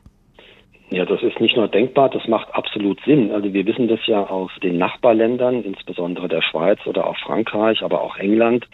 Ja, 0.91 1.05
das 1.05 1.23
ist 1.23 1.39
nicht 1.39 1.55
nur 1.55 1.69
denkbar, 1.69 2.09
das 2.09 2.27
macht 2.29 2.55
absolut 2.55 2.99
Sinn. 3.05 3.31
Also 3.31 3.53
wir 3.53 3.67
wissen 3.67 3.89
das 3.89 4.01
ja 4.07 4.27
aus 4.27 4.51
den 4.63 4.79
Nachbarländern, 4.79 5.63
insbesondere 5.63 6.29
der 6.29 6.41
Schweiz 6.41 6.79
oder 6.87 7.07
auch 7.07 7.17
Frankreich, 7.19 7.83
aber 7.83 8.01
auch 8.01 8.17
England, 8.17 8.67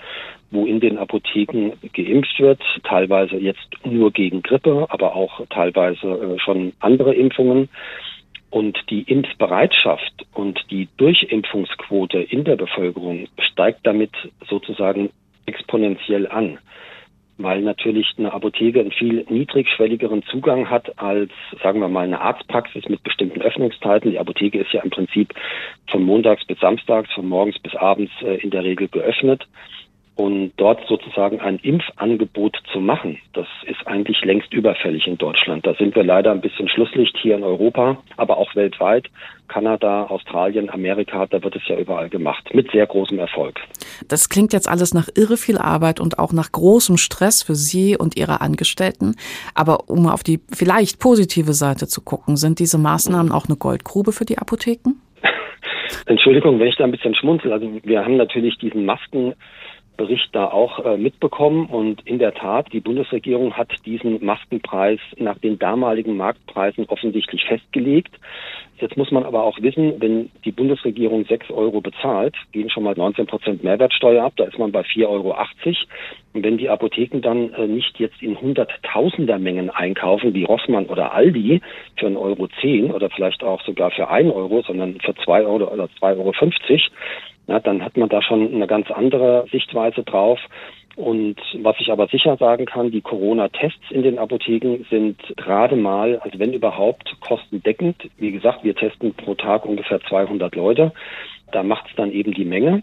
wo 0.52 0.64
in 0.64 0.78
den 0.78 0.96
Apotheken 0.96 1.72
geimpft 1.92 2.38
wird, 2.38 2.62
teilweise 2.84 3.36
jetzt 3.36 3.66
nur 3.84 4.12
gegen 4.12 4.42
Grippe, 4.42 4.86
aber 4.90 5.16
auch 5.16 5.44
teilweise 5.50 6.06
äh, 6.06 6.38
schon 6.38 6.72
andere 6.78 7.14
Impfungen. 7.14 7.68
Und 8.48 8.78
die 8.90 9.02
Impfbereitschaft 9.02 10.26
und 10.32 10.60
die 10.70 10.88
Durchimpfungsquote 10.96 12.18
in 12.18 12.44
der 12.44 12.54
Bevölkerung 12.54 13.26
steigt 13.38 13.80
damit 13.82 14.12
sozusagen 14.48 15.10
exponentiell 15.46 16.28
an. 16.28 16.58
Weil 17.38 17.62
natürlich 17.62 18.14
eine 18.16 18.32
Apotheke 18.32 18.80
einen 18.80 18.92
viel 18.92 19.24
niedrigschwelligeren 19.28 20.22
Zugang 20.24 20.70
hat 20.70 20.98
als, 20.98 21.30
sagen 21.62 21.80
wir 21.80 21.88
mal, 21.88 22.04
eine 22.04 22.20
Arztpraxis 22.20 22.88
mit 22.88 23.02
bestimmten 23.02 23.42
Öffnungszeiten. 23.42 24.10
Die 24.10 24.18
Apotheke 24.18 24.58
ist 24.58 24.72
ja 24.72 24.82
im 24.82 24.90
Prinzip 24.90 25.34
von 25.88 26.02
montags 26.02 26.44
bis 26.44 26.58
samstags, 26.60 27.12
von 27.12 27.26
morgens 27.26 27.58
bis 27.58 27.74
abends 27.74 28.12
äh, 28.22 28.36
in 28.36 28.50
der 28.50 28.64
Regel 28.64 28.88
geöffnet. 28.88 29.46
Und 30.16 30.52
dort 30.58 30.80
sozusagen 30.86 31.40
ein 31.40 31.58
Impfangebot 31.58 32.56
zu 32.72 32.78
machen, 32.78 33.18
das 33.32 33.48
ist 33.66 33.84
eigentlich 33.86 34.24
längst 34.24 34.52
überfällig 34.52 35.08
in 35.08 35.18
Deutschland. 35.18 35.66
Da 35.66 35.74
sind 35.74 35.96
wir 35.96 36.04
leider 36.04 36.30
ein 36.30 36.40
bisschen 36.40 36.68
Schlusslicht 36.68 37.16
hier 37.20 37.34
in 37.34 37.42
Europa, 37.42 37.96
aber 38.16 38.36
auch 38.36 38.54
weltweit. 38.54 39.10
Kanada, 39.48 40.04
Australien, 40.04 40.70
Amerika, 40.70 41.26
da 41.26 41.42
wird 41.42 41.56
es 41.56 41.62
ja 41.66 41.76
überall 41.76 42.08
gemacht, 42.08 42.54
mit 42.54 42.70
sehr 42.70 42.86
großem 42.86 43.18
Erfolg. 43.18 43.60
Das 44.08 44.28
klingt 44.28 44.52
jetzt 44.52 44.68
alles 44.68 44.94
nach 44.94 45.08
irre 45.16 45.36
viel 45.36 45.58
Arbeit 45.58 45.98
und 45.98 46.20
auch 46.20 46.32
nach 46.32 46.52
großem 46.52 46.96
Stress 46.96 47.42
für 47.42 47.56
Sie 47.56 47.96
und 47.96 48.16
Ihre 48.16 48.40
Angestellten. 48.40 49.16
Aber 49.54 49.88
um 49.88 50.06
auf 50.06 50.22
die 50.22 50.38
vielleicht 50.52 51.00
positive 51.00 51.54
Seite 51.54 51.88
zu 51.88 52.02
gucken, 52.02 52.36
sind 52.36 52.60
diese 52.60 52.78
Maßnahmen 52.78 53.32
auch 53.32 53.46
eine 53.48 53.56
Goldgrube 53.56 54.12
für 54.12 54.24
die 54.24 54.38
Apotheken? 54.38 54.94
Entschuldigung, 56.06 56.60
wenn 56.60 56.68
ich 56.68 56.76
da 56.76 56.84
ein 56.84 56.92
bisschen 56.92 57.16
schmunzel. 57.16 57.52
Also 57.52 57.68
wir 57.82 58.04
haben 58.04 58.16
natürlich 58.16 58.58
diesen 58.58 58.84
Masken 58.84 59.34
Bericht 59.96 60.28
da 60.32 60.46
auch 60.46 60.84
äh, 60.84 60.96
mitbekommen. 60.96 61.66
Und 61.66 62.06
in 62.06 62.18
der 62.18 62.34
Tat, 62.34 62.72
die 62.72 62.80
Bundesregierung 62.80 63.54
hat 63.54 63.70
diesen 63.86 64.24
Maskenpreis 64.24 64.98
nach 65.16 65.38
den 65.38 65.58
damaligen 65.58 66.16
Marktpreisen 66.16 66.86
offensichtlich 66.88 67.44
festgelegt. 67.44 68.14
Jetzt 68.78 68.96
muss 68.96 69.12
man 69.12 69.24
aber 69.24 69.44
auch 69.44 69.60
wissen, 69.62 70.00
wenn 70.00 70.30
die 70.44 70.50
Bundesregierung 70.50 71.24
6 71.26 71.50
Euro 71.50 71.80
bezahlt, 71.80 72.34
gehen 72.50 72.70
schon 72.70 72.82
mal 72.82 72.94
19 72.96 73.26
Prozent 73.26 73.62
Mehrwertsteuer 73.62 74.24
ab, 74.24 74.32
da 74.36 74.44
ist 74.44 74.58
man 74.58 74.72
bei 74.72 74.80
4,80 74.80 75.08
Euro. 75.08 75.36
Und 76.32 76.42
wenn 76.42 76.58
die 76.58 76.68
Apotheken 76.68 77.20
dann 77.20 77.52
äh, 77.54 77.68
nicht 77.68 77.98
jetzt 78.00 78.20
in 78.20 78.40
Hunderttausender 78.40 79.38
Mengen 79.38 79.70
einkaufen, 79.70 80.34
wie 80.34 80.42
Rossmann 80.42 80.86
oder 80.86 81.14
Aldi 81.14 81.60
für 81.96 82.08
1,10 82.08 82.16
Euro 82.18 82.96
oder 82.96 83.10
vielleicht 83.10 83.44
auch 83.44 83.62
sogar 83.62 83.92
für 83.92 84.08
1 84.08 84.32
Euro, 84.32 84.62
sondern 84.62 84.98
für 85.00 85.14
2 85.14 85.46
Euro 85.46 85.72
oder 85.72 85.84
2,50 86.00 86.18
Euro, 86.18 86.32
ja, 87.46 87.60
dann 87.60 87.84
hat 87.84 87.96
man 87.96 88.08
da 88.08 88.22
schon 88.22 88.54
eine 88.54 88.66
ganz 88.66 88.90
andere 88.90 89.46
Sichtweise 89.50 90.02
drauf. 90.02 90.38
Und 90.96 91.36
was 91.62 91.76
ich 91.80 91.90
aber 91.90 92.06
sicher 92.06 92.36
sagen 92.36 92.66
kann, 92.66 92.92
die 92.92 93.00
Corona-Tests 93.00 93.90
in 93.90 94.04
den 94.04 94.18
Apotheken 94.18 94.84
sind 94.90 95.20
gerade 95.36 95.74
mal, 95.74 96.18
also 96.20 96.38
wenn 96.38 96.52
überhaupt, 96.52 97.16
kostendeckend. 97.20 98.08
Wie 98.16 98.30
gesagt, 98.30 98.62
wir 98.62 98.76
testen 98.76 99.12
pro 99.14 99.34
Tag 99.34 99.66
ungefähr 99.66 100.00
200 100.00 100.54
Leute. 100.54 100.92
Da 101.50 101.62
macht 101.64 101.86
es 101.90 101.96
dann 101.96 102.12
eben 102.12 102.32
die 102.32 102.44
Menge. 102.44 102.82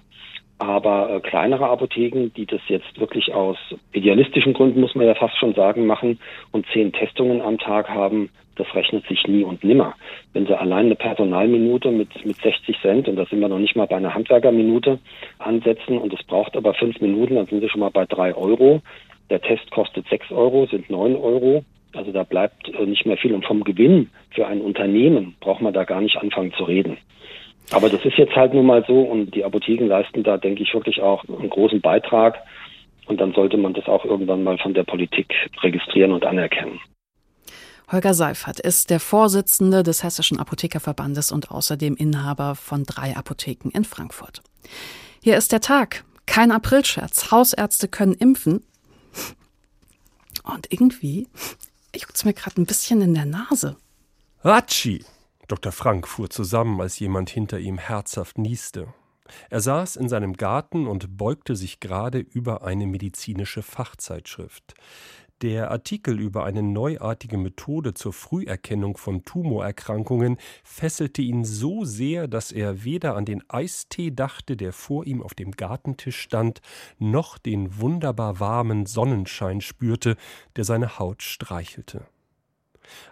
Aber 0.57 1.09
äh, 1.09 1.20
kleinere 1.22 1.70
Apotheken, 1.70 2.32
die 2.36 2.45
das 2.45 2.62
jetzt 2.68 2.99
wirklich 2.99 3.34
aus 3.34 3.57
idealistischen 3.93 4.53
Gründen, 4.53 4.82
muss 4.82 4.93
man 4.93 5.07
ja 5.07 5.16
fast 5.16 5.38
schon 5.38 5.55
sagen, 5.55 5.88
machen 5.88 6.20
und 6.51 6.68
zehn 6.72 6.91
Testungen 6.91 7.41
am 7.41 7.57
Tag 7.57 7.89
haben, 7.89 8.30
das 8.62 8.76
rechnet 8.76 9.05
sich 9.07 9.26
nie 9.28 9.43
und 9.43 9.64
nimmer. 9.64 9.95
Wenn 10.34 10.45
Sie 10.45 10.57
allein 10.57 10.86
eine 10.86 10.95
Personalminute 10.95 11.91
mit, 11.91 12.09
mit 12.26 12.38
60 12.38 12.80
Cent, 12.82 13.07
und 13.07 13.16
da 13.16 13.26
sind 13.26 13.39
wir 13.39 13.47
noch 13.47 13.59
nicht 13.59 13.76
mal 13.76 13.88
bei 13.88 13.97
einer 13.97 14.14
Handwerkerminute, 14.14 14.99
ansetzen 15.39 15.97
und 15.97 16.14
es 16.14 16.24
braucht 16.24 16.55
aber 16.55 16.74
fünf 16.74 17.01
Minuten, 17.01 17.36
dann 17.36 17.47
sind 17.47 17.62
Sie 17.62 17.70
schon 17.70 17.82
mal 17.82 17.89
bei 17.89 18.05
drei 18.05 18.36
Euro. 18.36 18.82
Der 19.30 19.41
Test 19.41 19.72
kostet 19.72 20.07
sechs 20.09 20.30
Euro, 20.32 20.68
sind 20.68 20.89
neun 20.89 21.16
Euro. 21.16 21.64
Also 21.93 22.12
da 22.12 22.24
bleibt 22.24 22.70
äh, 22.70 22.86
nicht 22.86 23.05
mehr 23.05 23.18
viel. 23.18 23.34
Und 23.34 23.45
vom 23.45 23.64
Gewinn 23.64 24.09
für 24.30 24.45
ein 24.45 24.62
Unternehmen 24.62 25.36
braucht 25.39 25.62
man 25.62 25.74
da 25.74 25.84
gar 25.84 26.01
nicht 26.01 26.18
anfangen 26.18 26.53
zu 26.53 26.64
reden. 26.64 26.97
Aber 27.72 27.89
das 27.89 28.03
ist 28.05 28.18
jetzt 28.18 28.36
halt 28.36 28.53
nun 28.53 28.66
mal 28.66 28.84
so 28.86 29.01
und 29.01 29.34
die 29.34 29.43
Apotheken 29.43 29.88
leisten 29.88 30.24
da, 30.24 30.38
denke 30.38 30.64
ich, 30.64 30.74
wirklich 30.74 31.01
auch 31.01 31.24
einen 31.28 31.49
großen 31.49 31.82
Beitrag. 31.82 32.38
Und 33.07 33.20
dann 33.20 33.34
sollte 33.34 33.57
man 33.57 33.74
das 33.74 33.88
auch 33.88 34.05
irgendwann 34.05 34.43
mal 34.43 34.57
von 34.57 34.74
der 34.74 34.84
Politik 34.84 35.34
registrieren 35.64 36.12
und 36.12 36.26
anerkennen. 36.26 36.80
Holger 37.92 38.14
Seifert 38.14 38.62
ist 38.62 38.89
der 38.89 39.02
Vorsitzende 39.02 39.84
des 39.84 40.02
Hessischen 40.02 40.39
Apothekerverbandes 40.39 41.32
und 41.32 41.52
außerdem 41.52 41.98
Inhaber 41.98 42.56
von 42.56 42.86
drei 42.86 43.18
Apotheken 43.18 43.70
in 43.70 43.84
Frankfurt. 43.84 44.42
Hier 45.22 45.38
ist 45.38 45.52
der 45.52 45.60
Tag. 45.60 46.06
Kein 46.26 46.52
Aprilscherz. 46.52 47.32
Hausärzte 47.32 47.89
können 47.89 48.14
impfen. 48.14 48.64
Und 50.44 50.72
irgendwie 50.72 51.28
juckt's 51.94 52.24
mir 52.24 52.34
gerade 52.34 52.62
ein 52.62 52.66
bisschen 52.66 53.02
in 53.02 53.14
der 53.14 53.26
Nase. 53.26 53.76
Hatschi! 54.42 55.04
Dr. 55.50 55.74
Frank 55.74 56.08
fuhr 56.08 56.30
zusammen, 56.30 56.80
als 56.80 56.98
jemand 57.00 57.30
hinter 57.30 57.60
ihm 57.60 57.78
herzhaft 57.78 58.38
nieste. 58.38 58.88
Er 59.50 59.62
saß 59.62 59.98
in 59.98 60.10
seinem 60.10 60.34
Garten 60.34 60.88
und 60.88 61.18
beugte 61.18 61.56
sich 61.56 61.80
gerade 61.80 62.20
über 62.20 62.64
eine 62.64 62.88
medizinische 62.88 63.64
Fachzeitschrift. 63.64 64.76
Der 65.42 65.72
Artikel 65.72 66.20
über 66.20 66.46
eine 66.46 66.62
neuartige 66.62 67.38
Methode 67.38 67.96
zur 67.96 68.14
Früherkennung 68.14 68.96
von 68.96 69.26
Tumorerkrankungen 69.26 70.38
fesselte 70.64 71.24
ihn 71.24 71.46
so 71.46 71.84
sehr, 71.84 72.28
dass 72.28 72.52
er 72.52 72.84
weder 72.84 73.16
an 73.16 73.26
den 73.26 73.42
Eistee 73.50 74.12
dachte, 74.12 74.56
der 74.56 74.72
vor 74.72 75.08
ihm 75.08 75.24
auf 75.24 75.34
dem 75.34 75.52
Gartentisch 75.54 76.20
stand, 76.20 76.62
noch 77.00 77.39
den 77.39 77.80
wunderbar 77.80 78.39
warmen 78.39 78.86
Sonnenschein 78.86 79.62
spürte, 79.62 80.16
der 80.58 80.64
seine 80.64 81.00
Haut 81.00 81.24
streichelte. 81.24 82.06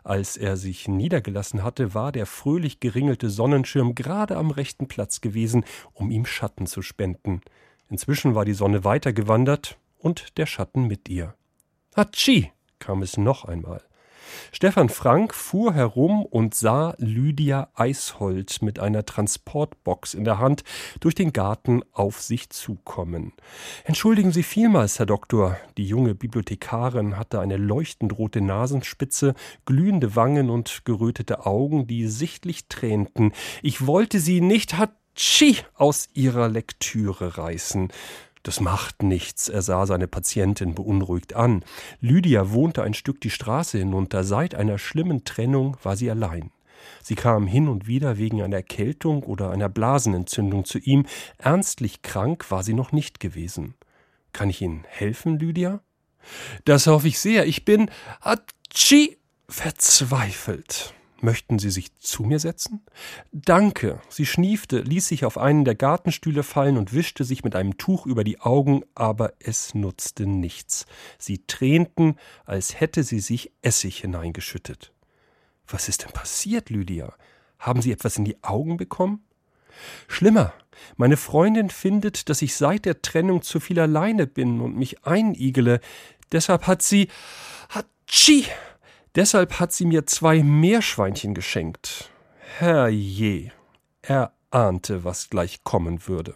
Als 0.03 0.37
er 0.37 0.55
sich 0.55 0.87
niedergelassen 0.87 1.63
hatte, 1.63 1.95
war 1.95 2.11
der 2.11 2.27
fröhlich 2.27 2.79
geringelte 2.79 3.31
Sonnenschirm 3.31 3.95
gerade 3.95 4.37
am 4.37 4.51
rechten 4.51 4.87
Platz 4.87 5.21
gewesen, 5.21 5.65
um 5.93 6.11
ihm 6.11 6.27
Schatten 6.27 6.67
zu 6.67 6.83
spenden. 6.83 7.41
Inzwischen 7.89 8.35
war 8.35 8.45
die 8.45 8.53
Sonne 8.53 8.83
weitergewandert 8.83 9.79
und 9.97 10.37
der 10.37 10.45
Schatten 10.45 10.85
mit 10.85 11.09
ihr. 11.09 11.33
Hatschi! 11.99 12.49
kam 12.79 13.01
es 13.01 13.17
noch 13.17 13.43
einmal. 13.43 13.81
Stefan 14.53 14.87
Frank 14.87 15.35
fuhr 15.35 15.73
herum 15.73 16.23
und 16.23 16.55
sah 16.55 16.95
Lydia 16.97 17.67
Eishold 17.73 18.61
mit 18.61 18.79
einer 18.79 19.03
Transportbox 19.03 20.13
in 20.13 20.23
der 20.23 20.39
Hand 20.39 20.63
durch 21.01 21.13
den 21.13 21.33
Garten 21.33 21.81
auf 21.91 22.21
sich 22.21 22.51
zukommen. 22.51 23.33
Entschuldigen 23.83 24.31
Sie 24.31 24.43
vielmals, 24.43 24.97
Herr 24.97 25.07
Doktor. 25.07 25.57
Die 25.77 25.85
junge 25.85 26.15
Bibliothekarin 26.15 27.17
hatte 27.17 27.41
eine 27.41 27.57
leuchtend 27.57 28.17
rote 28.17 28.39
Nasenspitze, 28.39 29.33
glühende 29.65 30.15
Wangen 30.15 30.49
und 30.49 30.85
gerötete 30.85 31.45
Augen, 31.45 31.85
die 31.85 32.07
sichtlich 32.07 32.69
tränten. 32.69 33.33
Ich 33.61 33.85
wollte 33.85 34.21
Sie 34.21 34.39
nicht 34.39 34.77
Hatschi 34.77 35.57
aus 35.73 36.07
Ihrer 36.13 36.47
Lektüre 36.47 37.37
reißen. 37.37 37.91
Das 38.43 38.61
macht 38.61 39.03
nichts, 39.03 39.49
er 39.49 39.61
sah 39.61 39.85
seine 39.85 40.07
Patientin 40.07 40.73
beunruhigt 40.73 41.35
an. 41.35 41.63
Lydia 41.99 42.51
wohnte 42.51 42.83
ein 42.83 42.93
Stück 42.93 43.19
die 43.21 43.29
Straße 43.29 43.77
hinunter. 43.77 44.23
Seit 44.23 44.55
einer 44.55 44.77
schlimmen 44.77 45.25
Trennung 45.25 45.77
war 45.83 45.97
sie 45.97 46.09
allein. 46.09 46.51
Sie 47.03 47.15
kam 47.15 47.47
hin 47.47 47.67
und 47.67 47.87
wieder 47.87 48.17
wegen 48.17 48.41
einer 48.41 48.57
Erkältung 48.57 49.23
oder 49.23 49.51
einer 49.51 49.67
Blasenentzündung 49.69 50.63
zu 50.63 50.79
ihm. 50.79 51.05
Ernstlich 51.37 52.01
krank 52.01 52.49
war 52.49 52.63
sie 52.63 52.73
noch 52.73 52.91
nicht 52.91 53.19
gewesen. 53.19 53.75
Kann 54.31 54.49
ich 54.49 54.61
Ihnen 54.61 54.85
helfen, 54.87 55.39
Lydia? 55.39 55.81
Das 56.65 56.87
hoffe 56.87 57.07
ich 57.07 57.19
sehr. 57.19 57.45
Ich 57.45 57.65
bin 57.65 57.89
Atschi 58.21 59.17
verzweifelt. 59.47 60.93
Möchten 61.21 61.59
Sie 61.59 61.69
sich 61.69 61.97
zu 61.97 62.23
mir 62.23 62.39
setzen? 62.39 62.81
Danke. 63.31 64.01
Sie 64.09 64.25
schniefte, 64.25 64.79
ließ 64.79 65.07
sich 65.07 65.25
auf 65.25 65.37
einen 65.37 65.65
der 65.65 65.75
Gartenstühle 65.75 66.43
fallen 66.43 66.77
und 66.77 66.93
wischte 66.93 67.23
sich 67.25 67.43
mit 67.43 67.55
einem 67.55 67.77
Tuch 67.77 68.05
über 68.05 68.23
die 68.23 68.39
Augen, 68.39 68.83
aber 68.95 69.33
es 69.39 69.73
nutzte 69.73 70.25
nichts. 70.25 70.85
Sie 71.17 71.45
tränten, 71.45 72.15
als 72.45 72.79
hätte 72.79 73.03
sie 73.03 73.19
sich 73.19 73.51
Essig 73.61 73.99
hineingeschüttet. 73.99 74.93
Was 75.67 75.89
ist 75.89 76.03
denn 76.03 76.11
passiert, 76.11 76.69
Lydia? 76.69 77.13
Haben 77.59 77.81
Sie 77.81 77.91
etwas 77.91 78.17
in 78.17 78.25
die 78.25 78.41
Augen 78.41 78.77
bekommen? 78.77 79.23
Schlimmer. 80.07 80.53
Meine 80.95 81.17
Freundin 81.17 81.69
findet, 81.69 82.29
dass 82.29 82.41
ich 82.41 82.55
seit 82.55 82.85
der 82.85 83.01
Trennung 83.01 83.41
zu 83.41 83.59
viel 83.59 83.79
alleine 83.79 84.27
bin 84.27 84.61
und 84.61 84.77
mich 84.77 85.05
einigele. 85.05 85.81
Deshalb 86.31 86.67
hat 86.67 86.81
sie. 86.81 87.09
Hatschi! 87.69 88.45
Deshalb 89.15 89.59
hat 89.59 89.71
sie 89.71 89.85
mir 89.85 90.05
zwei 90.05 90.43
Meerschweinchen 90.43 91.33
geschenkt. 91.33 92.09
Herrje, 92.57 93.51
er 94.01 94.33
ahnte, 94.51 95.03
was 95.03 95.29
gleich 95.29 95.63
kommen 95.63 96.07
würde. 96.07 96.35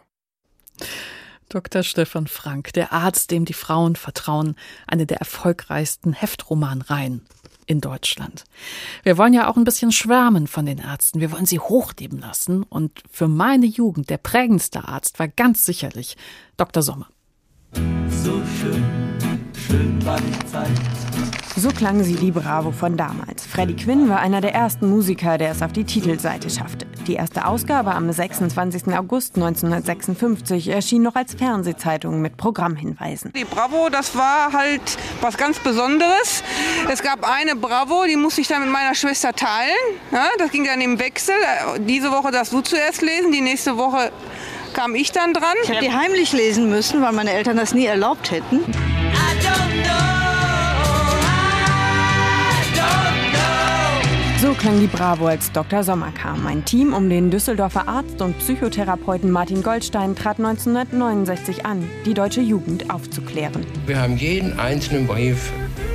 Dr. 1.49 1.83
Stefan 1.83 2.27
Frank, 2.27 2.73
der 2.73 2.93
Arzt, 2.93 3.29
dem 3.29 3.45
die 3.45 3.53
Frauen 3.53 3.95
vertrauen, 3.95 4.55
eine 4.87 5.05
der 5.05 5.17
erfolgreichsten 5.17 6.13
Heftromanreihen 6.13 7.21
in 7.65 7.79
Deutschland. 7.79 8.43
Wir 9.03 9.17
wollen 9.17 9.33
ja 9.33 9.49
auch 9.49 9.55
ein 9.55 9.63
bisschen 9.63 9.91
schwärmen 9.91 10.47
von 10.47 10.65
den 10.65 10.79
Ärzten. 10.79 11.19
Wir 11.19 11.31
wollen 11.31 11.45
sie 11.45 11.59
hochleben 11.59 12.19
lassen. 12.19 12.63
Und 12.63 13.03
für 13.09 13.27
meine 13.27 13.67
Jugend 13.67 14.09
der 14.09 14.17
prägendste 14.17 14.87
Arzt 14.87 15.19
war 15.19 15.27
ganz 15.27 15.65
sicherlich 15.65 16.17
Dr. 16.57 16.83
Sommer. 16.83 17.07
So 17.73 18.41
schön 18.59 19.02
schön 19.73 20.05
war 20.05 20.19
die 20.19 20.51
Zeit. 20.51 20.69
So 21.55 21.69
klang 21.69 22.03
sie 22.03 22.15
die 22.15 22.31
Bravo 22.31 22.71
von 22.71 22.95
damals. 22.95 23.45
Freddie 23.45 23.75
Quinn 23.75 24.07
war 24.07 24.19
einer 24.19 24.39
der 24.39 24.53
ersten 24.53 24.87
Musiker, 24.87 25.39
der 25.39 25.51
es 25.51 25.63
auf 25.63 25.71
die 25.71 25.83
Titelseite 25.83 26.49
schaffte. 26.49 26.85
Die 27.07 27.15
erste 27.15 27.45
Ausgabe 27.45 27.93
am 27.93 28.11
26. 28.11 28.87
August 28.95 29.35
1956 29.35 30.67
erschien 30.69 31.01
noch 31.01 31.15
als 31.15 31.33
Fernsehzeitung 31.33 32.21
mit 32.21 32.37
Programmhinweisen. 32.37 33.33
Die 33.33 33.45
Bravo, 33.45 33.89
das 33.91 34.15
war 34.15 34.53
halt 34.53 34.97
was 35.21 35.37
ganz 35.37 35.57
Besonderes. 35.59 36.43
Es 36.91 37.01
gab 37.01 37.27
eine 37.27 37.55
Bravo, 37.55 38.03
die 38.07 38.15
musste 38.15 38.41
ich 38.41 38.47
dann 38.47 38.61
mit 38.61 38.71
meiner 38.71 38.93
Schwester 38.93 39.33
teilen. 39.33 39.73
Ja, 40.11 40.27
das 40.37 40.51
ging 40.51 40.65
dann 40.65 40.81
im 40.81 40.99
Wechsel. 40.99 41.35
Diese 41.79 42.11
Woche 42.11 42.31
darfst 42.31 42.53
du 42.53 42.61
zuerst 42.61 43.01
lesen, 43.01 43.31
die 43.31 43.41
nächste 43.41 43.75
Woche 43.75 44.11
kam 44.73 44.95
ich 44.95 45.11
dann 45.11 45.33
dran. 45.33 45.55
Ich 45.63 45.69
habe 45.69 45.81
die 45.81 45.91
heimlich 45.91 46.33
lesen 46.33 46.69
müssen, 46.69 47.01
weil 47.01 47.13
meine 47.13 47.31
Eltern 47.31 47.57
das 47.57 47.73
nie 47.73 47.85
erlaubt 47.85 48.31
hätten. 48.31 48.61
So 54.41 54.53
klang 54.55 54.81
die 54.81 54.87
Bravo, 54.87 55.27
als 55.27 55.53
Dr. 55.53 55.85
Sommer 55.85 56.11
kam. 56.11 56.45
Ein 56.45 56.65
Team 56.65 56.93
um 56.93 57.09
den 57.09 57.31
Düsseldorfer 57.31 57.87
Arzt 57.87 58.21
und 58.21 58.37
Psychotherapeuten 58.39 59.31
Martin 59.31 59.63
Goldstein 59.63 60.17
trat 60.17 60.37
1969 60.37 61.65
an, 61.65 61.89
die 62.05 62.13
deutsche 62.13 62.41
Jugend 62.41 62.89
aufzuklären. 62.89 63.65
Wir 63.85 64.01
haben 64.01 64.17
jeden 64.17 64.59
einzelnen 64.59 65.07
Brief 65.07 65.49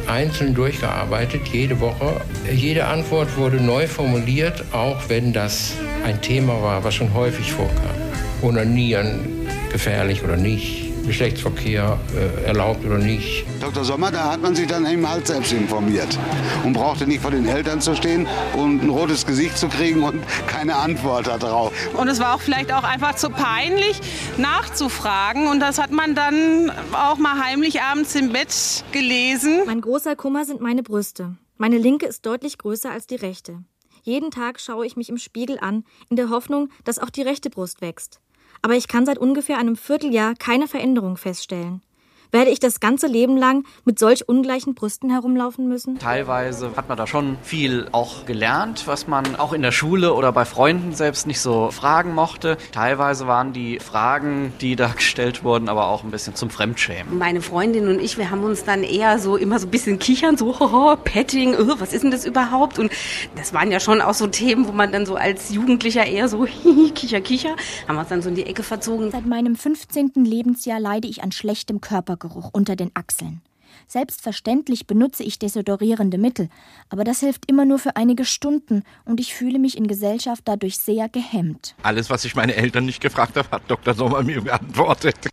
einzeln 0.06 0.54
durchgearbeitet, 0.54 1.42
jede 1.48 1.78
Woche. 1.80 2.22
Jede 2.50 2.86
Antwort 2.86 3.36
wurde 3.36 3.58
neu 3.58 3.86
formuliert, 3.86 4.64
auch 4.72 4.96
wenn 5.08 5.34
das 5.34 5.74
ein 6.06 6.18
Thema 6.22 6.62
war, 6.62 6.82
was 6.82 6.94
schon 6.94 7.12
häufig 7.12 7.52
vorkam. 7.52 8.07
Onanieren, 8.42 9.48
gefährlich 9.70 10.22
oder 10.22 10.36
nicht. 10.36 10.88
Geschlechtsverkehr 11.08 11.98
äh, 12.14 12.44
erlaubt 12.44 12.84
oder 12.84 12.98
nicht. 12.98 13.46
Dr. 13.60 13.82
Sommer, 13.82 14.12
da 14.12 14.30
hat 14.30 14.42
man 14.42 14.54
sich 14.54 14.66
dann 14.66 14.86
eben 14.86 15.08
halt 15.08 15.26
selbst 15.26 15.52
informiert 15.52 16.18
und 16.64 16.74
brauchte 16.74 17.06
nicht 17.06 17.22
vor 17.22 17.30
den 17.30 17.48
Eltern 17.48 17.80
zu 17.80 17.96
stehen 17.96 18.28
und 18.54 18.82
ein 18.82 18.90
rotes 18.90 19.26
Gesicht 19.26 19.56
zu 19.56 19.68
kriegen 19.68 20.02
und 20.02 20.22
keine 20.46 20.76
Antwort 20.76 21.26
darauf. 21.26 21.72
Und 21.94 22.08
es 22.08 22.20
war 22.20 22.34
auch 22.34 22.40
vielleicht 22.40 22.72
auch 22.72 22.84
einfach 22.84 23.14
zu 23.16 23.30
peinlich 23.30 24.00
nachzufragen 24.36 25.48
und 25.48 25.60
das 25.60 25.78
hat 25.78 25.90
man 25.90 26.14
dann 26.14 26.70
auch 26.92 27.16
mal 27.16 27.42
heimlich 27.42 27.80
abends 27.80 28.14
im 28.14 28.32
Bett 28.32 28.84
gelesen. 28.92 29.62
Mein 29.66 29.80
großer 29.80 30.14
Kummer 30.14 30.44
sind 30.44 30.60
meine 30.60 30.82
Brüste. 30.82 31.36
Meine 31.56 31.78
linke 31.78 32.06
ist 32.06 32.26
deutlich 32.26 32.58
größer 32.58 32.90
als 32.90 33.06
die 33.06 33.16
rechte. 33.16 33.64
Jeden 34.02 34.30
Tag 34.30 34.60
schaue 34.60 34.86
ich 34.86 34.96
mich 34.96 35.08
im 35.08 35.18
Spiegel 35.18 35.58
an, 35.58 35.84
in 36.08 36.16
der 36.16 36.28
Hoffnung, 36.30 36.68
dass 36.84 36.98
auch 36.98 37.10
die 37.10 37.22
rechte 37.22 37.50
Brust 37.50 37.80
wächst 37.80 38.20
aber 38.62 38.74
ich 38.74 38.88
kann 38.88 39.06
seit 39.06 39.18
ungefähr 39.18 39.58
einem 39.58 39.76
Vierteljahr 39.76 40.34
keine 40.34 40.68
Veränderung 40.68 41.16
feststellen. 41.16 41.82
Werde 42.30 42.50
ich 42.50 42.60
das 42.60 42.78
ganze 42.78 43.06
Leben 43.06 43.38
lang 43.38 43.64
mit 43.86 43.98
solch 43.98 44.28
ungleichen 44.28 44.74
Brüsten 44.74 45.08
herumlaufen 45.08 45.66
müssen? 45.66 45.98
Teilweise 45.98 46.76
hat 46.76 46.86
man 46.88 46.98
da 46.98 47.06
schon 47.06 47.38
viel 47.42 47.88
auch 47.92 48.26
gelernt, 48.26 48.82
was 48.86 49.08
man 49.08 49.36
auch 49.36 49.54
in 49.54 49.62
der 49.62 49.72
Schule 49.72 50.12
oder 50.12 50.30
bei 50.30 50.44
Freunden 50.44 50.94
selbst 50.94 51.26
nicht 51.26 51.40
so 51.40 51.70
fragen 51.70 52.14
mochte. 52.14 52.58
Teilweise 52.70 53.26
waren 53.26 53.54
die 53.54 53.78
Fragen, 53.78 54.52
die 54.60 54.76
da 54.76 54.88
gestellt 54.96 55.42
wurden, 55.42 55.70
aber 55.70 55.88
auch 55.88 56.04
ein 56.04 56.10
bisschen 56.10 56.34
zum 56.34 56.50
Fremdschämen. 56.50 57.16
Meine 57.16 57.40
Freundin 57.40 57.88
und 57.88 57.98
ich, 57.98 58.18
wir 58.18 58.30
haben 58.30 58.44
uns 58.44 58.62
dann 58.62 58.82
eher 58.82 59.18
so 59.18 59.36
immer 59.36 59.58
so 59.58 59.66
ein 59.66 59.70
bisschen 59.70 59.98
kichern, 59.98 60.36
so 60.36 60.60
hoho, 60.60 60.96
Petting, 61.02 61.54
oh, 61.54 61.76
was 61.78 61.94
ist 61.94 62.02
denn 62.02 62.10
das 62.10 62.26
überhaupt? 62.26 62.78
Und 62.78 62.92
das 63.36 63.54
waren 63.54 63.70
ja 63.70 63.80
schon 63.80 64.02
auch 64.02 64.14
so 64.14 64.26
Themen, 64.26 64.68
wo 64.68 64.72
man 64.72 64.92
dann 64.92 65.06
so 65.06 65.14
als 65.14 65.48
Jugendlicher 65.50 66.04
eher 66.04 66.28
so 66.28 66.46
kicher, 66.94 67.22
kicher, 67.22 67.56
haben 67.86 67.96
wir 67.96 68.00
uns 68.00 68.10
dann 68.10 68.20
so 68.20 68.28
in 68.28 68.34
die 68.34 68.44
Ecke 68.44 68.62
verzogen. 68.62 69.10
Seit 69.10 69.24
meinem 69.24 69.56
15. 69.56 70.12
Lebensjahr 70.16 70.78
leide 70.78 71.08
ich 71.08 71.22
an 71.22 71.32
schlechtem 71.32 71.80
Körper 71.80 72.17
Körpergeruch 72.18 72.50
unter 72.52 72.76
den 72.76 72.90
Achseln. 72.94 73.40
Selbstverständlich 73.86 74.86
benutze 74.86 75.22
ich 75.22 75.38
desodorierende 75.38 76.18
Mittel, 76.18 76.48
aber 76.88 77.04
das 77.04 77.20
hilft 77.20 77.48
immer 77.48 77.64
nur 77.64 77.78
für 77.78 77.96
einige 77.96 78.24
Stunden 78.24 78.82
und 79.04 79.20
ich 79.20 79.34
fühle 79.34 79.58
mich 79.58 79.76
in 79.76 79.86
Gesellschaft 79.86 80.42
dadurch 80.46 80.78
sehr 80.78 81.08
gehemmt. 81.08 81.74
Alles, 81.82 82.10
was 82.10 82.24
ich 82.24 82.34
meine 82.34 82.54
Eltern 82.54 82.86
nicht 82.86 83.00
gefragt 83.00 83.36
habe, 83.36 83.50
hat 83.50 83.62
Dr. 83.68 83.94
Sommer 83.94 84.22
mir 84.22 84.42
beantwortet. 84.42 85.28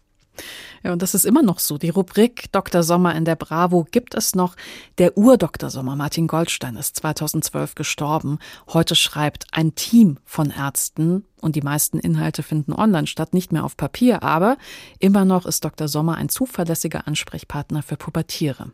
Ja, 0.85 0.93
und 0.93 1.01
das 1.01 1.15
ist 1.15 1.25
immer 1.25 1.41
noch 1.41 1.57
so. 1.57 1.79
Die 1.79 1.89
Rubrik 1.89 2.51
Dr. 2.51 2.83
Sommer 2.83 3.15
in 3.15 3.25
der 3.25 3.35
Bravo 3.35 3.87
gibt 3.89 4.13
es 4.13 4.35
noch. 4.35 4.55
Der 4.99 5.17
Ur-Dr. 5.17 5.71
Sommer, 5.71 5.95
Martin 5.95 6.27
Goldstein, 6.27 6.75
ist 6.75 6.97
2012 6.97 7.73
gestorben. 7.73 8.37
Heute 8.71 8.93
schreibt 8.93 9.47
ein 9.51 9.73
Team 9.73 10.19
von 10.25 10.51
Ärzten 10.51 11.25
und 11.41 11.55
die 11.55 11.63
meisten 11.63 11.97
Inhalte 11.97 12.43
finden 12.43 12.71
online 12.71 13.07
statt, 13.07 13.33
nicht 13.33 13.51
mehr 13.51 13.63
auf 13.63 13.77
Papier, 13.77 14.21
aber 14.21 14.57
immer 14.99 15.25
noch 15.25 15.47
ist 15.47 15.65
Dr. 15.65 15.87
Sommer 15.87 16.17
ein 16.17 16.29
zuverlässiger 16.29 17.07
Ansprechpartner 17.07 17.81
für 17.81 17.97
Pubertiere. 17.97 18.71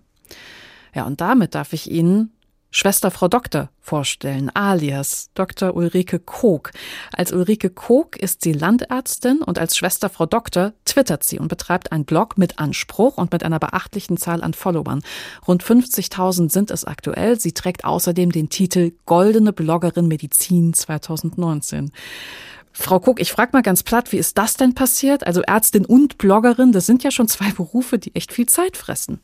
Ja, 0.93 1.05
und 1.05 1.21
damit 1.21 1.55
darf 1.55 1.71
ich 1.71 1.89
Ihnen 1.89 2.33
Schwester 2.73 3.11
Frau 3.11 3.27
Doktor 3.27 3.69
vorstellen, 3.81 4.49
alias 4.53 5.29
Dr. 5.33 5.75
Ulrike 5.75 6.19
Kog. 6.19 6.71
Als 7.11 7.33
Ulrike 7.33 7.69
Kog 7.69 8.15
ist 8.15 8.43
sie 8.43 8.53
Landärztin 8.53 9.41
und 9.41 9.59
als 9.59 9.75
Schwester 9.75 10.09
Frau 10.09 10.25
Doktor 10.25 10.71
twittert 10.85 11.25
sie 11.25 11.37
und 11.37 11.49
betreibt 11.49 11.91
einen 11.91 12.05
Blog 12.05 12.37
mit 12.37 12.59
Anspruch 12.59 13.17
und 13.17 13.33
mit 13.33 13.43
einer 13.43 13.59
beachtlichen 13.59 14.15
Zahl 14.15 14.41
an 14.41 14.53
Followern. 14.53 15.03
Rund 15.45 15.65
50.000 15.65 16.49
sind 16.49 16.71
es 16.71 16.85
aktuell. 16.85 17.37
Sie 17.37 17.51
trägt 17.51 17.83
außerdem 17.83 18.31
den 18.31 18.47
Titel 18.47 18.93
Goldene 19.05 19.51
Bloggerin 19.51 20.07
Medizin 20.07 20.73
2019. 20.73 21.91
Frau 22.71 23.01
Kog, 23.01 23.19
ich 23.19 23.33
frage 23.33 23.51
mal 23.51 23.63
ganz 23.63 23.83
platt, 23.83 24.13
wie 24.13 24.17
ist 24.17 24.37
das 24.37 24.55
denn 24.55 24.75
passiert? 24.75 25.27
Also 25.27 25.41
Ärztin 25.41 25.85
und 25.85 26.17
Bloggerin, 26.17 26.71
das 26.71 26.85
sind 26.85 27.03
ja 27.03 27.11
schon 27.11 27.27
zwei 27.27 27.51
Berufe, 27.51 27.99
die 27.99 28.15
echt 28.15 28.31
viel 28.31 28.45
Zeit 28.45 28.77
fressen. 28.77 29.19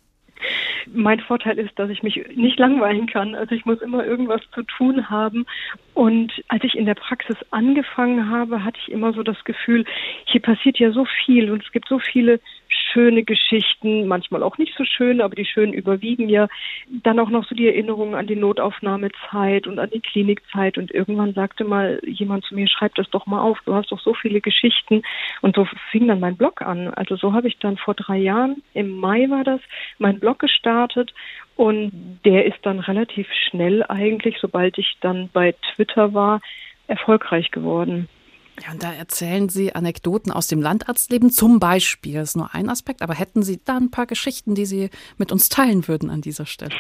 Mein 0.94 1.20
Vorteil 1.20 1.58
ist, 1.60 1.78
dass 1.78 1.90
ich 1.90 2.04
mich 2.04 2.24
nicht 2.36 2.60
langweilen 2.60 3.08
kann. 3.08 3.36
Also 3.36 3.56
ich 3.56 3.66
muss 3.66 3.82
immer 3.82 4.06
irgendwas 4.06 4.42
zu 4.54 4.64
tun 4.64 5.10
haben. 5.10 5.46
Und 5.94 6.32
als 6.48 6.64
ich 6.64 6.76
in 6.76 6.86
der 6.86 6.96
Praxis 6.96 7.38
angefangen 7.52 8.30
habe, 8.30 8.64
hatte 8.64 8.80
ich 8.82 8.92
immer 8.92 9.14
so 9.14 9.24
das 9.24 9.44
Gefühl, 9.44 9.86
hier 10.26 10.42
passiert 10.42 10.78
ja 10.80 10.92
so 10.92 11.06
viel 11.06 11.52
und 11.52 11.64
es 11.64 11.72
gibt 11.72 11.88
so 11.88 12.00
viele 12.00 12.40
schöne 12.70 13.24
Geschichten, 13.24 14.08
manchmal 14.08 14.44
auch 14.44 14.58
nicht 14.58 14.74
so 14.78 14.84
schön, 14.84 15.22
aber 15.22 15.36
die 15.36 15.46
schönen 15.46 15.74
überwiegen 15.74 16.30
ja. 16.30 16.48
Dann 16.90 17.20
auch 17.20 17.30
noch 17.30 17.46
so 17.48 17.56
die 17.56 17.68
Erinnerungen 17.68 18.16
an 18.16 18.28
die 18.28 18.36
Notaufnahmezeit 18.36 19.68
und 19.68 19.80
an 19.80 19.90
die 19.90 20.00
Klinikzeit. 20.00 20.78
Und 20.78 20.92
irgendwann 20.92 21.34
sagte 21.34 21.64
mal 21.64 22.00
jemand 22.06 22.46
zu 22.46 22.56
mir, 22.56 22.68
schreib 22.68 22.96
das 22.96 23.10
doch 23.10 23.26
mal 23.26 23.42
auf, 23.42 23.60
du 23.66 23.74
hast 23.74 23.92
doch 23.92 24.00
so 24.00 24.14
viele 24.14 24.42
Geschichten. 24.42 25.04
Und 25.42 25.56
so 25.56 25.68
fing 25.92 26.08
dann 26.08 26.20
mein 26.20 26.38
Blog 26.38 26.62
an. 26.62 26.94
Also 26.94 27.16
so 27.16 27.34
habe 27.34 27.48
ich 27.48 27.58
dann 27.60 27.78
vor 27.78 27.94
drei 27.94 28.18
Jahren, 28.18 28.64
im 28.74 28.98
Mai 28.98 29.30
war 29.30 29.44
das, 29.44 29.62
mein 29.98 30.20
Blog 30.20 30.40
gestartet 30.40 31.14
und 31.56 32.20
der 32.24 32.46
ist 32.46 32.60
dann 32.62 32.80
relativ 32.80 33.28
schnell 33.50 33.84
eigentlich, 33.84 34.38
sobald 34.40 34.78
ich 34.78 34.98
dann 35.02 35.30
bei 35.34 35.56
Twitter 35.74 36.14
war, 36.14 36.40
erfolgreich 36.88 37.52
geworden. 37.52 38.08
Ja, 38.64 38.72
und 38.72 38.84
da 38.84 38.92
erzählen 38.92 39.50
Sie 39.50 39.76
Anekdoten 39.76 40.32
aus 40.32 40.48
dem 40.48 40.62
Landarztleben 40.62 41.30
zum 41.30 41.60
Beispiel. 41.60 42.16
Das 42.16 42.30
ist 42.30 42.36
nur 42.36 42.54
ein 42.54 42.70
Aspekt, 42.70 43.02
aber 43.02 43.14
hätten 43.14 43.44
Sie 43.44 43.60
da 43.64 43.78
ein 43.78 43.92
paar 43.92 44.08
Geschichten, 44.08 44.56
die 44.56 44.66
Sie 44.66 44.90
mit 45.18 45.32
uns 45.32 45.50
teilen 45.50 45.88
würden 45.88 46.10
an 46.10 46.22
dieser 46.22 46.46
Stelle? 46.46 46.72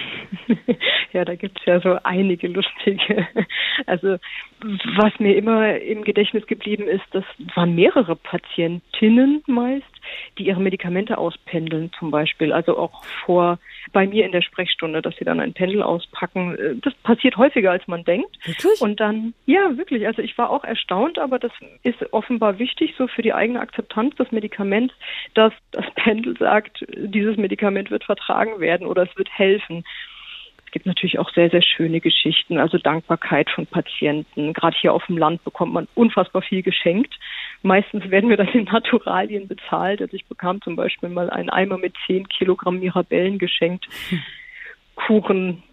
ja, 1.14 1.24
da 1.24 1.36
gibt's 1.36 1.62
ja 1.66 1.80
so 1.80 1.98
einige 2.04 2.48
lustige. 2.48 3.28
Also 3.86 4.18
was 4.98 5.20
mir 5.20 5.36
immer 5.36 5.78
im 5.78 6.04
Gedächtnis 6.04 6.48
geblieben 6.48 6.88
ist, 6.88 7.06
das 7.12 7.24
waren 7.56 7.76
mehrere 7.76 8.16
Patientinnen 8.16 9.44
meist, 9.46 9.86
die 10.38 10.46
ihre 10.48 10.62
Medikamente 10.62 11.18
auspendeln 11.18 11.92
zum 11.98 12.12
Beispiel. 12.12 12.54
Also 12.54 12.78
auch 12.78 13.04
vor 13.26 13.60
bei 13.94 14.08
mir 14.08 14.26
in 14.26 14.32
der 14.32 14.42
Sprechstunde, 14.42 15.02
dass 15.02 15.16
sie 15.18 15.26
dann 15.26 15.40
ein 15.40 15.54
Pendel 15.54 15.82
auspacken. 15.82 16.82
Das 16.84 16.94
passiert 16.96 17.38
häufiger, 17.38 17.72
als 17.72 17.88
man 17.88 18.04
denkt. 18.04 18.36
Wirklich? 18.46 18.82
Und 18.82 19.00
dann, 19.00 19.34
ja, 19.46 19.78
wirklich. 19.78 20.06
Also 20.08 20.22
ich 20.22 20.38
war 20.38 20.50
auch 20.50 20.64
erstaunt, 20.64 21.20
aber 21.20 21.40
das 21.40 21.52
ist 21.84 22.14
offenbar 22.14 22.60
wichtig 22.60 22.96
so 22.98 23.08
für 23.08 23.22
die 23.22 23.34
eigene 23.34 23.60
Akzeptanz 23.60 24.16
des 24.16 24.32
Medikaments, 24.32 24.94
dass 25.34 25.54
das 25.72 25.86
Pendel 25.96 26.38
sagt, 26.38 26.86
dieses 26.96 27.38
Medikament 27.38 27.92
wird 27.92 28.04
vertragen 28.04 28.60
werden 28.60 28.88
oder 28.88 29.04
es 29.04 29.18
wird 29.18 29.30
helfen. 29.32 29.84
Es 30.68 30.72
gibt 30.72 30.86
natürlich 30.86 31.18
auch 31.18 31.32
sehr, 31.32 31.50
sehr 31.50 31.62
schöne 31.62 32.02
Geschichten, 32.02 32.58
also 32.58 32.78
Dankbarkeit 32.78 33.50
von 33.50 33.66
Patienten. 33.66 34.52
Gerade 34.52 34.76
hier 34.78 34.94
auf 34.94 35.06
dem 35.06 35.18
Land 35.18 35.44
bekommt 35.46 35.72
man 35.72 35.88
unfassbar 35.96 36.42
viel 36.42 36.62
geschenkt. 36.62 37.18
Meistens 37.64 38.10
werden 38.10 38.30
wir 38.30 38.38
dann 38.38 38.48
in 38.50 38.66
Naturalien 38.66 39.48
bezahlt. 39.48 40.02
Also 40.02 40.16
ich 40.16 40.26
bekam 40.26 40.62
zum 40.62 40.76
Beispiel 40.76 41.10
mal 41.10 41.30
einen 41.30 41.50
Eimer 41.50 41.78
mit 41.78 41.94
zehn 42.06 42.28
Kilogramm 42.28 42.80
Mirabellen 42.80 43.40
geschenkt. 43.40 43.88
Kuchen, 44.96 45.64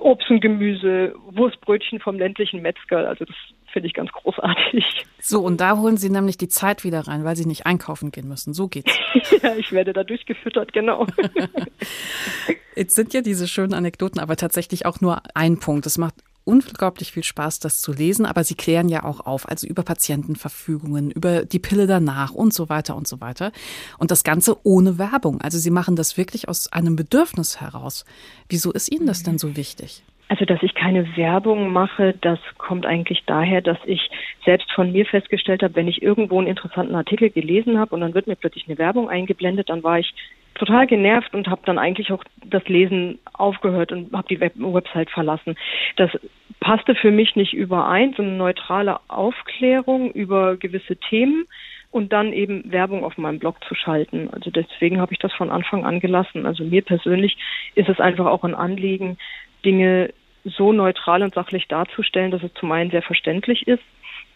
Obst 0.00 0.28
und 0.28 0.40
Gemüse, 0.40 1.14
Wurstbrötchen 1.30 2.00
vom 2.00 2.18
ländlichen 2.18 2.62
Metzger. 2.62 3.08
Also 3.08 3.24
das 3.24 3.36
finde 3.72 3.86
ich 3.86 3.94
ganz 3.94 4.10
großartig. 4.12 4.84
So, 5.20 5.40
und 5.40 5.60
da 5.60 5.78
holen 5.78 5.96
Sie 5.96 6.10
nämlich 6.10 6.36
die 6.36 6.48
Zeit 6.48 6.84
wieder 6.84 7.06
rein, 7.06 7.24
weil 7.24 7.36
Sie 7.36 7.46
nicht 7.46 7.64
einkaufen 7.64 8.10
gehen 8.10 8.28
müssen. 8.28 8.52
So 8.54 8.68
geht's. 8.68 8.92
ja, 9.42 9.54
ich 9.56 9.72
werde 9.72 9.92
da 9.92 10.04
durchgefüttert, 10.04 10.72
genau. 10.72 11.06
Jetzt 12.76 12.96
sind 12.96 13.14
ja 13.14 13.20
diese 13.20 13.46
schönen 13.46 13.72
Anekdoten 13.72 14.20
aber 14.20 14.36
tatsächlich 14.36 14.84
auch 14.84 15.00
nur 15.00 15.22
ein 15.34 15.58
Punkt. 15.58 15.86
Es 15.86 15.96
macht 15.96 16.14
unglaublich 16.44 17.12
viel 17.12 17.24
Spaß, 17.24 17.60
das 17.60 17.80
zu 17.80 17.92
lesen, 17.92 18.26
aber 18.26 18.44
Sie 18.44 18.54
klären 18.54 18.88
ja 18.88 19.04
auch 19.04 19.20
auf, 19.20 19.48
also 19.48 19.66
über 19.66 19.82
Patientenverfügungen, 19.82 21.10
über 21.10 21.44
die 21.44 21.58
Pille 21.58 21.86
danach 21.86 22.32
und 22.32 22.52
so 22.52 22.68
weiter 22.68 22.96
und 22.96 23.06
so 23.06 23.20
weiter. 23.20 23.52
Und 23.98 24.10
das 24.10 24.24
Ganze 24.24 24.56
ohne 24.64 24.98
Werbung. 24.98 25.40
Also 25.40 25.58
Sie 25.58 25.70
machen 25.70 25.96
das 25.96 26.16
wirklich 26.16 26.48
aus 26.48 26.72
einem 26.72 26.96
Bedürfnis 26.96 27.60
heraus. 27.60 28.04
Wieso 28.48 28.72
ist 28.72 28.92
Ihnen 28.92 29.06
das 29.06 29.22
denn 29.22 29.38
so 29.38 29.56
wichtig? 29.56 30.02
Also, 30.32 30.46
dass 30.46 30.62
ich 30.62 30.74
keine 30.74 31.14
Werbung 31.14 31.74
mache, 31.74 32.14
das 32.22 32.38
kommt 32.56 32.86
eigentlich 32.86 33.22
daher, 33.26 33.60
dass 33.60 33.76
ich 33.84 34.00
selbst 34.46 34.72
von 34.72 34.90
mir 34.90 35.04
festgestellt 35.04 35.62
habe, 35.62 35.74
wenn 35.74 35.88
ich 35.88 36.00
irgendwo 36.00 36.38
einen 36.38 36.46
interessanten 36.46 36.94
Artikel 36.94 37.28
gelesen 37.28 37.78
habe 37.78 37.94
und 37.94 38.00
dann 38.00 38.14
wird 38.14 38.26
mir 38.26 38.36
plötzlich 38.36 38.66
eine 38.66 38.78
Werbung 38.78 39.10
eingeblendet, 39.10 39.68
dann 39.68 39.82
war 39.82 39.98
ich 39.98 40.14
total 40.54 40.86
genervt 40.86 41.34
und 41.34 41.48
habe 41.48 41.62
dann 41.64 41.78
eigentlich 41.78 42.12
auch 42.12 42.24
das 42.44 42.66
Lesen 42.68 43.18
aufgehört 43.32 43.92
und 43.92 44.12
habe 44.12 44.28
die 44.28 44.40
Web 44.40 44.54
Website 44.56 45.10
verlassen. 45.10 45.56
Das 45.96 46.10
passte 46.60 46.94
für 46.94 47.10
mich 47.10 47.34
nicht 47.36 47.52
überein, 47.54 48.14
so 48.16 48.22
eine 48.22 48.32
neutrale 48.32 49.00
Aufklärung 49.08 50.12
über 50.12 50.56
gewisse 50.56 50.96
Themen 50.96 51.46
und 51.90 52.12
dann 52.12 52.32
eben 52.32 52.70
Werbung 52.72 53.04
auf 53.04 53.18
meinem 53.18 53.38
Blog 53.38 53.62
zu 53.64 53.74
schalten. 53.74 54.30
Also 54.32 54.50
deswegen 54.50 55.00
habe 55.00 55.12
ich 55.12 55.18
das 55.18 55.32
von 55.32 55.50
Anfang 55.50 55.84
an 55.84 56.00
gelassen. 56.00 56.46
Also 56.46 56.64
mir 56.64 56.82
persönlich 56.82 57.36
ist 57.74 57.88
es 57.88 58.00
einfach 58.00 58.26
auch 58.26 58.44
ein 58.44 58.54
Anliegen, 58.54 59.18
Dinge 59.64 60.10
so 60.44 60.72
neutral 60.72 61.22
und 61.22 61.34
sachlich 61.34 61.68
darzustellen, 61.68 62.30
dass 62.30 62.42
es 62.42 62.52
zum 62.54 62.72
einen 62.72 62.90
sehr 62.90 63.02
verständlich 63.02 63.68
ist, 63.68 63.82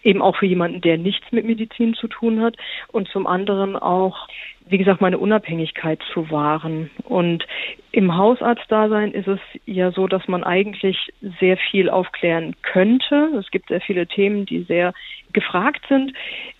eben 0.03 0.23
auch 0.23 0.37
für 0.37 0.47
jemanden, 0.47 0.81
der 0.81 0.99
nichts 0.99 1.33
mit 1.33 1.45
Medizin 1.45 1.95
zu 1.95 2.07
tun 2.07 2.41
hat 2.41 2.57
und 2.93 3.09
zum 3.09 3.27
anderen 3.27 3.77
auch, 3.77 4.29
wie 4.69 4.79
gesagt, 4.79 5.01
meine 5.01 5.19
Unabhängigkeit 5.19 6.01
zu 6.13 6.31
wahren. 6.31 6.91
Und 7.05 7.47
im 7.93 8.17
Hausarztdasein 8.17 9.13
ist 9.13 9.29
es 9.29 9.39
ja 9.65 9.93
so, 9.93 10.07
dass 10.09 10.27
man 10.29 10.43
eigentlich 10.45 11.13
sehr 11.41 11.57
viel 11.57 11.89
aufklären 11.89 12.57
könnte. 12.63 13.31
Es 13.39 13.51
gibt 13.51 13.69
sehr 13.69 13.81
viele 13.81 14.07
Themen, 14.07 14.45
die 14.45 14.65
sehr 14.65 14.93
gefragt 15.33 15.85
sind. 15.89 16.13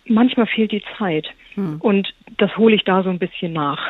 Manchmal 0.07 0.47
fehlt 0.47 0.73
die 0.73 0.85
Zeit. 0.99 1.27
Hm. 1.55 1.79
Und 1.81 2.15
das 2.39 2.57
hole 2.57 2.77
ich 2.77 2.85
da 2.85 3.03
so 3.03 3.11
ein 3.11 3.19
bisschen 3.19 3.53
nach. 3.53 3.81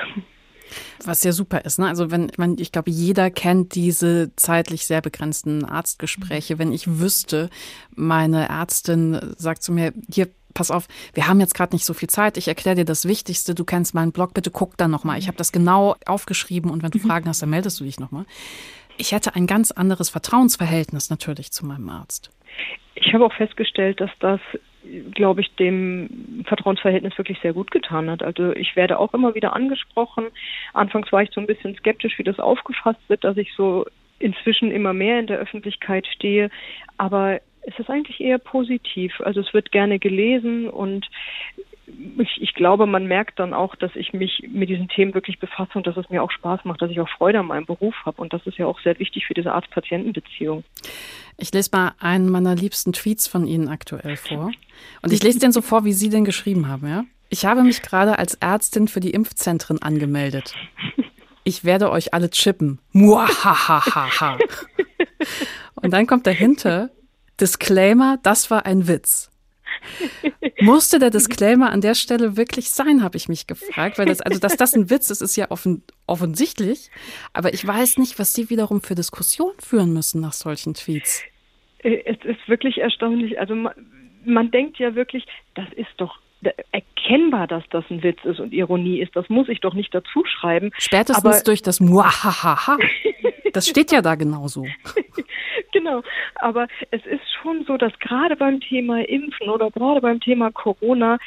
Was 1.05 1.23
ja 1.23 1.33
super 1.33 1.65
ist, 1.65 1.79
ne? 1.79 1.87
Also 1.87 2.11
wenn 2.11 2.31
man, 2.39 2.57
ich 2.59 2.73
glaube, 2.73 2.91
jeder 2.91 3.31
kennt 3.31 3.75
diese 3.75 4.35
zeitlich 4.35 4.87
sehr 4.87 5.01
begrenzten 5.01 5.65
Arztgespräche. 5.65 6.59
Wenn 6.59 6.73
ich 6.73 6.99
wüsste, 6.99 7.51
meine 7.95 8.49
Ärztin 8.49 9.21
sagt 9.37 9.63
zu 9.63 9.73
mir, 9.73 9.93
hier, 10.13 10.29
pass 10.57 10.71
auf, 10.71 10.89
wir 11.15 11.29
haben 11.29 11.39
jetzt 11.39 11.55
gerade 11.55 11.75
nicht 11.75 11.85
so 11.85 11.95
viel 11.95 12.09
Zeit, 12.09 12.37
ich 12.37 12.49
erkläre 12.49 12.77
dir 12.77 12.85
das 12.85 13.07
Wichtigste, 13.07 13.55
du 13.55 13.65
kennst 13.65 13.95
meinen 13.95 14.13
Blog, 14.13 14.35
bitte 14.35 14.51
guck 14.51 14.77
da 14.77 14.89
nochmal. 14.89 15.19
Ich 15.19 15.29
habe 15.29 15.37
das 15.37 15.53
genau 15.53 15.95
aufgeschrieben 16.07 16.71
und 16.71 16.83
wenn 16.83 16.91
du 16.91 16.99
mhm. 16.99 17.03
Fragen 17.03 17.29
hast, 17.29 17.43
dann 17.43 17.51
meldest 17.51 17.79
du 17.79 17.85
dich 17.85 18.01
nochmal. 18.01 18.25
Ich 18.97 19.13
hätte 19.13 19.37
ein 19.37 19.47
ganz 19.47 19.71
anderes 19.71 20.09
Vertrauensverhältnis 20.11 21.11
natürlich 21.11 21.53
zu 21.53 21.67
meinem 21.67 21.89
Arzt. 21.91 22.31
Ich 22.95 23.13
habe 23.13 23.27
auch 23.27 23.35
festgestellt, 23.35 24.01
dass 24.01 24.11
das 24.21 24.41
glaube 25.13 25.41
ich, 25.41 25.55
dem 25.57 26.45
Vertrauensverhältnis 26.47 27.19
wirklich 27.19 27.39
sehr 27.41 27.53
gut 27.53 27.71
getan 27.73 28.09
hat. 28.09 28.23
Also 28.23 28.53
ich 28.53 28.77
werde 28.77 29.01
auch 29.01 29.15
immer 29.15 29.35
wieder 29.35 29.53
angesprochen. 29.53 30.27
Anfangs 30.75 31.11
war 31.13 31.23
ich 31.23 31.31
so 31.33 31.41
ein 31.41 31.47
bisschen 31.49 31.75
skeptisch, 31.77 32.19
wie 32.19 32.25
das 32.25 32.39
aufgefasst 32.39 33.01
wird, 33.09 33.25
dass 33.25 33.37
ich 33.37 33.53
so 33.57 33.87
inzwischen 34.19 34.71
immer 34.71 34.93
mehr 34.93 35.19
in 35.19 35.27
der 35.27 35.39
Öffentlichkeit 35.39 36.07
stehe. 36.07 36.51
Aber 36.99 37.41
es 37.67 37.79
ist 37.79 37.91
eigentlich 37.91 38.21
eher 38.21 38.39
positiv. 38.39 39.21
Also 39.21 39.41
es 39.41 39.53
wird 39.53 39.73
gerne 39.73 39.99
gelesen 39.99 40.71
und 40.71 41.07
ich, 42.19 42.39
ich, 42.41 42.55
glaube, 42.55 42.87
man 42.87 43.07
merkt 43.07 43.39
dann 43.39 43.55
auch, 43.55 43.77
dass 43.77 43.95
ich 43.95 44.13
mich 44.13 44.43
mit 44.49 44.69
diesen 44.69 44.89
Themen 44.89 45.15
wirklich 45.15 45.39
befasse 45.39 45.73
und 45.75 45.87
dass 45.87 45.97
es 45.97 46.09
mir 46.11 46.23
auch 46.23 46.31
Spaß 46.31 46.65
macht, 46.65 46.83
dass 46.83 46.91
ich 46.91 47.01
auch 47.01 47.09
Freude 47.09 47.41
an 47.41 47.47
meinem 47.47 47.67
Beruf 47.67 47.95
habe. 48.05 48.21
Und 48.21 48.33
das 48.33 48.45
ist 48.47 48.59
ja 48.59 48.67
auch 48.67 48.81
sehr 48.81 48.99
wichtig 48.99 49.27
für 49.27 49.35
diese 49.35 49.53
Arzt-Patienten-Beziehung. 49.53 50.65
Ich 51.37 51.53
lese 51.53 51.71
mal 51.73 51.93
einen 52.01 52.29
meiner 52.29 52.55
liebsten 52.55 52.93
Tweets 52.93 53.29
von 53.29 53.47
Ihnen 53.47 53.69
aktuell 53.69 54.17
vor. 54.17 54.51
Und 55.03 55.13
ich 55.13 55.23
lese 55.23 55.39
den 55.39 55.53
so 55.53 55.61
vor, 55.61 55.85
wie 55.85 55.93
Sie 55.93 56.09
den 56.09 56.25
geschrieben 56.25 56.69
haben, 56.69 56.89
ja? 56.89 57.05
Ich 57.29 57.45
habe 57.45 57.63
mich 57.63 57.83
gerade 57.83 58.19
als 58.19 58.35
Ärztin 58.35 58.87
für 58.87 59.01
die 59.01 59.11
Impfzentren 59.11 59.83
angemeldet. 59.83 60.55
Ich 61.43 61.65
werde 61.65 61.91
euch 61.91 62.15
alle 62.15 62.31
chippen. 62.31 62.81
Muahahaha. 62.93 64.39
Und 65.75 65.93
dann 65.93 66.07
kommt 66.07 66.27
dahinter 66.27 66.91
Disclaimer, 67.41 68.19
das 68.23 68.51
war 68.51 68.67
ein 68.67 68.89
Witz. 68.89 69.31
Musste 70.61 70.99
der 70.99 71.11
Disclaimer 71.11 71.71
an 71.71 71.81
der 71.81 71.95
Stelle 71.95 72.37
wirklich 72.37 72.71
sein, 72.71 73.03
habe 73.03 73.17
ich 73.17 73.29
mich 73.29 73.47
gefragt, 73.47 73.99
weil 73.99 74.07
das, 74.07 74.21
also 74.21 74.39
dass 74.39 74.57
das 74.57 74.75
ein 74.75 74.91
Witz 74.91 75.11
ist, 75.11 75.21
ist 75.21 75.37
ja 75.37 75.51
offen, 75.51 75.83
offensichtlich. 76.07 76.91
Aber 77.33 77.53
ich 77.53 77.67
weiß 77.67 77.99
nicht, 77.99 78.19
was 78.19 78.33
Sie 78.33 78.49
wiederum 78.49 78.81
für 78.81 78.95
Diskussionen 78.95 79.59
führen 79.59 79.93
müssen 79.93 80.21
nach 80.21 80.33
solchen 80.33 80.75
Tweets. 80.75 81.25
Äh, 81.81 82.03
es 82.07 82.17
ist 82.25 82.49
wirklich 82.49 82.79
erstaunlich. 82.79 83.39
Also 83.39 83.55
man, 83.55 83.75
man 84.25 84.51
denkt 84.51 84.79
ja 84.79 84.95
wirklich, 84.95 85.27
das 85.55 85.67
ist 85.75 85.91
doch 85.99 86.19
erkennbar, 86.73 87.47
dass 87.47 87.65
das 87.71 87.85
ein 87.91 88.03
Witz 88.03 88.25
ist 88.25 88.41
und 88.41 88.53
Ironie 88.53 89.01
ist. 89.01 89.15
Das 89.15 89.29
muss 89.29 89.49
ich 89.49 89.61
doch 89.61 89.75
nicht 89.75 89.95
dazu 89.95 90.25
schreiben. 90.25 90.71
Spätestens 90.79 91.25
aber 91.25 91.41
durch 91.45 91.63
das 91.63 91.81
Muahaha. 91.81 92.79
Das 93.53 93.69
steht 93.69 93.91
ja 93.91 94.03
da 94.03 94.17
genauso. 94.17 94.67
genau. 95.73 96.03
Aber 96.37 96.67
es 96.91 97.07
ist 97.07 97.23
schon 97.41 97.65
so, 97.65 97.77
dass 97.77 97.99
gerade 98.01 98.37
beim 98.37 98.61
Thema 98.61 99.01
Impfen 99.09 99.49
oder 99.49 99.71
gerade 99.71 100.01
beim 100.01 100.21
Thema 100.21 100.51
Corona 100.51 101.19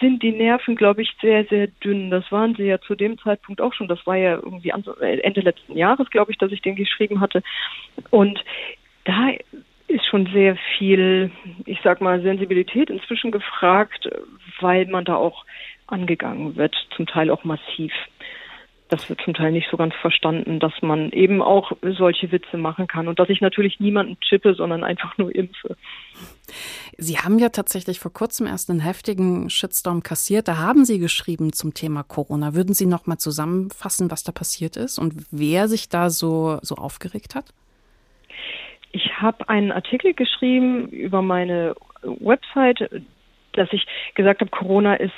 sind 0.00 0.22
die 0.22 0.32
Nerven, 0.32 0.76
glaube 0.76 1.02
ich, 1.02 1.14
sehr, 1.20 1.44
sehr 1.44 1.66
dünn. 1.84 2.10
Das 2.10 2.30
waren 2.32 2.54
sie 2.54 2.64
ja 2.64 2.80
zu 2.80 2.94
dem 2.94 3.18
Zeitpunkt 3.18 3.60
auch 3.60 3.74
schon. 3.74 3.88
Das 3.88 4.06
war 4.06 4.16
ja 4.16 4.36
irgendwie 4.36 4.72
Ende 5.00 5.40
letzten 5.40 5.76
Jahres, 5.76 6.08
glaube 6.10 6.32
ich, 6.32 6.38
dass 6.38 6.52
ich 6.52 6.62
den 6.62 6.76
geschrieben 6.76 7.20
hatte. 7.20 7.42
Und 8.10 8.42
da 9.04 9.30
ist 9.88 10.04
schon 10.06 10.26
sehr 10.32 10.56
viel, 10.76 11.30
ich 11.64 11.80
sag 11.82 12.00
mal, 12.00 12.20
Sensibilität 12.20 12.90
inzwischen 12.90 13.30
gefragt, 13.30 14.08
weil 14.60 14.86
man 14.86 15.04
da 15.04 15.16
auch 15.16 15.44
angegangen 15.86 16.56
wird, 16.56 16.74
zum 16.96 17.06
Teil 17.06 17.30
auch 17.30 17.44
massiv. 17.44 17.92
Das 18.88 19.10
wird 19.10 19.20
zum 19.22 19.34
Teil 19.34 19.52
nicht 19.52 19.68
so 19.70 19.76
ganz 19.76 19.94
verstanden, 20.00 20.60
dass 20.60 20.72
man 20.80 21.10
eben 21.12 21.42
auch 21.42 21.72
solche 21.82 22.32
Witze 22.32 22.56
machen 22.56 22.86
kann 22.86 23.06
und 23.06 23.18
dass 23.18 23.28
ich 23.28 23.42
natürlich 23.42 23.80
niemanden 23.80 24.18
chippe, 24.20 24.54
sondern 24.54 24.82
einfach 24.82 25.18
nur 25.18 25.34
impfe. 25.34 25.76
Sie 26.96 27.18
haben 27.18 27.38
ja 27.38 27.50
tatsächlich 27.50 28.00
vor 28.00 28.12
kurzem 28.12 28.46
erst 28.46 28.70
einen 28.70 28.80
heftigen 28.80 29.50
Shitstorm 29.50 30.02
kassiert. 30.02 30.48
Da 30.48 30.56
haben 30.56 30.86
Sie 30.86 30.98
geschrieben 30.98 31.52
zum 31.52 31.74
Thema 31.74 32.02
Corona. 32.02 32.54
Würden 32.54 32.72
Sie 32.72 32.86
noch 32.86 33.06
mal 33.06 33.18
zusammenfassen, 33.18 34.10
was 34.10 34.24
da 34.24 34.32
passiert 34.32 34.78
ist 34.78 34.98
und 34.98 35.14
wer 35.30 35.68
sich 35.68 35.90
da 35.90 36.08
so, 36.08 36.58
so 36.62 36.76
aufgeregt 36.76 37.34
hat? 37.34 37.52
Ich 38.92 39.20
habe 39.20 39.48
einen 39.50 39.70
Artikel 39.70 40.14
geschrieben 40.14 40.88
über 40.88 41.20
meine 41.20 41.74
Website, 42.02 42.90
dass 43.58 43.72
ich 43.72 43.86
gesagt 44.14 44.40
habe, 44.40 44.50
Corona 44.50 44.94
ist 44.94 45.12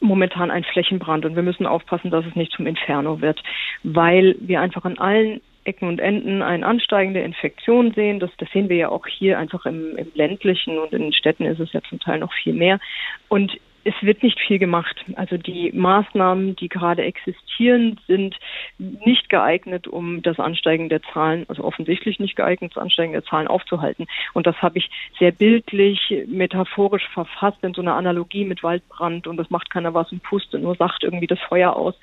momentan 0.00 0.50
ein 0.50 0.64
Flächenbrand 0.64 1.24
und 1.24 1.36
wir 1.36 1.42
müssen 1.42 1.66
aufpassen, 1.66 2.10
dass 2.10 2.24
es 2.24 2.34
nicht 2.34 2.52
zum 2.52 2.66
Inferno 2.66 3.20
wird, 3.20 3.42
weil 3.82 4.36
wir 4.40 4.60
einfach 4.60 4.84
an 4.84 4.98
allen 4.98 5.40
Ecken 5.64 5.88
und 5.88 6.00
Enden 6.00 6.42
eine 6.42 6.64
ansteigende 6.64 7.20
Infektion 7.20 7.92
sehen. 7.92 8.18
Das, 8.18 8.30
das 8.38 8.50
sehen 8.50 8.68
wir 8.68 8.76
ja 8.76 8.88
auch 8.88 9.06
hier 9.06 9.38
einfach 9.38 9.66
im, 9.66 9.96
im 9.96 10.10
ländlichen 10.14 10.78
und 10.78 10.92
in 10.92 11.02
den 11.02 11.12
Städten 11.12 11.44
ist 11.44 11.60
es 11.60 11.72
ja 11.72 11.82
zum 11.82 12.00
Teil 12.00 12.18
noch 12.18 12.32
viel 12.32 12.54
mehr. 12.54 12.80
Und 13.28 13.52
es 13.84 13.94
wird 14.02 14.22
nicht 14.22 14.38
viel 14.40 14.58
gemacht. 14.58 15.04
Also 15.16 15.36
die 15.36 15.72
Maßnahmen, 15.72 16.56
die 16.56 16.68
gerade 16.68 17.02
existieren, 17.02 17.98
sind 18.06 18.36
nicht 18.78 19.28
geeignet, 19.28 19.88
um 19.88 20.22
das 20.22 20.38
Ansteigen 20.38 20.88
der 20.88 21.02
Zahlen, 21.02 21.44
also 21.48 21.64
offensichtlich 21.64 22.18
nicht 22.20 22.36
geeignet, 22.36 22.72
das 22.74 22.82
Ansteigen 22.82 23.12
der 23.12 23.24
Zahlen 23.24 23.48
aufzuhalten. 23.48 24.06
Und 24.34 24.46
das 24.46 24.56
habe 24.62 24.78
ich 24.78 24.90
sehr 25.18 25.32
bildlich, 25.32 26.00
metaphorisch 26.26 27.08
verfasst 27.08 27.58
in 27.62 27.74
so 27.74 27.80
einer 27.80 27.96
Analogie 27.96 28.44
mit 28.44 28.62
Waldbrand 28.62 29.26
und 29.26 29.36
das 29.36 29.50
macht 29.50 29.70
keiner 29.70 29.94
was 29.94 30.12
und 30.12 30.22
pustet 30.22 30.62
nur 30.62 30.74
sagt 30.74 31.02
irgendwie 31.02 31.26
das 31.26 31.40
Feuer 31.40 31.74
aus 31.76 31.94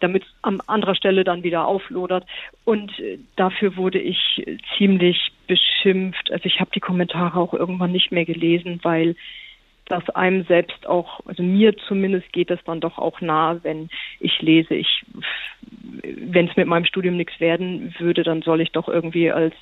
damit 0.00 0.24
an 0.42 0.60
anderer 0.68 0.94
Stelle 0.94 1.24
dann 1.24 1.42
wieder 1.42 1.66
auflodert. 1.66 2.24
Und 2.64 2.96
äh, 3.00 3.18
dafür 3.34 3.76
wurde 3.76 3.98
ich 3.98 4.46
ziemlich 4.76 5.32
beschimpft. 5.48 6.30
Also 6.30 6.44
ich 6.46 6.60
habe 6.60 6.70
die 6.72 6.78
Kommentare 6.78 7.38
auch 7.38 7.52
irgendwann 7.52 7.92
nicht 7.92 8.12
mehr 8.12 8.24
gelesen, 8.24 8.80
weil 8.82 9.16
dass 9.88 10.08
einem 10.10 10.44
selbst 10.44 10.86
auch, 10.86 11.20
also 11.26 11.42
mir 11.42 11.76
zumindest 11.76 12.32
geht 12.32 12.50
es 12.50 12.62
dann 12.64 12.80
doch 12.80 12.98
auch 12.98 13.20
nah, 13.20 13.58
wenn 13.62 13.88
ich 14.20 14.40
lese, 14.42 14.74
ich, 14.74 15.04
wenn 16.02 16.48
es 16.48 16.56
mit 16.56 16.66
meinem 16.66 16.84
Studium 16.84 17.16
nichts 17.16 17.40
werden 17.40 17.94
würde, 17.98 18.22
dann 18.22 18.42
soll 18.42 18.60
ich 18.60 18.70
doch 18.72 18.88
irgendwie 18.88 19.30
als 19.30 19.54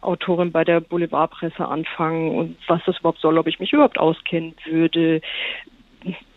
Autorin 0.00 0.52
bei 0.52 0.64
der 0.64 0.80
Boulevardpresse 0.80 1.66
anfangen 1.66 2.30
und 2.30 2.56
was 2.66 2.80
das 2.86 2.98
überhaupt 2.98 3.20
soll, 3.20 3.38
ob 3.38 3.46
ich 3.46 3.60
mich 3.60 3.72
überhaupt 3.72 3.98
auskennen 3.98 4.54
würde, 4.64 5.20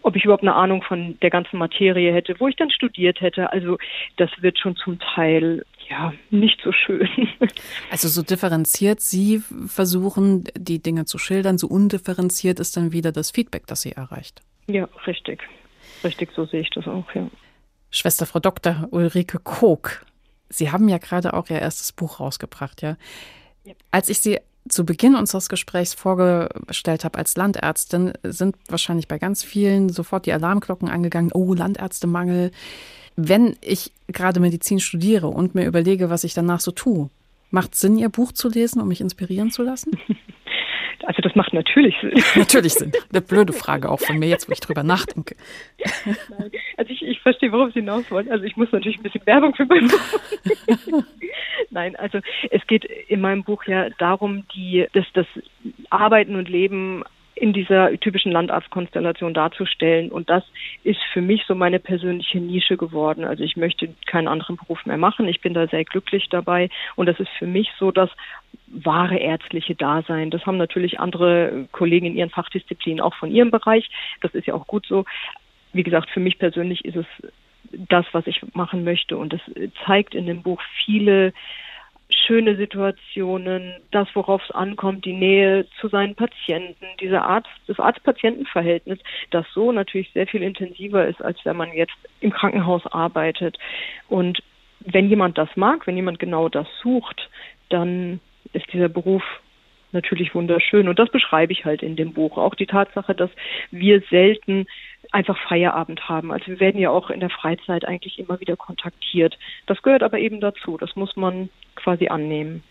ob 0.02 0.16
ich 0.16 0.26
überhaupt 0.26 0.44
eine 0.44 0.56
Ahnung 0.56 0.82
von 0.82 1.18
der 1.22 1.30
ganzen 1.30 1.58
Materie 1.58 2.14
hätte, 2.14 2.40
wo 2.40 2.48
ich 2.48 2.56
dann 2.56 2.70
studiert 2.70 3.22
hätte. 3.22 3.52
Also 3.52 3.78
das 4.18 4.30
wird 4.42 4.60
schon 4.60 4.76
zum 4.76 5.00
Teil 5.00 5.64
ja 5.90 6.14
nicht 6.30 6.60
so 6.64 6.72
schön. 6.72 7.10
Also 7.92 8.08
so 8.08 8.24
differenziert 8.24 9.02
Sie 9.02 9.44
versuchen, 9.68 10.46
die 10.58 10.82
Dinge 10.82 11.06
zu 11.06 11.20
schildern, 11.20 11.58
so 11.58 11.68
undifferenziert 11.68 12.60
ist 12.60 12.76
dann 12.76 12.92
wieder 12.92 13.12
das 13.12 13.30
Feedback, 13.30 13.68
das 13.68 13.82
Sie 13.82 13.92
erreicht. 13.92 14.42
Ja, 14.68 14.88
richtig. 15.06 15.44
Richtig, 16.04 16.32
so 16.36 16.46
sehe 16.46 16.62
ich 16.62 16.70
das 16.72 16.88
auch, 16.88 17.06
ja. 17.14 17.30
Schwester 17.92 18.26
Frau 18.26 18.40
Dr. 18.40 18.88
Ulrike 18.92 19.40
Koch, 19.40 19.90
Sie 20.50 20.72
haben 20.72 20.88
ja 20.88 20.98
gerade 21.00 21.34
auch 21.34 21.50
Ihr 21.50 21.60
erstes 21.60 21.92
Buch 21.92 22.20
rausgebracht, 22.20 22.82
ja. 22.82 22.98
ja. 23.64 23.74
Als 23.92 24.10
ich 24.10 24.20
Sie 24.20 24.40
zu 24.70 24.86
Beginn 24.86 25.16
unseres 25.16 25.50
Gesprächs 25.50 25.94
vorgestellt 25.94 27.04
habe 27.04 27.18
als 27.18 27.36
Landärztin, 27.36 28.14
sind 28.24 28.56
wahrscheinlich 28.70 29.08
bei 29.08 29.18
ganz 29.18 29.44
vielen 29.44 29.90
sofort 29.90 30.26
die 30.26 30.34
Alarmglocken 30.34 30.90
angegangen. 30.90 31.32
Oh, 31.34 31.54
Landärztemangel. 31.54 32.52
Wenn 33.16 33.56
ich 33.62 33.92
gerade 34.08 34.40
Medizin 34.40 34.80
studiere 34.80 35.28
und 35.28 35.56
mir 35.56 35.66
überlege, 35.66 36.10
was 36.10 36.24
ich 36.24 36.34
danach 36.34 36.60
so 36.60 36.72
tue, 36.72 37.10
macht 37.52 37.76
Sinn, 37.76 37.98
Ihr 37.98 38.10
Buch 38.10 38.32
zu 38.32 38.50
lesen, 38.50 38.82
um 38.82 38.88
mich 38.88 39.02
inspirieren 39.02 39.52
zu 39.52 39.64
lassen? 39.64 39.98
Also 41.06 41.22
das 41.22 41.36
macht 41.36 41.54
natürlich 41.54 41.96
Sinn. 42.00 42.14
natürlich 42.36 42.76
Sinn. 42.76 42.94
Eine 43.12 43.22
blöde 43.22 43.52
Frage 43.52 43.90
auch 43.90 44.00
von 44.00 44.18
mir 44.18 44.30
jetzt, 44.30 44.48
wo 44.48 44.54
ich 44.54 44.62
drüber 44.62 44.84
nachdenke. 44.84 45.36
Nein. 46.06 46.52
Also 46.78 46.92
ich, 46.92 47.04
ich 47.04 47.20
verstehe, 47.20 47.52
worauf 47.52 47.72
Sie 47.74 47.82
hinaus 47.82 48.10
wollen. 48.10 48.32
Also 48.32 48.46
ich 48.46 48.58
muss 48.58 48.72
natürlich 48.72 48.98
ein 48.98 49.04
bisschen 49.04 49.26
Werbung 49.26 49.54
für 49.54 49.66
mein 49.66 49.88
Buch. 49.88 51.04
Nein, 51.70 51.96
also 51.98 52.20
es 52.50 52.66
geht 52.68 52.86
in 52.86 53.22
meinem 53.22 53.44
Buch 53.44 53.66
ja 53.66 53.90
darum, 54.00 54.46
die, 54.56 54.88
dass 54.94 55.06
das 55.14 55.28
Arbeiten 55.92 56.36
und 56.36 56.50
Leben 56.50 57.04
in 57.36 57.54
dieser 57.54 57.98
typischen 58.00 58.32
Landarztkonstellation 58.32 59.34
darzustellen. 59.34 60.12
Und 60.12 60.30
das 60.30 60.44
ist 60.84 61.00
für 61.12 61.22
mich 61.22 61.44
so 61.48 61.56
meine 61.56 61.80
persönliche 61.80 62.40
Nische 62.40 62.78
geworden. 62.78 63.26
Also 63.26 63.44
ich 63.44 63.58
möchte 63.58 63.94
keinen 64.06 64.28
anderen 64.28 64.58
Beruf 64.58 64.86
mehr 64.86 64.98
machen. 64.98 65.28
Ich 65.28 65.42
bin 65.42 65.54
da 65.54 65.68
sehr 65.68 65.84
glücklich 65.84 66.28
dabei. 66.30 66.70
Und 66.96 67.08
das 67.08 67.20
ist 67.20 67.30
für 67.40 67.48
mich 67.48 67.72
so 67.80 67.92
das 67.92 68.10
wahre 68.68 69.18
ärztliche 69.18 69.76
Dasein. 69.76 70.30
Das 70.30 70.46
haben 70.46 70.58
natürlich 70.58 71.00
andere 71.00 71.68
Kollegen 71.72 72.08
in 72.08 72.16
ihren 72.16 72.30
Fachdisziplinen 72.30 73.02
auch 73.02 73.16
von 73.16 73.32
ihrem 73.32 73.52
Bereich. 73.52 73.90
Das 74.22 74.34
ist 74.34 74.48
ja 74.48 74.54
auch 74.54 74.68
gut 74.68 74.86
so. 74.88 75.06
Wie 75.74 75.84
gesagt, 75.84 76.10
für 76.12 76.20
mich 76.20 76.38
persönlich 76.38 76.86
ist 76.86 76.96
es 76.96 77.06
das, 77.90 78.06
was 78.12 78.28
ich 78.28 78.42
machen 78.54 78.84
möchte. 78.84 79.18
Und 79.18 79.34
es 79.34 79.42
zeigt 79.86 80.14
in 80.14 80.28
dem 80.28 80.44
Buch 80.44 80.62
viele 80.86 81.34
schöne 82.26 82.56
Situationen, 82.56 83.76
das, 83.92 84.08
worauf 84.14 84.42
es 84.44 84.52
ankommt, 84.52 85.06
die 85.06 85.14
Nähe 85.14 85.66
zu 85.80 85.88
seinen 85.88 86.16
Patienten, 86.16 86.86
diese 87.00 87.22
Arzt, 87.22 87.50
das 87.68 87.80
Arzt-Patienten-Verhältnis, 87.80 89.00
das 89.32 89.46
so 89.54 89.72
natürlich 89.72 90.12
sehr 90.14 90.28
viel 90.28 90.44
intensiver 90.44 91.08
ist, 91.08 91.22
als 91.22 91.38
wenn 91.44 91.58
man 91.58 91.74
jetzt 91.74 91.96
im 92.22 92.32
Krankenhaus 92.32 92.86
arbeitet. 92.88 93.58
Und 94.08 94.42
wenn 94.80 95.10
jemand 95.10 95.38
das 95.38 95.50
mag, 95.56 95.88
wenn 95.88 95.96
jemand 95.96 96.20
genau 96.20 96.50
das 96.50 96.68
sucht, 96.82 97.30
dann 97.70 98.20
ist 98.54 98.72
dieser 98.74 98.90
Beruf 98.90 99.24
natürlich 99.92 100.34
wunderschön. 100.34 100.88
Und 100.88 101.00
das 101.00 101.10
beschreibe 101.10 101.54
ich 101.54 101.66
halt 101.66 101.84
in 101.84 101.96
dem 101.96 102.14
Buch. 102.14 102.38
Auch 102.38 102.56
die 102.56 102.66
Tatsache, 102.66 103.14
dass 103.16 103.30
wir 103.72 104.02
selten 104.10 104.66
einfach 105.12 105.38
Feierabend 105.48 106.10
haben. 106.10 106.32
Also 106.32 106.48
wir 106.48 106.60
werden 106.60 106.82
ja 106.82 106.90
auch 106.90 107.10
in 107.10 107.20
der 107.20 107.30
Freizeit 107.30 107.86
eigentlich 107.86 108.20
immer 108.20 108.40
wieder 108.40 108.56
kontaktiert. 108.56 109.38
Das 109.68 109.82
gehört 109.84 110.04
aber 110.04 110.18
eben 110.20 110.42
dazu. 110.42 110.78
Das 110.78 110.96
muss 110.96 111.16
man 111.16 111.50
quasi 111.76 112.08
annehmen. 112.08 112.64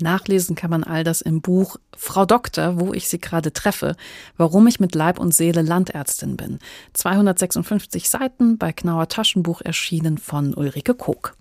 Nachlesen 0.00 0.56
kann 0.56 0.70
man 0.70 0.84
all 0.84 1.04
das 1.04 1.20
im 1.22 1.40
Buch 1.40 1.76
Frau 1.96 2.26
Doktor, 2.26 2.78
wo 2.78 2.92
ich 2.92 3.08
sie 3.08 3.18
gerade 3.18 3.52
treffe, 3.52 3.96
warum 4.36 4.66
ich 4.66 4.78
mit 4.78 4.94
Leib 4.94 5.18
und 5.18 5.34
Seele 5.34 5.62
Landärztin 5.62 6.36
bin. 6.36 6.58
256 6.92 8.08
Seiten 8.08 8.58
bei 8.58 8.72
Knauer 8.72 9.08
Taschenbuch 9.08 9.62
erschienen 9.62 10.18
von 10.18 10.54
Ulrike 10.54 10.94
Koch. 10.94 11.32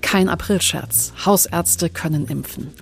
Kein 0.00 0.30
Aprilscherz. 0.30 1.12
Hausärzte 1.26 1.90
können 1.90 2.26
impfen. 2.28 2.72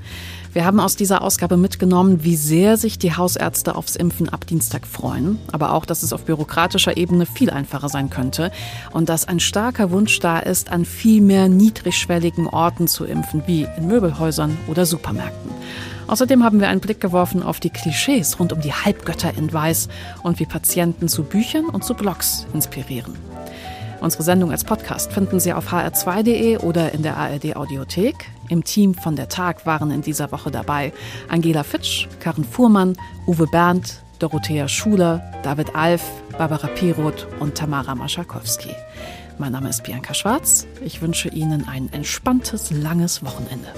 Wir 0.57 0.65
haben 0.65 0.81
aus 0.81 0.97
dieser 0.97 1.21
Ausgabe 1.21 1.59
mitgenommen, 1.59 2.25
wie 2.25 2.35
sehr 2.35 2.79
sich 2.79 2.99
die 2.99 3.15
Hausärzte 3.15 3.75
aufs 3.75 3.95
Impfen 3.95 4.31
ab 4.31 4.47
Dienstag 4.47 4.87
freuen, 4.87 5.39
aber 5.53 5.75
auch, 5.75 5.85
dass 5.85 6.03
es 6.03 6.15
auf 6.15 6.25
bürokratischer 6.25 6.97
Ebene 6.97 7.27
viel 7.27 7.51
einfacher 7.51 7.91
sein 7.91 8.09
könnte 8.09 8.51
und 8.91 9.11
dass 9.11 9.29
ein 9.29 9.39
starker 9.39 9.91
Wunsch 9.91 10.19
da 10.19 10.39
ist, 10.39 10.73
an 10.73 10.87
viel 10.87 11.21
mehr 11.21 11.51
niedrigschwelligen 11.51 12.47
Orten 12.47 12.89
zu 12.89 13.05
impfen, 13.05 13.43
wie 13.45 13.69
in 13.77 13.87
Möbelhäusern 13.87 14.57
oder 14.67 14.87
Supermärkten. 14.87 15.51
Außerdem 16.07 16.43
haben 16.43 16.59
wir 16.59 16.71
einen 16.71 16.81
Blick 16.81 17.03
geworfen 17.03 17.43
auf 17.43 17.61
die 17.61 17.69
Klischees 17.69 18.41
rund 18.41 18.55
um 18.55 18.63
die 18.63 18.73
Halbgötter 18.73 19.35
in 19.37 19.53
Weiß 19.53 19.91
und 20.23 20.41
wie 20.41 20.47
Patienten 20.47 21.09
zu 21.09 21.25
Büchern 21.25 21.67
und 21.67 21.85
zu 21.85 21.93
Blogs 21.93 22.47
inspirieren. 22.55 23.13
Unsere 24.01 24.23
Sendung 24.23 24.53
als 24.53 24.65
Podcast 24.65 25.13
finden 25.13 25.39
Sie 25.39 25.53
auf 25.53 25.71
hr2.de 25.75 26.57
oder 26.59 26.93
in 26.93 27.03
der 27.03 27.19
ARD 27.19 27.57
Audiothek. 27.57 28.15
Im 28.49 28.65
Team 28.65 28.95
von 28.95 29.17
der 29.17 29.29
Tag 29.29 29.67
waren 29.67 29.91
in 29.91 30.03
dieser 30.03 30.33
Woche 30.33 30.51
dabei 30.51 30.93
Angela 31.29 31.63
Fitsch, 31.63 32.07
Karen 32.21 32.45
Fuhrmann, 32.45 32.97
Uwe 33.27 33.47
Berndt, 33.47 34.03
Dorothea 34.19 34.69
Schuler, 34.69 35.23
David 35.43 35.75
Alf, 35.75 36.03
Barbara 36.39 36.69
Piroth 36.69 37.27
und 37.41 37.55
Tamara 37.55 37.95
Maschakowski. 37.95 38.71
Mein 39.39 39.53
Name 39.53 39.69
ist 39.69 39.85
Bianca 39.85 40.15
Schwarz. 40.15 40.67
Ich 40.83 41.03
wünsche 41.03 41.29
Ihnen 41.29 41.69
ein 41.69 41.93
entspanntes, 41.93 42.71
langes 42.71 43.23
Wochenende. 43.25 43.69